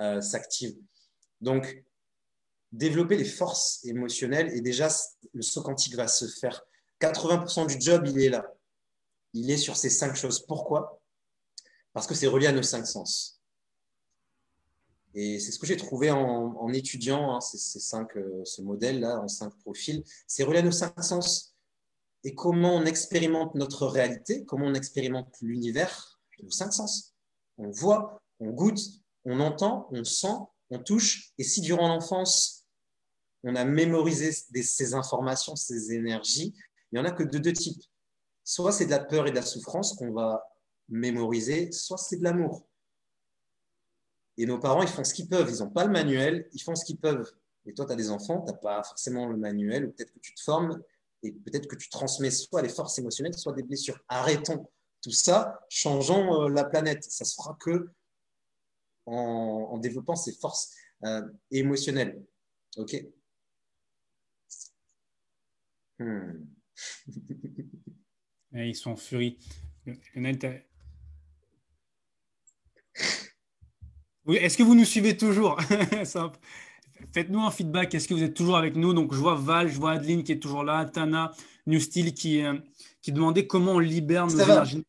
[0.00, 0.76] euh, s'active.
[1.40, 1.82] Donc,
[2.72, 4.88] développer les forces émotionnelles et déjà,
[5.32, 6.62] le saut quantique va se faire.
[7.00, 8.46] 80% du job, il est là.
[9.32, 10.44] Il est sur ces cinq choses.
[10.46, 11.00] Pourquoi?
[11.92, 13.40] Parce que c'est relié à nos cinq sens.
[15.14, 19.20] Et c'est ce que j'ai trouvé en, étudiant hein, ces, ces, cinq, euh, ce modèle-là,
[19.20, 20.04] en cinq profils.
[20.26, 21.49] C'est relié à nos cinq sens
[22.24, 27.14] et comment on expérimente notre réalité, comment on expérimente l'univers, nos cinq sens.
[27.58, 28.80] On voit, on goûte,
[29.24, 30.36] on entend, on sent,
[30.70, 31.32] on touche.
[31.38, 32.64] Et si durant l'enfance,
[33.42, 36.54] on a mémorisé ces informations, ces énergies,
[36.92, 37.82] il n'y en a que de deux types.
[38.44, 40.44] Soit c'est de la peur et de la souffrance qu'on va
[40.88, 42.66] mémoriser, soit c'est de l'amour.
[44.36, 45.50] Et nos parents, ils font ce qu'ils peuvent.
[45.50, 47.30] Ils n'ont pas le manuel, ils font ce qu'ils peuvent.
[47.66, 50.18] Et toi, tu as des enfants, tu n'as pas forcément le manuel, ou peut-être que
[50.18, 50.82] tu te formes,
[51.22, 53.98] et peut-être que tu transmets soit les forces émotionnelles, soit des blessures.
[54.08, 54.66] Arrêtons
[55.02, 57.04] tout ça, changeons euh, la planète.
[57.04, 57.90] Ça se fera que
[59.06, 62.22] en, développant ces forces euh, émotionnelles.
[62.76, 62.96] OK?
[65.98, 66.44] Hmm.
[68.52, 69.38] Ils sont furies.
[70.14, 70.64] Lionel,
[74.24, 75.58] oui, est-ce que vous nous suivez toujours?
[77.12, 77.94] Faites-nous un feedback.
[77.94, 78.94] Est-ce que vous êtes toujours avec nous?
[78.94, 81.32] Donc, je vois Val, je vois Adeline qui est toujours là, Tana,
[81.66, 82.54] New Steel qui, euh,
[83.02, 84.84] qui demandait comment on libère nos énergies.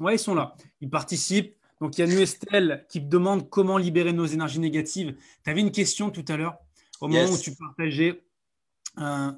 [0.00, 0.54] Oui, ils sont là.
[0.80, 1.56] Ils participent.
[1.80, 5.16] Donc, il y a New Estelle qui demande comment libérer nos énergies négatives.
[5.44, 6.56] Tu avais une question tout à l'heure,
[7.00, 8.22] au moment où tu partageais
[8.98, 9.32] euh,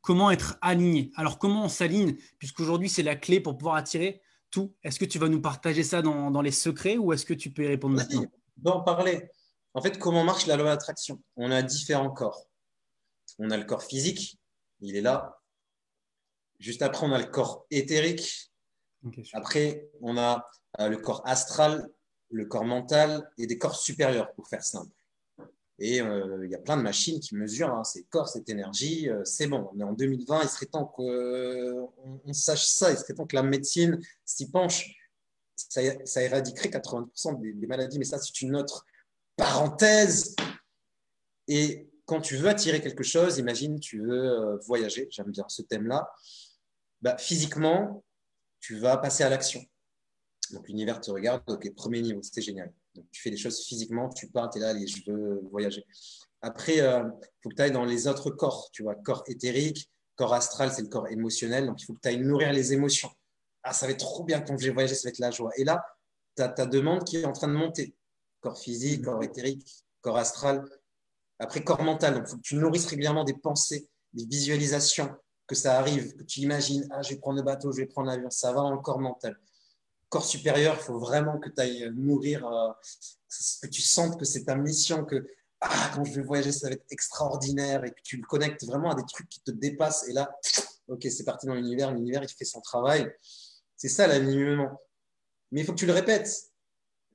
[0.00, 1.10] comment être aligné.
[1.16, 4.72] Alors, comment on s'aligne Puisqu'aujourd'hui, c'est la clé pour pouvoir attirer tout?
[4.82, 7.50] Est-ce que tu vas nous partager ça dans, dans les secrets ou est-ce que tu
[7.50, 8.24] peux y répondre maintenant?
[8.64, 9.28] On en parler.
[9.74, 12.48] En fait, comment marche la loi d'attraction On a différents corps.
[13.40, 14.38] On a le corps physique,
[14.80, 15.40] il est là.
[16.60, 18.52] Juste après, on a le corps éthérique.
[19.32, 20.48] après, on a
[20.80, 21.90] euh, le corps astral,
[22.30, 24.92] le corps mental et des corps supérieurs, pour faire simple.
[25.80, 29.08] Et euh, il y a plein de machines qui mesurent hein, ces corps, cette énergie.
[29.08, 31.92] Euh, c'est bon, on est en 2020, il serait temps qu'on
[32.24, 34.94] on sache ça, il serait temps que la médecine s'y penche.
[35.56, 38.86] Ça, ça éradiquerait 80% des, des, maladies, mais ça, c'est une autre
[39.36, 40.34] parenthèse.
[41.48, 45.62] Et quand tu veux attirer quelque chose, imagine, tu veux euh, voyager, j'aime bien ce
[45.62, 46.10] thème-là,
[47.02, 48.04] bah, physiquement,
[48.60, 49.62] tu vas passer à l'action.
[50.52, 52.72] Donc l'univers te regarde, ok, premier niveau, c'était génial.
[52.94, 55.84] Donc tu fais des choses physiquement, tu pars, tu es là, je veux voyager.
[56.42, 57.02] Après, il euh,
[57.42, 60.82] faut que tu ailles dans les autres corps, tu vois, corps éthérique, corps astral, c'est
[60.82, 63.10] le corps émotionnel, donc il faut que tu ailles nourrir les émotions.
[63.62, 65.50] Ah, ça va être trop bien quand j'ai voyagé, ça va être la joie.
[65.56, 65.82] Et là,
[66.36, 67.94] tu as ta demande qui est en train de monter
[68.44, 69.66] corps physique, corps éthérique,
[70.02, 70.64] corps astral.
[71.38, 72.14] Après, corps mental.
[72.14, 75.10] Donc, il faut que tu nourrisses régulièrement des pensées, des visualisations,
[75.46, 78.08] que ça arrive, que tu imagines, ah, je vais prendre le bateau, je vais prendre
[78.08, 78.30] l'avion.
[78.30, 79.36] Ça va dans le corps mental.
[80.10, 82.70] Corps supérieur, il faut vraiment que tu ailles nourrir, euh,
[83.62, 85.26] que tu sentes que c'est ta mission, que
[85.60, 88.90] ah, quand je vais voyager, ça va être extraordinaire et que tu le connectes vraiment
[88.90, 90.06] à des trucs qui te dépassent.
[90.08, 90.38] Et là,
[90.88, 93.10] ok, c'est parti dans l'univers, l'univers, il fait son travail.
[93.76, 94.80] C'est ça l'alignement.
[95.50, 96.53] Mais il faut que tu le répètes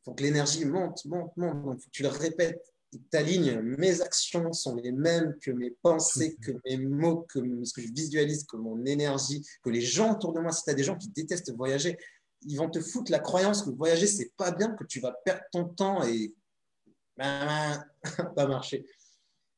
[0.04, 1.64] faut que l'énergie monte, monte, monte.
[1.64, 2.62] Donc, faut que tu le répètes.
[2.92, 3.60] Tu t'alignes.
[3.62, 7.94] Mes actions sont les mêmes que mes pensées, que mes mots, que ce que je
[7.94, 10.52] visualise, que mon énergie, que les gens autour de moi.
[10.52, 11.98] Si tu as des gens qui détestent voyager,
[12.42, 15.44] ils vont te foutre la croyance que voyager, c'est pas bien, que tu vas perdre
[15.52, 16.34] ton temps et
[17.18, 18.86] pas marcher.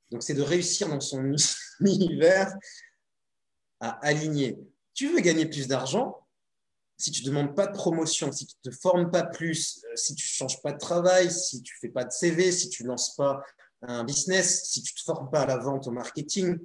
[0.10, 1.24] Donc, c'est de réussir dans son
[1.80, 2.54] univers
[3.80, 4.60] à aligner.
[4.94, 6.21] Tu veux gagner plus d'argent,
[7.02, 9.96] si tu ne demandes pas de promotion, si tu ne te formes pas plus, euh,
[9.96, 12.70] si tu ne changes pas de travail, si tu ne fais pas de CV, si
[12.70, 13.42] tu ne lances pas
[13.82, 16.60] un business, si tu ne te formes pas à la vente, au marketing,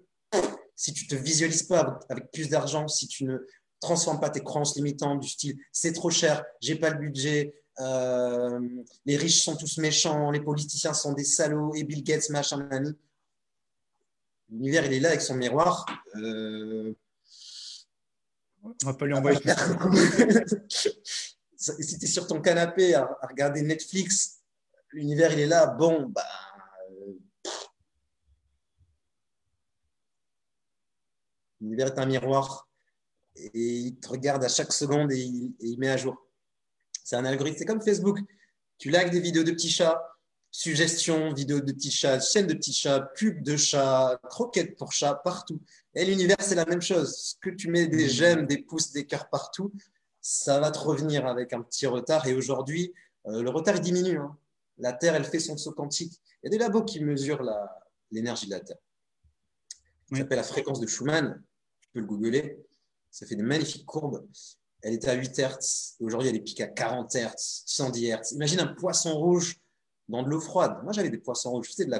[0.75, 3.39] si tu ne te visualises pas avec plus d'argent, si tu ne
[3.81, 8.61] transformes pas tes croyances limitantes du style c'est trop cher, j'ai pas le budget, euh,
[9.07, 12.69] les riches sont tous méchants, les politiciens sont des salauds et Bill Gates, machin,
[14.49, 15.85] L'univers, il est là avec son miroir.
[16.15, 16.95] Euh,
[18.85, 19.47] on va pas lui envoyer tout
[21.57, 24.43] si tu es sur ton canapé à, regarder Netflix,
[24.91, 26.23] l'univers il est là, bon, bah.
[26.91, 27.19] Euh,
[31.61, 32.69] l'univers est un miroir
[33.37, 36.17] et il te regarde à chaque seconde et il, met à jour.
[37.05, 38.19] C'est un algorithme, c'est comme Facebook.
[38.79, 40.03] Tu likes des vidéos de petits chats,
[40.51, 45.15] suggestions, vidéos de petits chats, chaînes de petits chats, pubs de chats, croquettes pour chats,
[45.15, 45.61] partout.
[45.95, 47.17] Et l'univers, c'est la même chose.
[47.17, 48.09] Ce que tu mets des mmh.
[48.09, 49.73] j'aime, des pouces, des cœurs partout,
[50.21, 52.27] ça va te revenir avec un petit retard.
[52.27, 52.93] Et aujourd'hui,
[53.27, 54.19] euh, le retard, diminue.
[54.19, 54.37] Hein.
[54.79, 56.21] La Terre, elle fait son saut quantique.
[56.43, 57.43] Il y a des labos qui mesurent
[58.11, 58.77] l'énergie de la Terre.
[60.11, 61.43] Ça s'appelle la fréquence de Schumann.
[61.81, 62.59] Tu peux le googler.
[63.11, 64.27] Ça fait des magnifiques courbes.
[64.83, 65.97] Elle était à 8 Hertz.
[66.01, 68.33] Aujourd'hui, elle est pique à 40 Hertz, 110 Hertz.
[68.33, 69.59] Imagine un poisson rouge
[70.09, 70.79] dans de l'eau froide.
[70.85, 71.67] Moi, j'avais des poissons rouges.
[71.67, 71.95] Je faisais de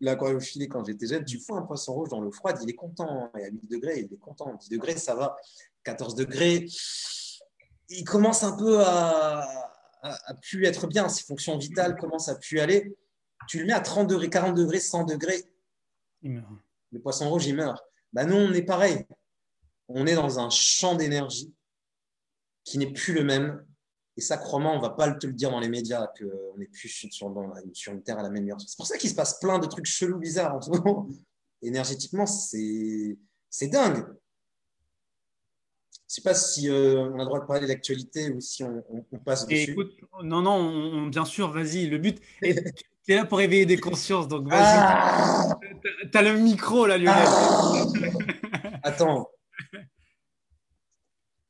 [0.00, 1.24] l'aquariophilie quand j'étais jeune.
[1.24, 3.30] Tu fous un poisson rouge dans l'eau froide, il est content.
[3.38, 4.54] Et à 8 degrés, il est content.
[4.54, 5.36] 10 degrés, ça va.
[5.84, 6.66] 14 degrés,
[7.88, 9.46] il commence un peu à,
[10.02, 11.08] à, plus être bien.
[11.08, 12.96] Ses fonctions vitales commencent à plus aller.
[13.48, 15.44] Tu le mets à 30 degrés, 40 degrés, 100 degrés.
[16.22, 17.82] Le poisson rouge, il meurt.
[18.12, 19.06] Bah, nous, on est pareil.
[19.88, 21.52] On est dans un champ d'énergie
[22.64, 23.64] qui n'est plus le même
[24.16, 26.66] et ça, crois-moi, on ne va pas te le dire dans les médias qu'on n'est
[26.66, 28.60] plus sur, sur, une terre à la même heure.
[28.60, 31.08] C'est pour ça qu'il se passe plein de trucs chelous, bizarres en ce moment.
[31.62, 33.16] Énergétiquement, c'est
[33.68, 34.04] dingue.
[36.12, 38.40] Je ne sais pas si euh, on a le droit de parler de l'actualité ou
[38.40, 38.84] si on,
[39.24, 39.70] passe dessus.
[39.70, 39.92] Écoute,
[40.22, 41.86] non, non, bien sûr, vas-y.
[41.86, 44.60] Le but, tu es là pour éveiller des consciences, donc vas-y.
[44.60, 45.58] Ah
[46.10, 47.24] tu as le micro là, Lionel.
[47.24, 47.84] Ah
[48.82, 49.30] Attends,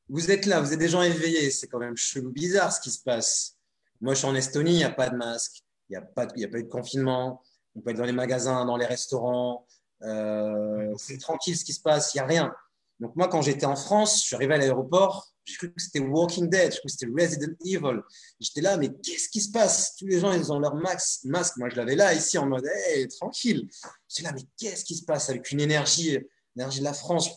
[0.09, 2.91] vous êtes là, vous êtes des gens éveillés, c'est quand même chelou, bizarre ce qui
[2.91, 3.57] se passe.
[4.01, 6.25] Moi, je suis en Estonie, il n'y a pas de masque, il n'y a, pas
[6.25, 7.41] de, a pas eu de confinement,
[7.75, 9.65] on peut être dans les magasins, dans les restaurants,
[10.03, 12.53] euh, c'est tranquille ce qui se passe, il n'y a rien.
[12.99, 15.99] Donc moi, quand j'étais en France, je suis arrivé à l'aéroport, J'ai cru que c'était
[15.99, 18.01] Walking Dead, j'ai cru que c'était Resident Evil.
[18.39, 19.95] J'étais là, mais qu'est-ce qui se passe?
[19.97, 21.57] Tous les gens, ils ont leur max, masque.
[21.57, 23.67] Moi, je l'avais là, ici, en mode, hey, tranquille.
[24.07, 26.17] J'étais là, mais qu'est-ce qui se passe avec une énergie,
[26.55, 27.29] l'énergie de la France,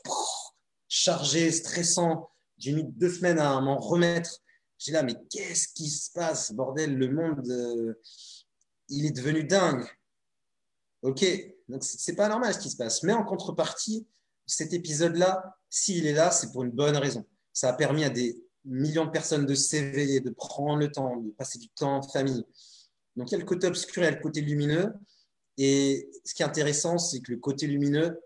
[0.88, 2.30] chargée, stressant.
[2.59, 4.42] J'ai mis deux semaines à m'en remettre.
[4.78, 7.94] J'étais là, mais qu'est-ce qui se passe Bordel, le monde, euh,
[8.88, 9.86] il est devenu dingue.
[11.02, 11.24] Ok,
[11.68, 13.02] donc c'est pas normal ce qui se passe.
[13.02, 14.07] Mais en contrepartie,
[14.46, 17.24] cet épisode-là, s'il est là, c'est pour une bonne raison.
[17.52, 21.30] Ça a permis à des millions de personnes de s'éveiller, de prendre le temps, de
[21.30, 22.44] passer du temps en famille.
[23.16, 24.92] Donc il y a le côté obscur et le côté lumineux.
[25.59, 28.20] Et ce qui est intéressant, c'est que le côté lumineux,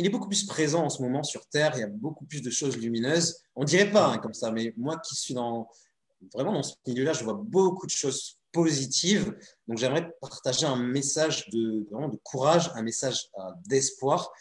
[0.00, 1.72] il est beaucoup plus présent en ce moment sur Terre.
[1.76, 3.42] Il y a beaucoup plus de choses lumineuses.
[3.54, 5.68] On dirait pas hein, comme ça, mais moi qui suis dans,
[6.34, 9.36] vraiment dans ce milieu-là, je vois beaucoup de choses positives.
[9.68, 14.32] Donc j'aimerais partager un message de, vraiment de courage, un message euh, d'espoir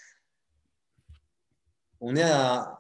[2.01, 2.79] on est à,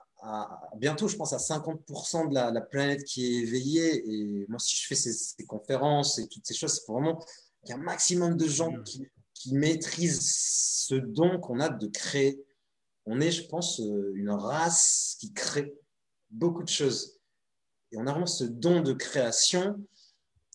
[0.75, 4.03] bientôt, je pense, à 50% de la, planète qui est éveillée.
[4.09, 7.17] Et moi, si je fais ces, conférences et toutes ces choses, c'est pour vraiment
[7.63, 9.07] qu'il y ait un maximum de gens qui,
[9.53, 12.43] maîtrisent ce don qu'on a de créer.
[13.09, 15.73] On est, je pense, euh, une race qui crée
[16.29, 17.19] beaucoup de choses.
[17.91, 19.75] Et on a vraiment ce don de création.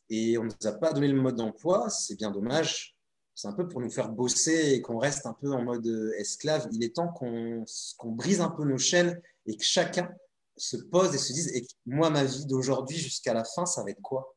[0.09, 1.90] Et on ne nous a pas donné le mode d'emploi.
[1.90, 2.94] C'est bien dommage
[3.34, 6.12] c'est un peu pour nous faire bosser et qu'on reste un peu en mode euh,
[6.18, 6.68] esclave.
[6.72, 7.64] Il est temps qu'on
[8.05, 10.09] brise un peu nos chaînes et que chacun
[10.57, 13.90] se pose et se dise et moi, ma vie d'aujourd'hui jusqu'à la fin, ça va
[13.90, 14.36] être quoi?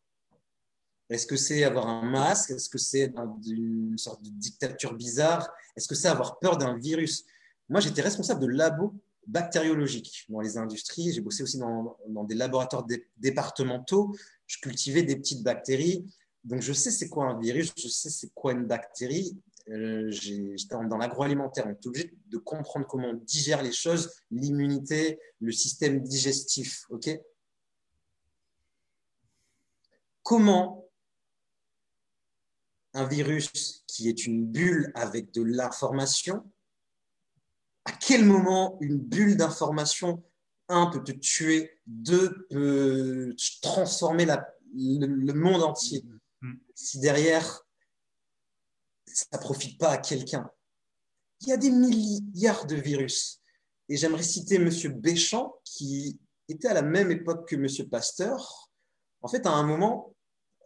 [1.10, 2.52] Est-ce que c'est avoir un masque?
[2.52, 3.14] Est-ce que c'est
[3.46, 5.48] une sorte de dictature bizarre?
[5.76, 7.24] Est-ce que c'est avoir peur d'un virus?
[7.70, 8.94] Moi, j'étais responsable de labo
[9.28, 11.12] bactériologique dans les industries.
[11.14, 12.86] J'ai bossé aussi dans, des laboratoires
[13.18, 14.16] départementaux.
[14.46, 16.06] Je cultivais des petites bactéries.
[16.44, 19.38] Donc, je sais c'est quoi un virus, je sais c'est quoi une bactérie.
[19.70, 25.20] Euh, J'étais dans l'agroalimentaire, on est obligé de comprendre comment on digère les choses, l'immunité,
[25.42, 26.86] le système digestif.
[26.90, 27.10] ok?
[30.24, 30.86] Comment
[32.94, 36.44] un virus qui est une bulle avec de l'information,
[37.88, 40.22] à quel moment une bulle d'information,
[40.68, 46.04] un, peut te tuer, deux, peut transformer le, monde entier?
[46.42, 46.54] Mm.
[46.76, 47.66] si derrière,
[49.06, 50.52] ça ne profite pas à quelqu'un.
[51.42, 53.42] Il y a des milliards de virus.
[53.88, 54.70] Et j'aimerais citer M.
[54.96, 56.20] Béchamp, qui
[56.50, 57.90] était à la même époque que M.
[57.90, 58.70] Pasteur.
[59.22, 60.14] En fait, à un moment,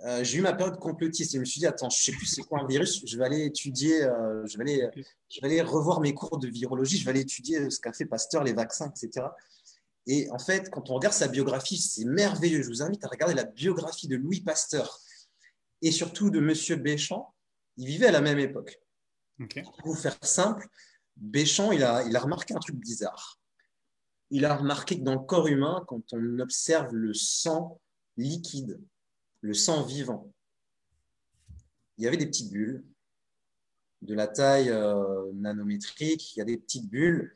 [0.06, 1.34] euh, j'ai eu ma période complotiste.
[1.34, 3.02] Et je me suis dit, attends, je ne sais plus c'est quoi un virus.
[3.06, 4.90] Je vais aller étudier, euh, je, vais aller,
[5.30, 6.98] je vais aller revoir mes cours de virologie.
[6.98, 9.28] Je vais aller étudier ce qu'a fait Pasteur, les vaccins, etc.
[10.08, 12.64] Et en fait, quand on regarde sa biographie, c'est merveilleux.
[12.64, 15.00] Je vous invite à regarder la biographie de Louis Pasteur
[15.82, 16.82] et surtout de M.
[16.82, 17.34] Béchamp,
[17.78, 18.80] ils vivaient à la même époque.
[19.38, 20.68] Pour vous faire simple,
[21.16, 23.40] Béchamp, il a, il a remarqué un truc bizarre.
[24.30, 27.80] Il a remarqué que dans le corps humain, quand on observe le sang
[28.18, 28.80] liquide,
[29.42, 30.32] le sang vivant,
[31.98, 32.84] il y avait des petites bulles
[34.02, 37.34] de la taille euh, nanométrique, il y a des petites bulles,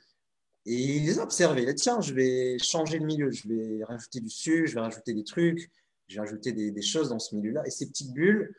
[0.66, 1.06] et il
[1.54, 1.64] les.
[1.64, 4.82] Il a tiens, je vais changer le milieu, je vais rajouter du sucre, je vais
[4.82, 5.70] rajouter des trucs,
[6.08, 7.66] j'ai ajouté des, choses dans ce milieu-là.
[7.68, 8.56] Et ces petites bulles,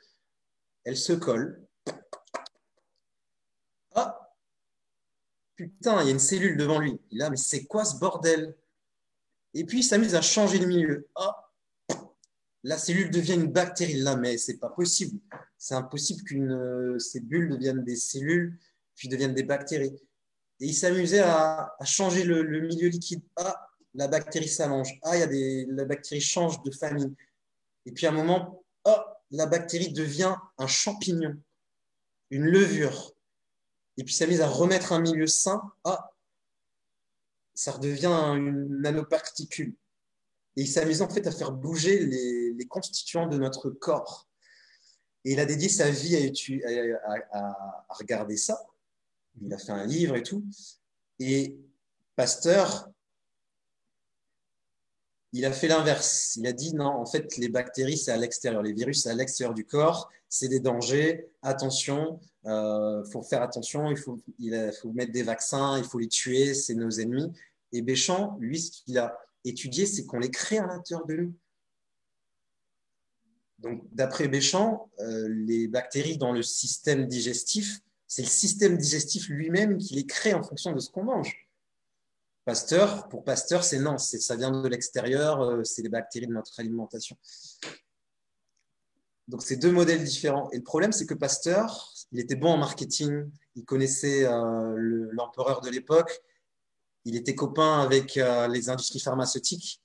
[0.84, 1.66] elles se collent.
[3.94, 4.32] Ah
[5.56, 7.00] Putain, il y a une cellule devant lui.
[7.10, 8.56] Il a, mais c'est quoi ce bordel?
[9.54, 11.08] Et puis il s'amuse à changer le milieu.
[11.16, 11.45] Ah
[12.66, 14.00] La cellule devient une bactérie.
[14.00, 15.20] Là, mais c'est pas possible.
[15.56, 18.58] C'est impossible qu'une ces bulles deviennent des cellules,
[18.96, 19.96] puis deviennent des bactéries.
[20.58, 23.22] Et il s'amusait à, changer le, milieu liquide.
[23.36, 24.98] Ah, la bactérie s'allonge.
[25.02, 27.14] Ah, a des, la bactérie change de famille.
[27.84, 28.96] Et puis à un moment, oh,
[29.30, 31.40] la bactérie devient un champignon,
[32.30, 33.12] une levure.
[33.96, 36.10] Et puis ça mise à remettre un milieu sain, ah,
[37.54, 39.76] ça redevient une nanoparticule.
[40.56, 44.26] Et il s'amuse en fait à faire bouger les, constituants de notre corps.
[45.24, 46.16] Et il a dédié sa vie
[47.32, 48.66] à, regarder ça.
[49.40, 50.44] Il a fait un livre et tout.
[51.18, 51.58] Et
[52.16, 52.90] Pasteur,
[55.32, 56.36] il a fait l'inverse.
[56.36, 58.62] Il a dit non, en fait, les bactéries, c'est à l'extérieur.
[58.62, 60.10] Les virus, c'est à l'extérieur du corps.
[60.28, 61.28] C'est des dangers.
[61.42, 63.90] Attention, il euh, faut faire attention.
[63.90, 64.18] Il faut
[64.92, 65.76] mettre des vaccins.
[65.78, 66.54] Il faut les tuer.
[66.54, 67.30] C'est nos ennemis.
[67.72, 69.18] Et Béchamp, lui, ce qu'il a
[69.48, 71.34] étudié, c'est qu'on les crée à l'intérieur de nous.
[73.58, 79.78] Donc, d'après Béchamp, euh, les bactéries dans le système digestif, c'est le système digestif lui-même
[79.78, 81.48] qui les crée en fonction de ce qu'on mange.
[82.44, 86.60] Pasteur, pour Pasteur, c'est non, ça vient de l'extérieur, euh, c'est les bactéries de notre
[86.60, 87.16] alimentation.
[89.26, 90.48] Donc, c'est deux modèles différents.
[90.52, 95.60] Et le problème, c'est que Pasteur, il était bon en marketing, il connaissait euh, l'empereur
[95.60, 96.22] de l'époque,
[97.06, 99.80] il était copain avec euh, les industries pharmaceutiques.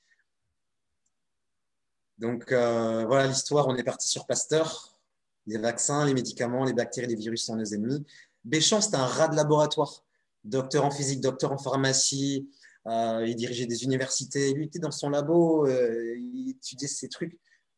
[2.17, 4.97] Donc euh, voilà l'histoire, on est parti sur Pasteur,
[5.45, 8.03] les vaccins, les médicaments, les bactéries, les virus sont nos ennemis.
[8.43, 10.03] Béchamp, c'était un rat de laboratoire,
[10.43, 12.49] docteur en physique, docteur en pharmacie,
[12.87, 17.33] euh, il dirigeait des universités, lui était dans son labo, il étudiait ces trucs.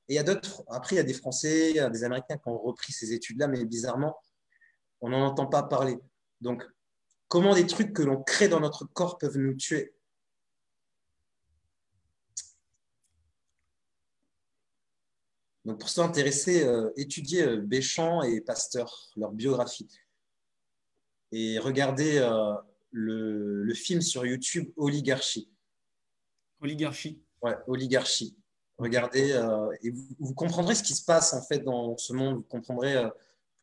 [0.07, 2.05] Et il y a d'autres, après il y a des Français, il y a des
[2.05, 4.15] Américains qui ont repris ces études-là, mais bizarrement,
[5.01, 5.97] on n'en entend pas parler.
[6.39, 6.65] Donc,
[7.33, 9.95] comment des trucs que l'on crée dans notre corps peuvent nous tuer?
[15.65, 19.87] Donc, pour s'intéresser, euh, étudier euh, Béchamp et Pasteur, leur biographie.
[21.31, 22.53] Et regarder euh,
[22.91, 25.49] le, film sur YouTube Oligarchie.
[26.61, 28.37] Oligarchie Ouais, Oligarchie.
[28.77, 29.31] Regardez
[29.81, 32.35] et vous, comprendrez ce qui se passe en fait dans ce monde.
[32.35, 32.95] Vous comprendrez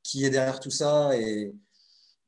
[0.02, 1.52] qui est derrière tout ça et,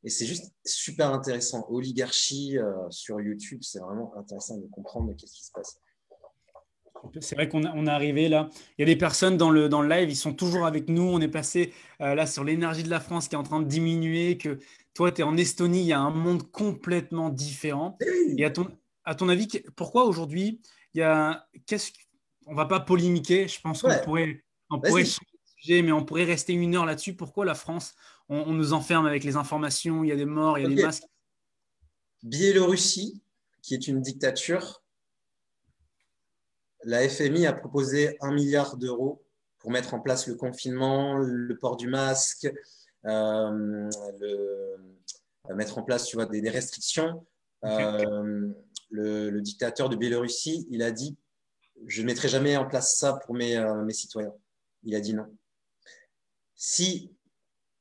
[0.05, 1.67] et c'est juste super intéressant.
[1.71, 2.57] Oligarchie
[2.91, 5.79] sur YouTube, c'est vraiment intéressant de comprendre qu'est-ce qui se passe.
[7.21, 8.49] C'est vrai qu'on on est arrivé là.
[8.79, 11.03] Il y a des personnes dans le, dans le live, ils sont toujours avec nous.
[11.03, 13.67] On est passé euh, là sur l'énergie de la France qui est en train de
[13.67, 14.39] diminuer.
[14.39, 14.59] Que
[14.95, 17.99] toi, tu es en Estonie, il y a un monde complètement différent.
[18.37, 18.69] Et à ton,
[19.05, 20.61] à ton avis, pourquoi aujourd'hui,
[20.95, 21.47] il y a.
[21.67, 21.91] Qu'est-ce,
[22.47, 23.49] on va pas polémiquer.
[23.49, 27.15] Je pense qu'on pourrait, on pourrait sujet, mais on pourrait rester une heure là-dessus.
[27.15, 27.95] Pourquoi la France,
[28.29, 30.83] on, nous enferme avec les informations Il y a des morts, il y a des
[30.83, 31.05] masques.
[32.23, 33.23] Biélorussie,
[33.63, 34.83] qui est une dictature,
[36.85, 39.25] la FMI a proposé un milliard d'euros
[39.59, 42.53] pour mettre en place le confinement, le port du masque,
[43.07, 43.91] euh,
[44.23, 44.77] euh,
[45.55, 47.25] mettre en place tu vois, des, restrictions.
[47.65, 48.49] Euh,
[48.91, 51.17] le, dictateur de Biélorussie, il a dit
[51.87, 54.35] Je ne mettrai jamais en place ça pour mes, mes citoyens.
[54.83, 55.27] Il a dit non.
[56.57, 57.13] Si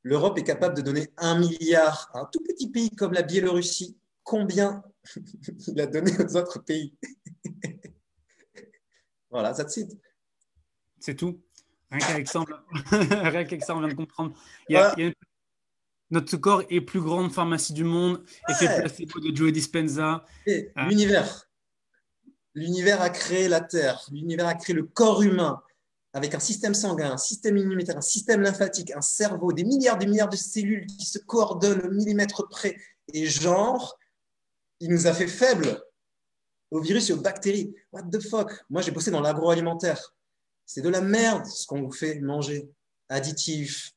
[0.04, 3.98] l'Europe est capable de donner un milliard à un tout petit pays comme la Biélorussie,
[4.24, 4.84] combien
[5.68, 6.96] il a donné aux autres pays
[9.30, 9.92] voilà, that's it.
[11.00, 11.42] C'est tout.
[11.90, 14.34] Rien qu'avec ça, on vient de comprendre.
[16.12, 18.24] Notre corps est plus grande pharmacie du monde.
[18.48, 20.26] et Effet placebo de Joe Dispenza.
[20.76, 20.88] Ah.
[20.88, 21.50] L'univers.
[22.54, 24.06] L'univers a créé la Terre.
[24.12, 25.62] L'univers a créé le corps humain
[26.14, 30.08] avec un système sanguin, un système immunitaire, un système lymphatique, un cerveau, des milliards des
[30.08, 32.76] milliards de cellules qui se coordonnent au millimètre près.
[33.14, 33.98] Et genre,
[34.80, 35.82] il nous a fait faibles
[36.70, 37.74] aux virus et aux bactéries.
[37.92, 38.52] What the fuck?
[38.70, 40.14] Moi, j'ai bossé dans l'agroalimentaire.
[40.66, 42.70] C'est de la merde ce qu'on vous fait manger.
[43.10, 43.92] Additifs.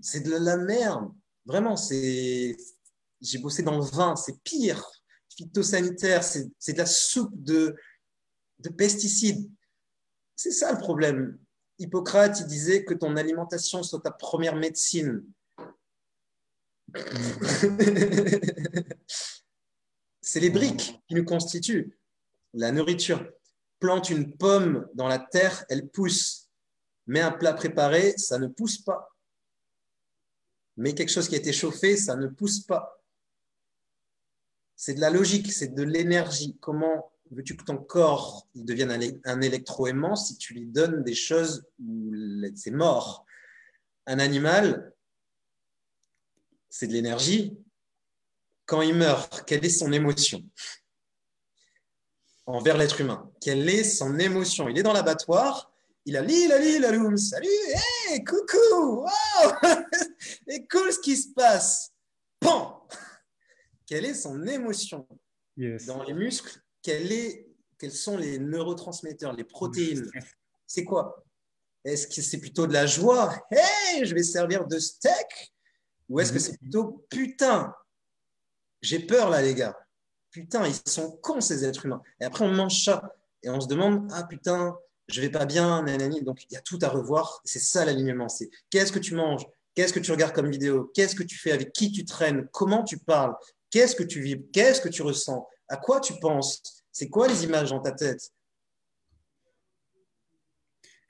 [0.00, 1.10] C'est de la merde.
[1.44, 2.56] Vraiment, c'est.
[3.20, 4.88] J'ai bossé dans le vin, c'est pire.
[5.36, 7.74] Phytosanitaire, c'est de la soupe de,
[8.60, 9.50] de pesticides.
[10.38, 11.36] C'est ça le problème.
[11.80, 15.24] Hippocrate, disait que ton alimentation soit ta première médecine.
[20.20, 21.98] C'est les briques qui nous constituent
[22.54, 23.28] la nourriture.
[23.80, 26.48] Plante une pomme dans la terre, elle pousse.
[27.08, 29.16] Mets un plat préparé, ça ne pousse pas.
[30.76, 33.02] Mais quelque chose qui a été chauffé, ça ne pousse pas.
[34.76, 36.56] C'est de la logique, c'est de l'énergie.
[36.60, 42.12] Comment veux-tu que ton corps devienne un électroaimant si tu lui donnes des choses où
[42.54, 43.24] c'est mort?
[44.06, 44.92] Un animal,
[46.70, 47.56] c'est de l'énergie,
[48.66, 50.44] quand il meurt, quelle est son émotion?
[52.46, 54.68] Envers l'être humain Quelle est son émotion?
[54.68, 55.72] Il est dans l'abattoir,
[56.04, 57.48] il a li la li la loum, salut,
[58.08, 59.52] hey, coucou, wow,
[60.48, 61.92] et cool ce qui se passe.
[62.40, 62.86] Pan.
[63.86, 65.06] Quelle est son émotion?
[65.86, 67.46] Dans les muscles, est,
[67.78, 70.10] quels sont les neurotransmetteurs, les protéines
[70.66, 71.24] C'est quoi?
[71.84, 73.34] Est-ce que c'est plutôt de la joie?
[73.50, 75.54] Hey, je vais servir de steak?
[76.08, 77.74] Ou est-ce que c'est plutôt putain
[78.80, 79.76] j'ai peur là, les gars.
[80.30, 82.02] Putain, ils sont cons, ces êtres humains.
[82.20, 83.14] Et après, on mange ça.
[83.42, 84.76] Et on se demande, ah putain,
[85.08, 86.22] je vais pas bien, nanani.
[86.22, 87.40] Donc, il y a tout à revoir.
[87.44, 88.28] C'est ça l'alignement.
[88.28, 89.46] C'est qu'est-ce que tu manges?
[89.74, 90.90] Qu'est-ce que tu regardes comme vidéo?
[90.94, 92.48] Qu'est-ce que tu fais Avec qui tu traînes?
[92.52, 93.34] Comment tu parles?
[93.70, 94.42] Qu'est-ce que tu vis?
[94.52, 95.46] Qu'est-ce que tu ressens?
[95.68, 96.77] À quoi tu penses?
[96.98, 98.32] C'est quoi les images dans ta tête?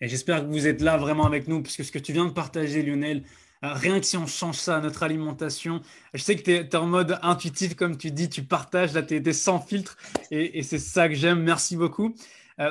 [0.03, 2.33] Et j'espère que vous êtes là vraiment avec nous, puisque ce que tu viens de
[2.33, 3.25] partager, Lionel,
[3.65, 5.81] euh, rien que si on change ça, notre alimentation,
[6.13, 9.17] je sais que tu es, en mode intuitif, comme tu dis, tu partages, là, tu
[9.17, 9.97] es, sans filtre,
[10.31, 11.43] et, c'est ça que j'aime.
[11.43, 12.15] Merci beaucoup.
[12.61, 12.71] Euh,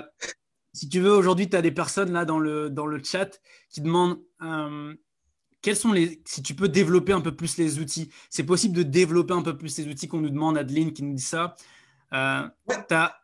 [0.74, 3.42] si tu veux, aujourd'hui, tu as des personnes là dans le, dans le chat
[3.72, 4.94] qui demandent euh,
[5.64, 6.22] quels sont les.
[6.26, 9.58] Si tu peux développer un peu plus les outils, c'est possible de développer un peu
[9.58, 11.56] plus les outils qu'on nous demande, Adeline qui nous dit ça.
[12.14, 12.48] Euh,
[12.88, 13.20] tu as,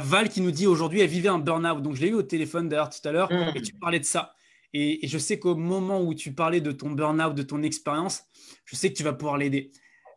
[0.00, 1.82] Val qui nous dit aujourd'hui, elle vivait un burn-out.
[1.82, 3.56] Donc, je l'ai eu au téléphone d'ailleurs tout à l'heure, mmh.
[3.56, 4.34] et tu parlais de ça.
[4.72, 8.22] Et, je sais qu'au moment où tu parlais de ton burn-out, de ton expérience,
[8.64, 9.70] je sais que tu vas pouvoir l'aider.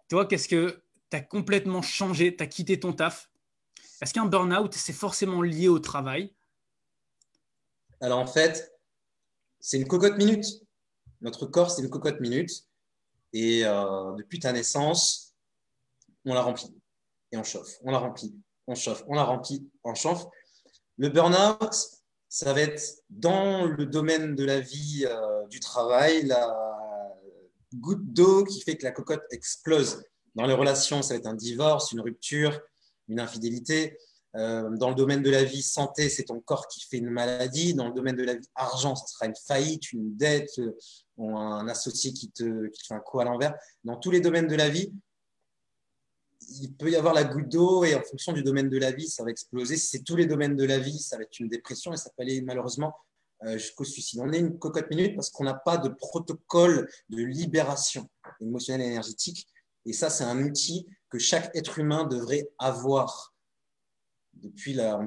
[0.09, 3.29] Toi, qu'est-ce que tu as complètement changé, tu as quitté ton taf?
[4.01, 6.33] Est-ce qu'un burn-out, c'est forcément lié au travail?
[8.01, 8.73] Alors en fait,
[9.59, 10.45] c'est une cocotte minute.
[11.21, 12.67] Notre corps, c'est une cocotte minute.
[13.33, 15.33] Et euh, depuis ta naissance,
[16.25, 16.73] on la remplit
[17.35, 17.77] et on chauffe.
[17.83, 18.33] On la remplit,
[18.67, 20.25] on chauffe, on la remplit, on chauffe.
[20.97, 21.75] Le burn-out,
[22.29, 26.65] ça va être dans le domaine de la vie, euh, du travail, la
[27.73, 30.03] goutte d'eau qui fait que la cocotte explose.
[30.35, 32.59] Dans les relations, ça va être un divorce, une rupture,
[33.07, 33.97] une infidélité.
[34.35, 37.73] Euh, dans le domaine de la vie santé, c'est ton corps qui fait une maladie.
[37.73, 40.73] Dans le domaine de la vie argent, ce sera une faillite, une dette, euh,
[41.19, 43.55] un associé qui te, qui te fait un coup à l'envers.
[43.85, 44.91] Dans tous les domaines de la vie,
[46.49, 49.07] il peut y avoir la goutte d'eau et en fonction du domaine de la vie,
[49.07, 49.77] ça va exploser.
[49.77, 52.09] Si c'est tous les domaines de la vie, ça va être une dépression et ça
[52.09, 52.95] peut aller malheureusement
[53.43, 54.21] euh, jusqu'au suicide.
[54.23, 58.09] On est une cocotte minute parce qu'on n'a pas de protocole de libération
[58.41, 59.47] émotionnelle et énergétique.
[59.85, 63.33] Et ça, c'est un outil que chaque être humain devrait avoir
[64.33, 64.99] depuis la,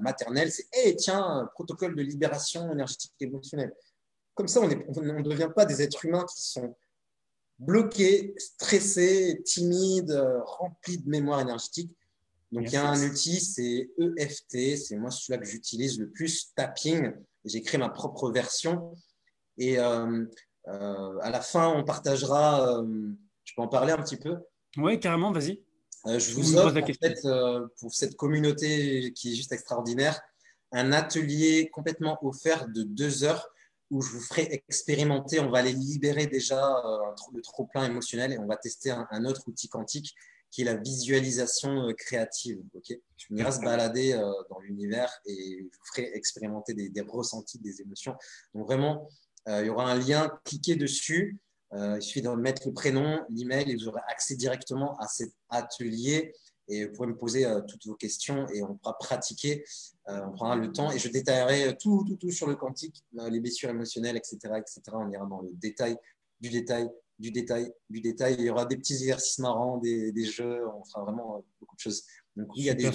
[0.00, 3.74] maternelle, c'est hey, tiens, protocole de libération énergétique et émotionnelle.
[4.34, 6.74] Comme ça, on ne devient pas des êtres humains qui sont
[7.58, 10.12] bloqués, stressés, timides,
[10.44, 11.96] remplis de mémoire énergétique.
[12.52, 16.52] Donc, il y a un outil, c'est EFT, c'est moi celui-là que j'utilise le plus,
[16.54, 17.12] tapping.
[17.44, 18.94] J'ai créé ma propre version.
[19.58, 20.24] Et euh,
[20.68, 23.12] euh, à la fin, on partagera, euh,
[23.44, 24.36] je peux en parler un petit peu?
[24.76, 25.62] Oui, carrément, vas-y.
[26.06, 30.20] Euh, je vous offre en fait, euh, pour cette communauté qui est juste extraordinaire
[30.72, 33.48] un atelier complètement offert de deux heures
[33.90, 35.40] où je vous ferai expérimenter.
[35.40, 36.98] On va aller libérer déjà euh,
[37.32, 40.14] le trop-plein émotionnel et on va tester un, autre outil quantique
[40.50, 42.58] qui est la visualisation créative.
[42.74, 42.96] Ok,
[43.30, 44.12] on ira se balader
[44.48, 48.14] dans l'univers et je vous ferai expérimenter des, ressentis, des émotions.
[48.54, 49.08] Donc vraiment,
[49.48, 51.38] il y aura un lien, cliquez dessus.
[51.72, 55.32] Euh, il suffit de mettre le prénom, l'email et vous aurez accès directement à cet
[55.50, 56.32] atelier.
[56.68, 59.64] Et vous pourrez me poser euh, toutes vos questions et on pourra pratiquer.
[60.08, 63.40] Euh, on prendra le temps et je détaillerai tout, tout, tout sur le quantique, les
[63.40, 64.82] blessures émotionnelles, etc., etc.
[64.92, 65.96] On ira dans le détail
[66.40, 66.88] du détail,
[67.18, 68.36] du détail, du détail.
[68.38, 70.66] Il y aura des petits exercices marrants, des, des jeux.
[70.68, 72.04] On fera vraiment beaucoup de choses.
[72.36, 72.90] Donc, oui, il y a des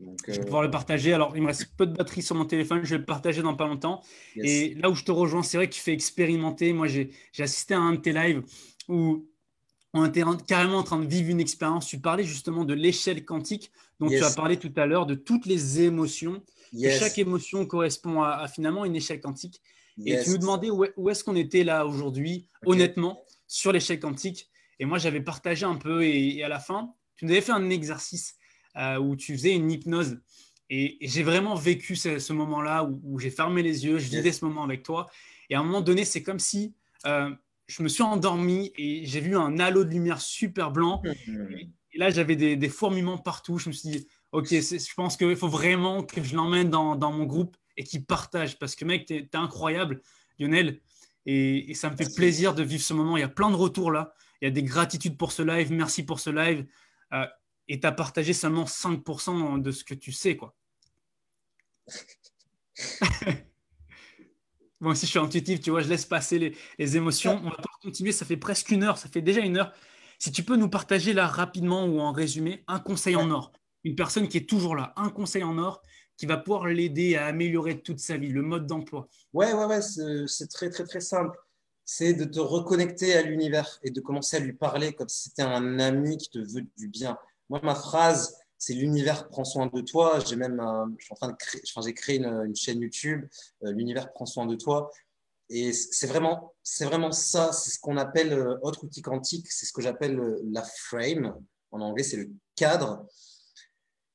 [0.00, 1.12] je vais euh, pouvoir le partager.
[1.12, 2.80] Alors, il me reste peu de batterie sur mon téléphone.
[2.84, 4.02] Je vais le partager dans pas longtemps.
[4.36, 6.72] Et là où je te rejoins, c'est vrai que tu fais expérimenter.
[6.72, 8.42] Moi, j'ai assisté à un de tes lives
[8.88, 9.26] où
[9.92, 11.86] on était carrément en train de vivre une expérience.
[11.86, 15.46] Tu parlais justement de l'échelle quantique dont tu as parlé tout à l'heure, de toutes
[15.46, 16.42] les émotions.
[16.98, 19.60] chaque émotion correspond à, finalement une échelle quantique.
[20.06, 24.48] Et tu nous demandais où, est-ce qu'on était là aujourd'hui, honnêtement, sur l'échelle quantique.
[24.78, 26.04] Et moi, j'avais partagé un peu.
[26.04, 28.36] et, à la fin, tu nous avais fait un exercice
[28.76, 30.20] euh, où tu faisais une hypnose.
[30.70, 34.62] Et, j'ai vraiment vécu ce, moment-là où, j'ai fermé les yeux, je vivais ce moment
[34.62, 35.10] avec toi.
[35.50, 36.72] Et à un moment donné, c'est comme si
[37.04, 37.30] euh,
[37.70, 41.02] je me suis endormi et j'ai vu un halo de lumière super blanc.
[41.04, 43.58] Et, là, j'avais des, fourmillements partout.
[43.58, 47.24] Je me suis dit, OK, je pense qu'il faut vraiment que je l'emmène dans, mon
[47.24, 48.58] groupe et qu'il partage.
[48.58, 50.02] Parce que, mec, tu es, incroyable,
[50.38, 50.80] Lionel.
[51.26, 53.16] Et, ça me fait plaisir de vivre ce moment.
[53.16, 54.12] Il y a plein de retours là.
[54.42, 55.70] Il y a des gratitudes pour ce live.
[55.70, 56.66] Merci pour ce live.
[57.12, 57.26] Euh,
[57.68, 60.56] et tu as partagé seulement 5% de ce que tu sais, quoi.
[64.80, 67.40] Moi aussi, je suis intuitif, tu vois, je laisse passer les, émotions.
[67.44, 69.72] On va continuer, ça fait presque une heure, ça fait déjà une heure.
[70.18, 73.52] Si tu peux nous partager là rapidement ou en résumé un conseil en or,
[73.84, 75.82] une personne qui est toujours là, un conseil en or
[76.16, 79.08] qui va pouvoir l'aider à améliorer toute sa vie, le mode d'emploi.
[79.32, 81.38] Ouais, ouais, ouais, c'est très, très, très simple.
[81.84, 85.42] C'est de te reconnecter à l'univers et de commencer à lui parler comme si c'était
[85.42, 87.18] un ami qui te veut du bien.
[87.48, 90.20] Moi, ma phrase, c'est l'univers prend soin de toi.
[90.20, 90.62] J'ai même,
[90.98, 93.26] je suis en train de créer, j'ai créé une, chaîne YouTube,
[93.64, 94.90] euh, l'univers prend soin de toi.
[95.48, 97.52] Et c'est vraiment, c'est vraiment ça.
[97.52, 99.50] C'est ce qu'on appelle euh, autre outil quantique.
[99.50, 101.34] C'est ce que j'appelle euh, la frame.
[101.70, 103.06] En anglais, c'est le cadre.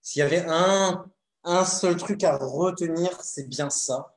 [0.03, 1.03] S'il y avait un,
[1.43, 4.15] un seul truc à retenir, c'est bien ça.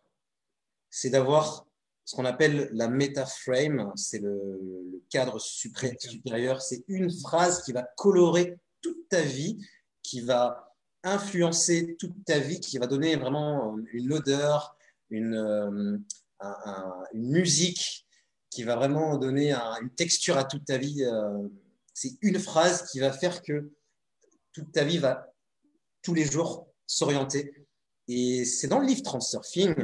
[0.91, 1.67] C'est d'avoir
[2.05, 2.91] ce qu'on appelle la
[3.25, 3.91] frame.
[3.97, 4.61] C'est le,
[4.93, 6.61] le cadre supérieur.
[6.61, 9.59] C'est une phrase qui va colorer toute ta vie,
[10.09, 14.77] qui va influencer toute ta vie, qui va donner vraiment une odeur,
[15.11, 15.99] une, euh,
[17.13, 18.07] une musique,
[18.51, 21.05] qui va vraiment donner une texture à toute ta vie.
[21.05, 21.49] Euh,
[21.93, 23.71] c'est une phrase qui va faire que
[24.53, 25.33] toute ta vie va
[26.03, 27.67] tous les jours s'orienter.
[28.07, 29.75] Et c'est dans le livre Transurfing,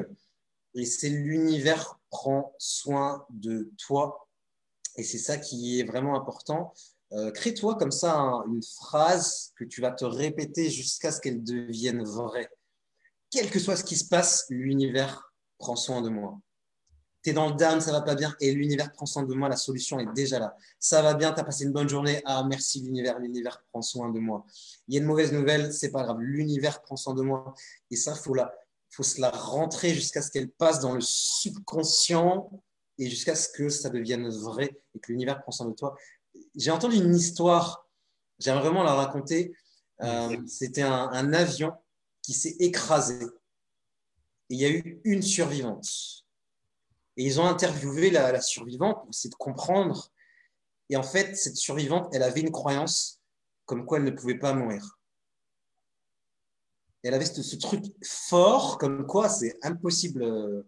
[0.75, 4.27] et c'est l'univers prend soin de toi.
[4.97, 6.73] Et c'est ça qui est vraiment important.
[7.13, 8.17] Euh, crée-toi comme ça
[8.49, 12.49] une phrase que tu vas te répéter jusqu'à ce qu'elle devienne vraie.
[13.31, 16.39] Quel que soit ce qui se passe, l'univers prend soin de moi.
[17.23, 19.49] Tu es dans le down, ça va pas bien, et l'univers prend soin de moi,
[19.49, 20.57] la solution est déjà là.
[20.79, 24.11] Ça va bien, tu as passé une bonne journée, ah merci l'univers, l'univers prend soin
[24.11, 24.45] de moi.
[24.89, 27.55] Il y a une mauvaise nouvelle, c'est pas grave, l'univers prend soin de moi.
[27.91, 28.37] Et ça, faut
[28.91, 32.51] faut se la rentrer jusqu'à ce qu'elle passe dans le subconscient
[32.99, 35.97] et jusqu'à ce que ça devienne vrai et que l'univers prend soin de toi.
[36.55, 37.89] J'ai entendu une histoire,
[38.39, 39.55] j'aimerais vraiment la raconter.
[40.03, 41.73] Euh, c'était un, avion
[42.23, 43.25] qui s'est écrasé.
[44.51, 45.89] Et il y a eu une survivante.
[47.17, 50.11] Et ils ont interviewé la, la survivante pour essayer de comprendre.
[50.91, 53.21] Et en fait, cette survivante, elle avait une croyance
[53.67, 54.99] comme quoi elle ne pouvait pas mourir
[57.05, 60.63] elle avait ce, truc fort, comme quoi c'est impossible euh,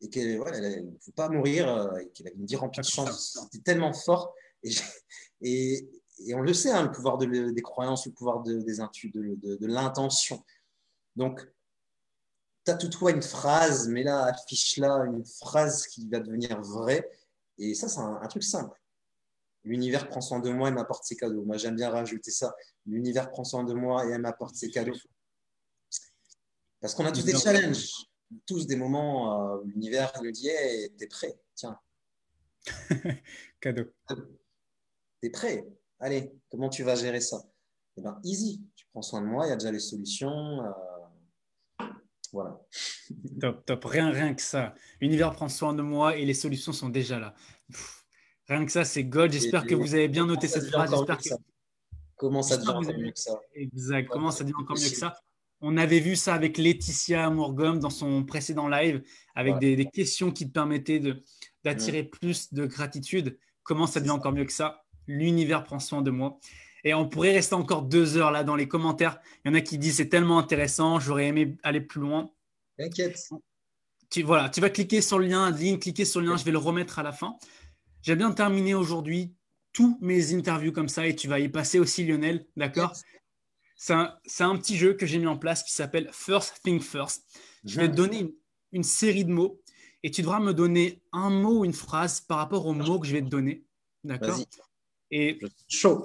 [0.00, 3.38] et qu'elle ne pouvait pas mourir euh, et qu'elle avait une vie remplie de chance.
[3.50, 4.34] C'était tellement fort.
[5.40, 5.88] Et,
[6.20, 9.66] et, on le sait, hein, le pouvoir des croyances, le pouvoir de, des de, de,
[9.66, 10.44] l'intention.
[11.14, 11.40] Donc,
[12.64, 17.08] tu as toutefois une phrase, mais là, affiche là une phrase qui va devenir vraie.
[17.58, 18.80] Et ça, c'est un truc simple.
[19.64, 21.44] L'univers prend soin de moi et m'apporte ses cadeaux.
[21.44, 22.54] Moi, j'aime bien rajouter ça.
[22.86, 24.96] L'univers prend soin de moi et elle m'apporte ses cadeaux.
[26.80, 28.07] Parce qu'on a tous des challenges,
[28.46, 31.78] tous des moments où l'univers nous dit hey, T'es prêt Tiens.
[33.60, 33.84] Cadeau.
[35.20, 35.66] T'es prêt
[36.00, 37.42] Allez, comment tu vas gérer ça?
[37.96, 38.62] Eh bien, easy.
[38.76, 40.62] Tu prends soin de moi, il y a déjà les solutions.
[40.64, 41.86] Euh,
[42.32, 42.60] voilà.
[43.40, 43.84] Top, top.
[43.86, 44.74] Rien, rien que ça.
[45.00, 47.34] L'univers prend soin de moi et les solutions sont déjà là.
[48.48, 49.32] Rien que ça, c'est God.
[49.32, 50.94] J'espère que vous avez bien noté cette phrase.
[52.16, 53.40] Comment ça devient encore mieux que ça?
[53.54, 54.08] Exact.
[54.08, 55.18] Comment ça devient encore mieux que ça?
[55.60, 59.02] On avait vu ça avec Laetitia Morgum dans son précédent live,
[59.34, 61.02] avec des, questions qui te permettaient
[61.64, 63.38] d'attirer plus de gratitude.
[63.64, 64.84] Comment ça devient encore mieux que ça?
[65.08, 66.38] L'univers prend soin de moi.
[66.84, 69.18] Et on pourrait rester encore deux heures là dans les commentaires.
[69.44, 72.30] Il y en a qui disent c'est tellement intéressant, j'aurais aimé aller plus loin.
[72.78, 73.18] T'inquiète.
[74.10, 76.58] Tu, voilà, tu vas cliquer sur le lien, cliquer sur le lien, je vais le
[76.58, 77.36] remettre à la fin.
[78.02, 79.34] J'ai bien terminé aujourd'hui
[79.72, 82.94] tous mes interviews comme ça et tu vas y passer aussi, Lionel, d'accord?
[83.80, 87.24] C'est un, petit jeu que j'ai mis en place qui s'appelle First Thing First.
[87.64, 88.34] Je vais te donner
[88.72, 89.62] une, série de mots
[90.02, 93.06] et tu devras me donner un mot ou une phrase par rapport au mot que
[93.06, 93.64] je vais te donner,
[94.02, 94.36] d'accord?
[95.12, 96.04] Et chaud.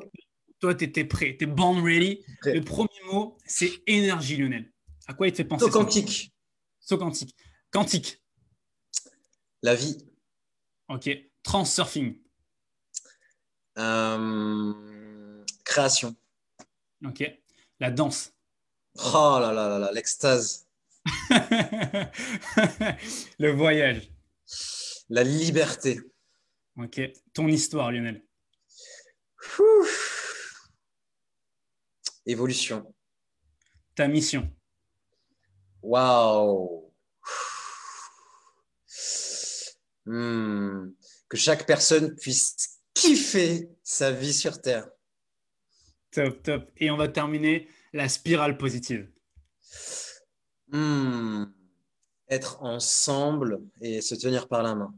[0.60, 2.24] Toi, tu étais prêt, tu es born ready.
[2.46, 4.72] Le premier mot, c'est énergie, Lionel.
[5.08, 6.32] À quoi il te fait penser Saut quantique.
[6.80, 7.36] Saut quantique.
[7.72, 8.22] Quantique.
[9.64, 9.98] La vie.
[10.90, 11.10] Ok.
[11.42, 12.20] Transurfing.
[13.80, 16.16] Euh, création.
[17.04, 17.43] Ok.
[17.84, 18.34] La danse.
[18.96, 20.70] Oh là là là là, l'extase.
[23.40, 24.10] Le voyage.
[25.10, 26.00] La liberté.
[26.78, 27.02] Ok.
[27.34, 28.24] Ton histoire, Lionel.
[32.26, 32.96] Évolution.
[33.96, 34.50] Ta mission.
[35.82, 36.90] Waouh.
[40.06, 40.94] Hmm
[41.28, 44.88] que chaque personne puisse kiffer sa vie sur Terre.
[46.14, 46.72] Top, top.
[46.78, 49.10] Et on va terminer la spirale positive.
[50.72, 51.46] Hmm.
[52.30, 54.94] Être ensemble et se tenir par la main.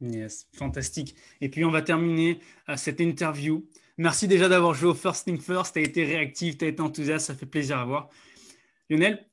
[0.00, 1.16] Yes, fantastique.
[1.40, 3.66] Et puis on va terminer euh, cette interview.
[3.96, 5.74] Merci déjà d'avoir joué au First Thing First.
[5.74, 8.08] Tu as été réactif, tu as été enthousiaste, ça fait plaisir à voir.
[8.88, 9.26] Lionel,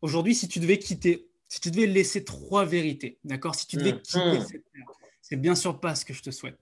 [0.00, 3.54] aujourd'hui, si tu devais quitter, si tu devais laisser trois vérités, d'accord?
[3.54, 4.02] Si tu devais hmm.
[4.02, 4.44] quitter hmm.
[4.44, 6.58] cette terre, c'est bien sûr pas ce que je te souhaite.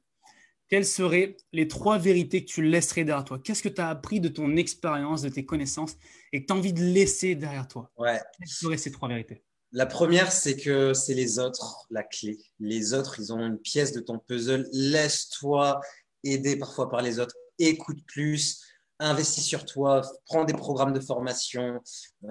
[0.72, 3.38] Quelles seraient les trois vérités que tu laisserais derrière toi?
[3.38, 5.98] Qu'est-ce que tu as appris de ton expérience, de tes connaissances
[6.32, 7.92] et que tu as envie de laisser derrière toi?
[7.98, 8.18] Ouais.
[8.38, 9.44] Quelles seraient ces trois vérités?
[9.72, 12.38] La première, c'est que c'est les autres la clé.
[12.58, 14.66] Les autres, ils ont une pièce de ton puzzle.
[14.72, 15.78] Laisse-toi
[16.24, 17.36] aider parfois par les autres.
[17.58, 18.62] Écoute plus
[19.02, 21.80] investis sur toi, prends des programmes de formation,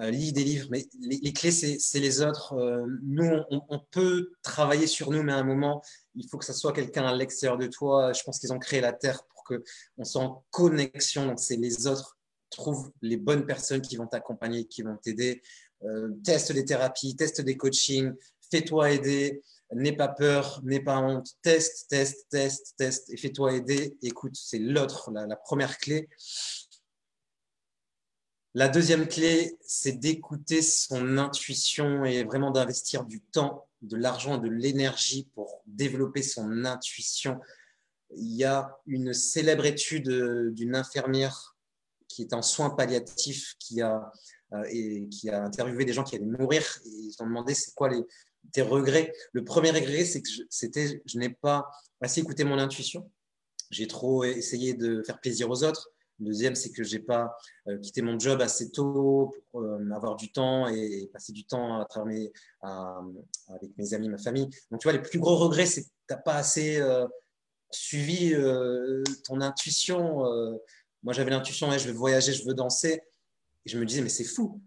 [0.00, 2.54] euh, lis des livres, mais les, clés, c'est les autres.
[2.54, 5.82] Euh, nous, on, peut travailler sur nous, mais à un moment,
[6.14, 8.12] il faut que ce soit quelqu'un à l'extérieur de toi.
[8.12, 11.26] Je pense qu'ils ont créé la Terre pour qu'on soit en connexion.
[11.26, 12.18] Donc, c'est les autres.
[12.50, 15.42] Trouve les bonnes personnes qui vont t'accompagner, qui vont t'aider.
[15.84, 18.12] Euh, teste des thérapies, teste des coachings,
[18.50, 19.42] fais-toi aider.
[19.74, 21.28] N'aie pas peur, n'aie pas honte.
[21.42, 23.96] Teste, teste, teste, teste et fais-toi aider.
[24.02, 26.08] Écoute, c'est l'autre, la première clé.
[28.54, 34.48] La deuxième clé, c'est d'écouter son intuition et vraiment d'investir du temps, de l'argent, de
[34.48, 37.40] l'énergie pour développer son intuition.
[38.14, 41.56] Il y a une célèbre étude d'une infirmière
[42.08, 44.12] qui est en soins palliatifs, qui a,
[44.52, 47.88] euh, et qui a interviewé des gens qui allaient mourir ils ont demandé c'est quoi
[47.88, 48.04] les,
[48.52, 49.12] tes regrets.
[49.32, 51.70] Le premier regret, c'est que c'était je n'ai pas
[52.00, 53.10] assez écouté mon intuition.
[53.70, 55.92] J'ai trop essayé de faire plaisir aux autres
[56.22, 57.36] le deuxième, c'est que j'ai pas
[57.68, 61.80] euh, quitté mon job assez tôt pour euh, avoir du temps et, passer du temps
[61.80, 62.32] à travailler
[62.62, 64.48] avec mes amis, ma famille.
[64.70, 67.06] Donc, tu vois, les plus gros regrets, c'est que tu n'as pas assez euh,
[67.70, 68.34] suivi
[69.24, 70.18] ton intuition.
[71.02, 73.00] moi, j'avais l'intuition, je veux voyager, je veux danser.
[73.64, 74.60] Et je me disais, mais c'est fou.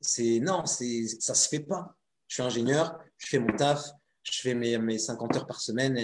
[0.00, 1.96] c'est non, c'est ça se fait pas.
[2.28, 3.84] Je suis ingénieur, je fais mon taf,
[4.22, 5.94] je fais mes, mes 50 heures par semaine,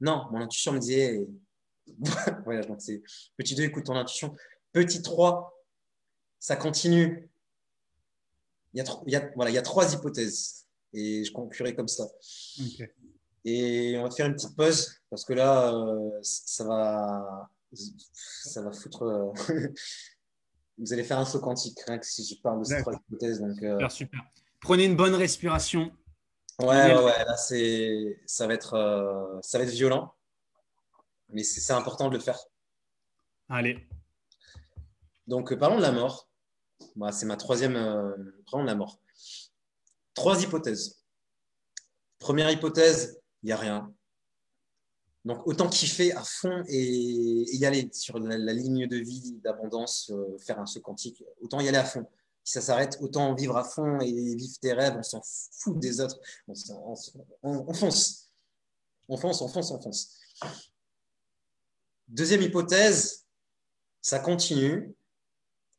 [0.00, 1.26] Non, mon intuition me disait,
[2.44, 3.02] voilà, donc c'est
[3.36, 4.34] petit 2, écoute ton intuition.
[4.72, 5.52] Petit 3,
[6.38, 7.30] ça continue.
[8.74, 11.74] Il y, a, il, y a, voilà, il y a trois hypothèses et je conclurai
[11.74, 12.04] comme ça.
[13.44, 18.72] Et on va faire une petite pause parce que là, euh, ça va, ça va
[18.72, 19.02] foutre.
[19.02, 19.32] Euh,
[20.78, 23.40] vous allez faire un saut quantique rien que si je parle de ces trois hypothèses.
[23.40, 24.20] Donc, euh, super, super.
[24.60, 25.90] Prenez une bonne respiration.
[26.58, 30.14] Ouais, ouais, ouais, là, c'est, ça, va être, ça va être violent,
[31.28, 32.38] mais c'est important de le faire.
[33.48, 33.86] Allez.
[35.26, 36.28] Donc, parlons de la mort.
[36.94, 37.74] Bah, c'est ma troisième.
[38.50, 38.98] parlons de la mort.
[40.14, 41.04] Trois hypothèses.
[42.18, 43.94] Première hypothèse, il n'y a rien.
[45.26, 50.38] Donc, autant kiffer à fond et, y aller sur la, ligne de vie d'abondance, euh,
[50.38, 52.06] faire un saut quantique, autant y aller à fond.
[52.48, 55.20] Ça s'arrête, autant vivre à fond et vivre tes rêves, on s'en
[55.50, 56.16] fout des autres.
[56.46, 56.54] On,
[57.42, 58.30] on, fonce.
[59.08, 60.20] On fonce, on fonce, on fonce.
[62.06, 63.26] Deuxième hypothèse,
[64.00, 64.94] ça continue.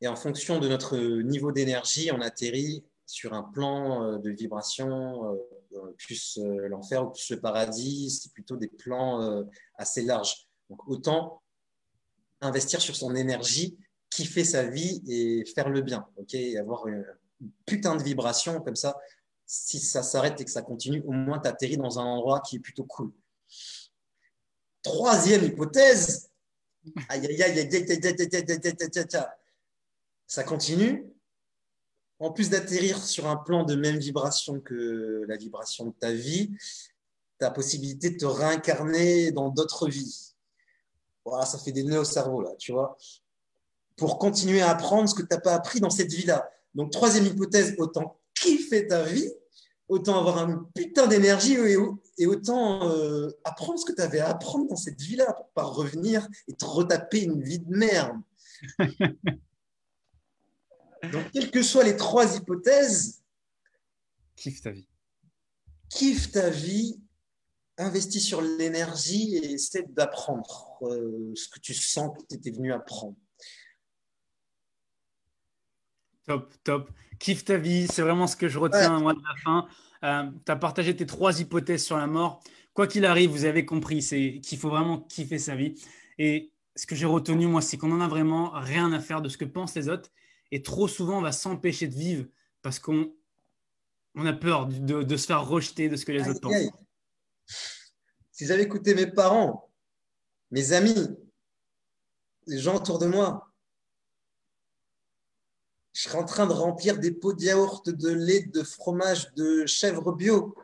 [0.02, 5.31] Et en fonction de notre niveau d'énergie, on atterrit sur un plan euh, de vibration
[5.31, 5.38] euh,
[5.72, 9.45] euh, plus l'enfer ou plus le paradis, c'est plutôt des plans
[9.77, 10.49] assez larges.
[10.69, 11.41] Donc autant
[12.41, 13.77] investir sur son énergie,
[14.18, 17.06] kiffer sa vie et faire le bien, ok, et avoir une,
[17.65, 18.98] putain de vibration comme ça.
[19.45, 22.56] Si ça s'arrête et que ça continue, au moins tu atterris dans un endroit qui
[22.57, 23.11] est plutôt cool.
[24.81, 26.31] Troisième hypothèse,
[30.27, 31.06] ça continue,
[32.19, 36.52] en plus d'atterrir sur un plan de même vibration que la vibration de ta vie,
[37.39, 40.34] tu as possibilité de te réincarner dans d'autres vies.
[41.23, 42.98] Voilà, ça fait des nœuds au cerveau, là, tu vois.
[43.98, 46.49] Pour continuer à apprendre ce que tu n'as pas appris dans cette vie-là.
[46.76, 49.30] Donc, troisième hypothèse, autant kiffer ta vie,
[49.88, 51.57] autant avoir un putain d'énergie
[52.18, 55.64] et, autant euh, apprendre ce que tu avais à apprendre dans cette vie-là pour pas
[55.64, 58.18] revenir et te retaper une vie de merde.
[61.11, 63.22] Donc, quelles que soient les trois hypothèses,
[64.36, 64.88] kiffe ta vie.
[65.90, 66.99] Kiffe ta vie,
[67.78, 72.74] investis sur l'énergie et essaie d'apprendre euh, ce que tu sens que tu étais venu
[72.74, 73.15] apprendre.
[76.28, 76.91] Top, top.
[77.20, 79.68] Kiffe ta vie, c'est vraiment ce que je retiens moi de la fin.
[80.04, 82.44] Euh, tu as partagé tes trois hypothèses sur la mort.
[82.74, 85.74] Quoi qu'il arrive, vous avez compris, c'est qu'il faut vraiment kiffer sa vie.
[86.20, 89.30] Et ce que j'ai retenu, moi, c'est qu'on n'en a vraiment rien à faire de
[89.30, 90.12] ce que pensent les autres.
[90.52, 92.26] Et trop souvent, on va s'empêcher de vivre
[92.62, 93.12] parce qu'on
[94.16, 96.72] on a peur de, se faire rejeter de ce que les autres pensent.
[98.32, 99.72] Si j'avais écouté mes parents,
[100.52, 101.08] mes amis,
[102.48, 103.47] les gens autour de moi,
[105.98, 109.65] je serais en train de remplir des pots de yaourt, de lait, de fromage, de
[109.65, 110.56] chèvre bio.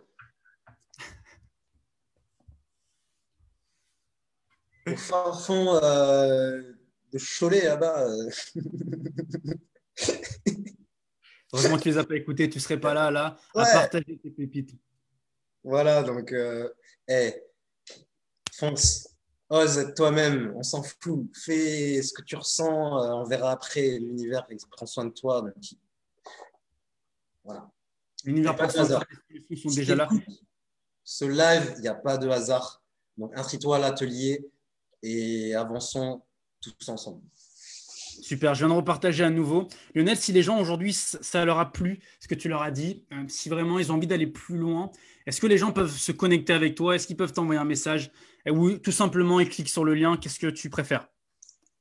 [4.85, 6.61] Au fin fond euh,
[7.11, 8.07] de Cholet, là-bas.
[8.07, 8.29] Euh.
[11.51, 14.29] Heureusement que tu les as pas écoutés, tu serais pas là, là, à partager tes
[14.29, 14.75] pépites.
[15.63, 16.69] Voilà, donc, euh,
[18.51, 19.12] fonce,
[19.49, 24.47] ose toi-même, on s'en fout, fais ce que tu ressens, euh, on verra après, l'univers
[24.71, 25.43] prend soin de toi.
[27.43, 27.69] Voilà.
[28.23, 30.09] L'univers prend soin de toi, les sont déjà là.
[31.03, 32.81] Ce live, il n'y a pas de hasard.
[33.17, 34.49] Donc, inscris-toi à l'atelier
[35.03, 36.23] et avançons
[36.61, 37.21] tous ensemble.
[38.33, 39.67] Super, je viens de repartager à nouveau.
[39.93, 43.05] Lionel, si les gens aujourd'hui, ça leur a plu, ce que tu leur as dit,
[43.13, 44.89] euh, si vraiment ils ont envie d'aller plus loin,
[45.27, 46.95] est-ce que les gens peuvent se connecter avec toi?
[46.95, 48.11] Est-ce qu'ils peuvent t'envoyer un message?
[48.49, 50.17] Ou tout simplement, ils cliquent sur le lien.
[50.17, 51.09] Qu'est-ce que tu préfères?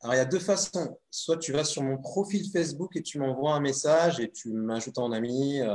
[0.03, 0.99] Alors, il y a deux façons.
[1.11, 4.99] Soit tu vas sur mon profil Facebook et tu m'envoies un message et tu m'ajoutes
[4.99, 5.59] en ami.
[5.63, 5.75] Euh,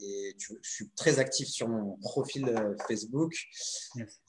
[0.00, 3.34] et je suis très actif sur mon profil euh, Facebook.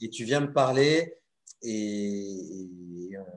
[0.02, 1.14] Et tu viens me parler
[1.62, 2.70] et,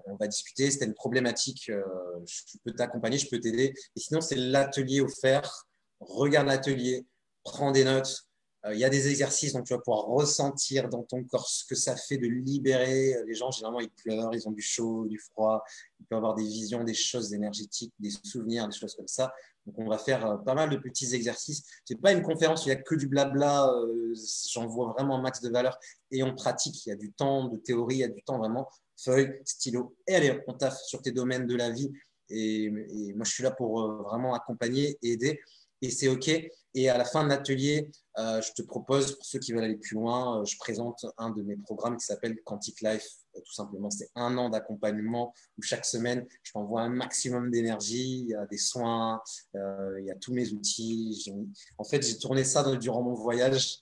[0.07, 0.71] on va discuter.
[0.71, 1.83] C'était une problématique, euh,
[2.27, 3.75] je peux t'accompagner, je peux t'aider.
[3.97, 5.67] Et sinon, c'est l'atelier offert.
[6.01, 7.07] Regarde l'atelier,
[7.45, 8.29] prends des notes.
[8.65, 11.65] Euh, il y a des exercices, donc tu vas pouvoir ressentir dans ton corps ce
[11.65, 13.15] que ça fait de libérer.
[13.27, 15.63] Les gens, généralement, ils pleurent, ils ont du chaud, du froid.
[16.01, 19.33] Ils peuvent avoir des visions, des choses énergétiques, des souvenirs, des choses comme ça.
[19.69, 21.63] Donc, on va faire euh, pas mal de petits exercices.
[21.85, 23.69] Ce n'est pas une conférence il n'y a que du blabla.
[23.69, 24.15] Euh,
[24.51, 25.79] j'en vois vraiment un max de valeur.
[26.11, 26.87] Et on pratique.
[26.87, 28.67] Il y a du temps de théorie, il y a du temps vraiment
[28.97, 29.95] feuille, stylo.
[30.07, 31.93] Et allez, on taffe sur tes domaines de la vie.
[32.31, 32.71] Et,
[33.15, 35.39] moi, je suis là pour euh, vraiment accompagner et aider.
[35.83, 36.31] Et c'est OK.
[36.75, 39.95] Et à la fin de l'atelier, je te propose, pour ceux qui veulent aller plus
[39.95, 43.07] loin, je présente un de mes programmes qui s'appelle Quantic Life
[43.41, 48.29] tout simplement, c'est un an d'accompagnement où chaque semaine, je t'envoie un maximum d'énergie, il
[48.29, 49.21] y a des soins,
[49.55, 51.33] il y a tous mes outils.
[51.79, 53.79] En fait, j'ai tourné ça durant mon voyage.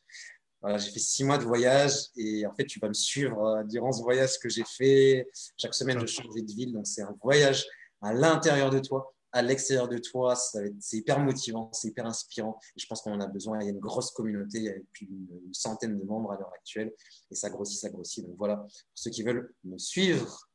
[0.65, 4.03] j'ai fait six mois de voyage et en fait, tu vas me suivre durant ce
[4.03, 5.29] voyage que j'ai fait.
[5.57, 7.67] Chaque semaine, je changeais de ville, donc c'est un voyage
[8.03, 12.59] à l'intérieur de toi à l'extérieur de toi, c'est hyper motivant, c'est hyper inspirant.
[12.77, 13.61] Et je pense qu'on en a besoin.
[13.61, 16.37] Il y a une grosse communauté, il y a plus d'une centaine de membres à
[16.37, 16.93] l'heure actuelle.
[17.31, 18.25] Et ça grossit, ça grossit.
[18.27, 20.49] Donc voilà, pour ceux qui veulent me suivre.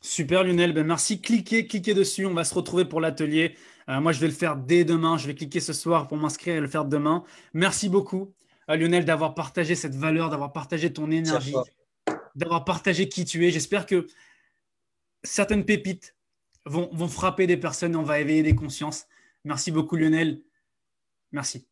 [0.00, 1.20] Super Lionel, ben merci.
[1.20, 2.26] Cliquez, cliquez dessus.
[2.26, 3.56] On va se retrouver pour l'atelier.
[3.88, 5.18] Euh, moi, je vais le faire dès demain.
[5.18, 7.24] Je vais cliquer ce soir pour m'inscrire et le faire demain.
[7.52, 8.32] Merci beaucoup,
[8.70, 11.54] euh, Lionel, d'avoir partagé cette valeur, d'avoir partagé ton énergie,
[12.34, 13.50] d'avoir partagé qui tu es.
[13.50, 14.06] J'espère que
[15.22, 16.15] certaines pépites
[16.66, 19.06] vont, frapper des personnes, on va éveiller des consciences.
[19.44, 20.42] Merci beaucoup Lionel.
[21.32, 21.66] Merci.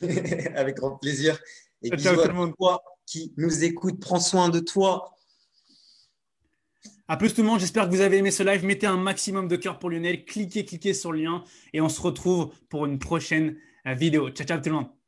[0.00, 1.38] Avec grand plaisir.
[1.82, 4.00] Et bisous à toi qui nous écoute.
[4.00, 5.14] Prends soin de toi.
[7.06, 8.64] À plus tout le monde, j'espère que vous avez aimé ce live.
[8.64, 10.24] Mettez un maximum de cœur pour Lionel.
[10.24, 14.30] Cliquez, cliquez sur le lien et on se retrouve pour une prochaine vidéo.
[14.30, 15.03] Ciao, ciao tout le monde.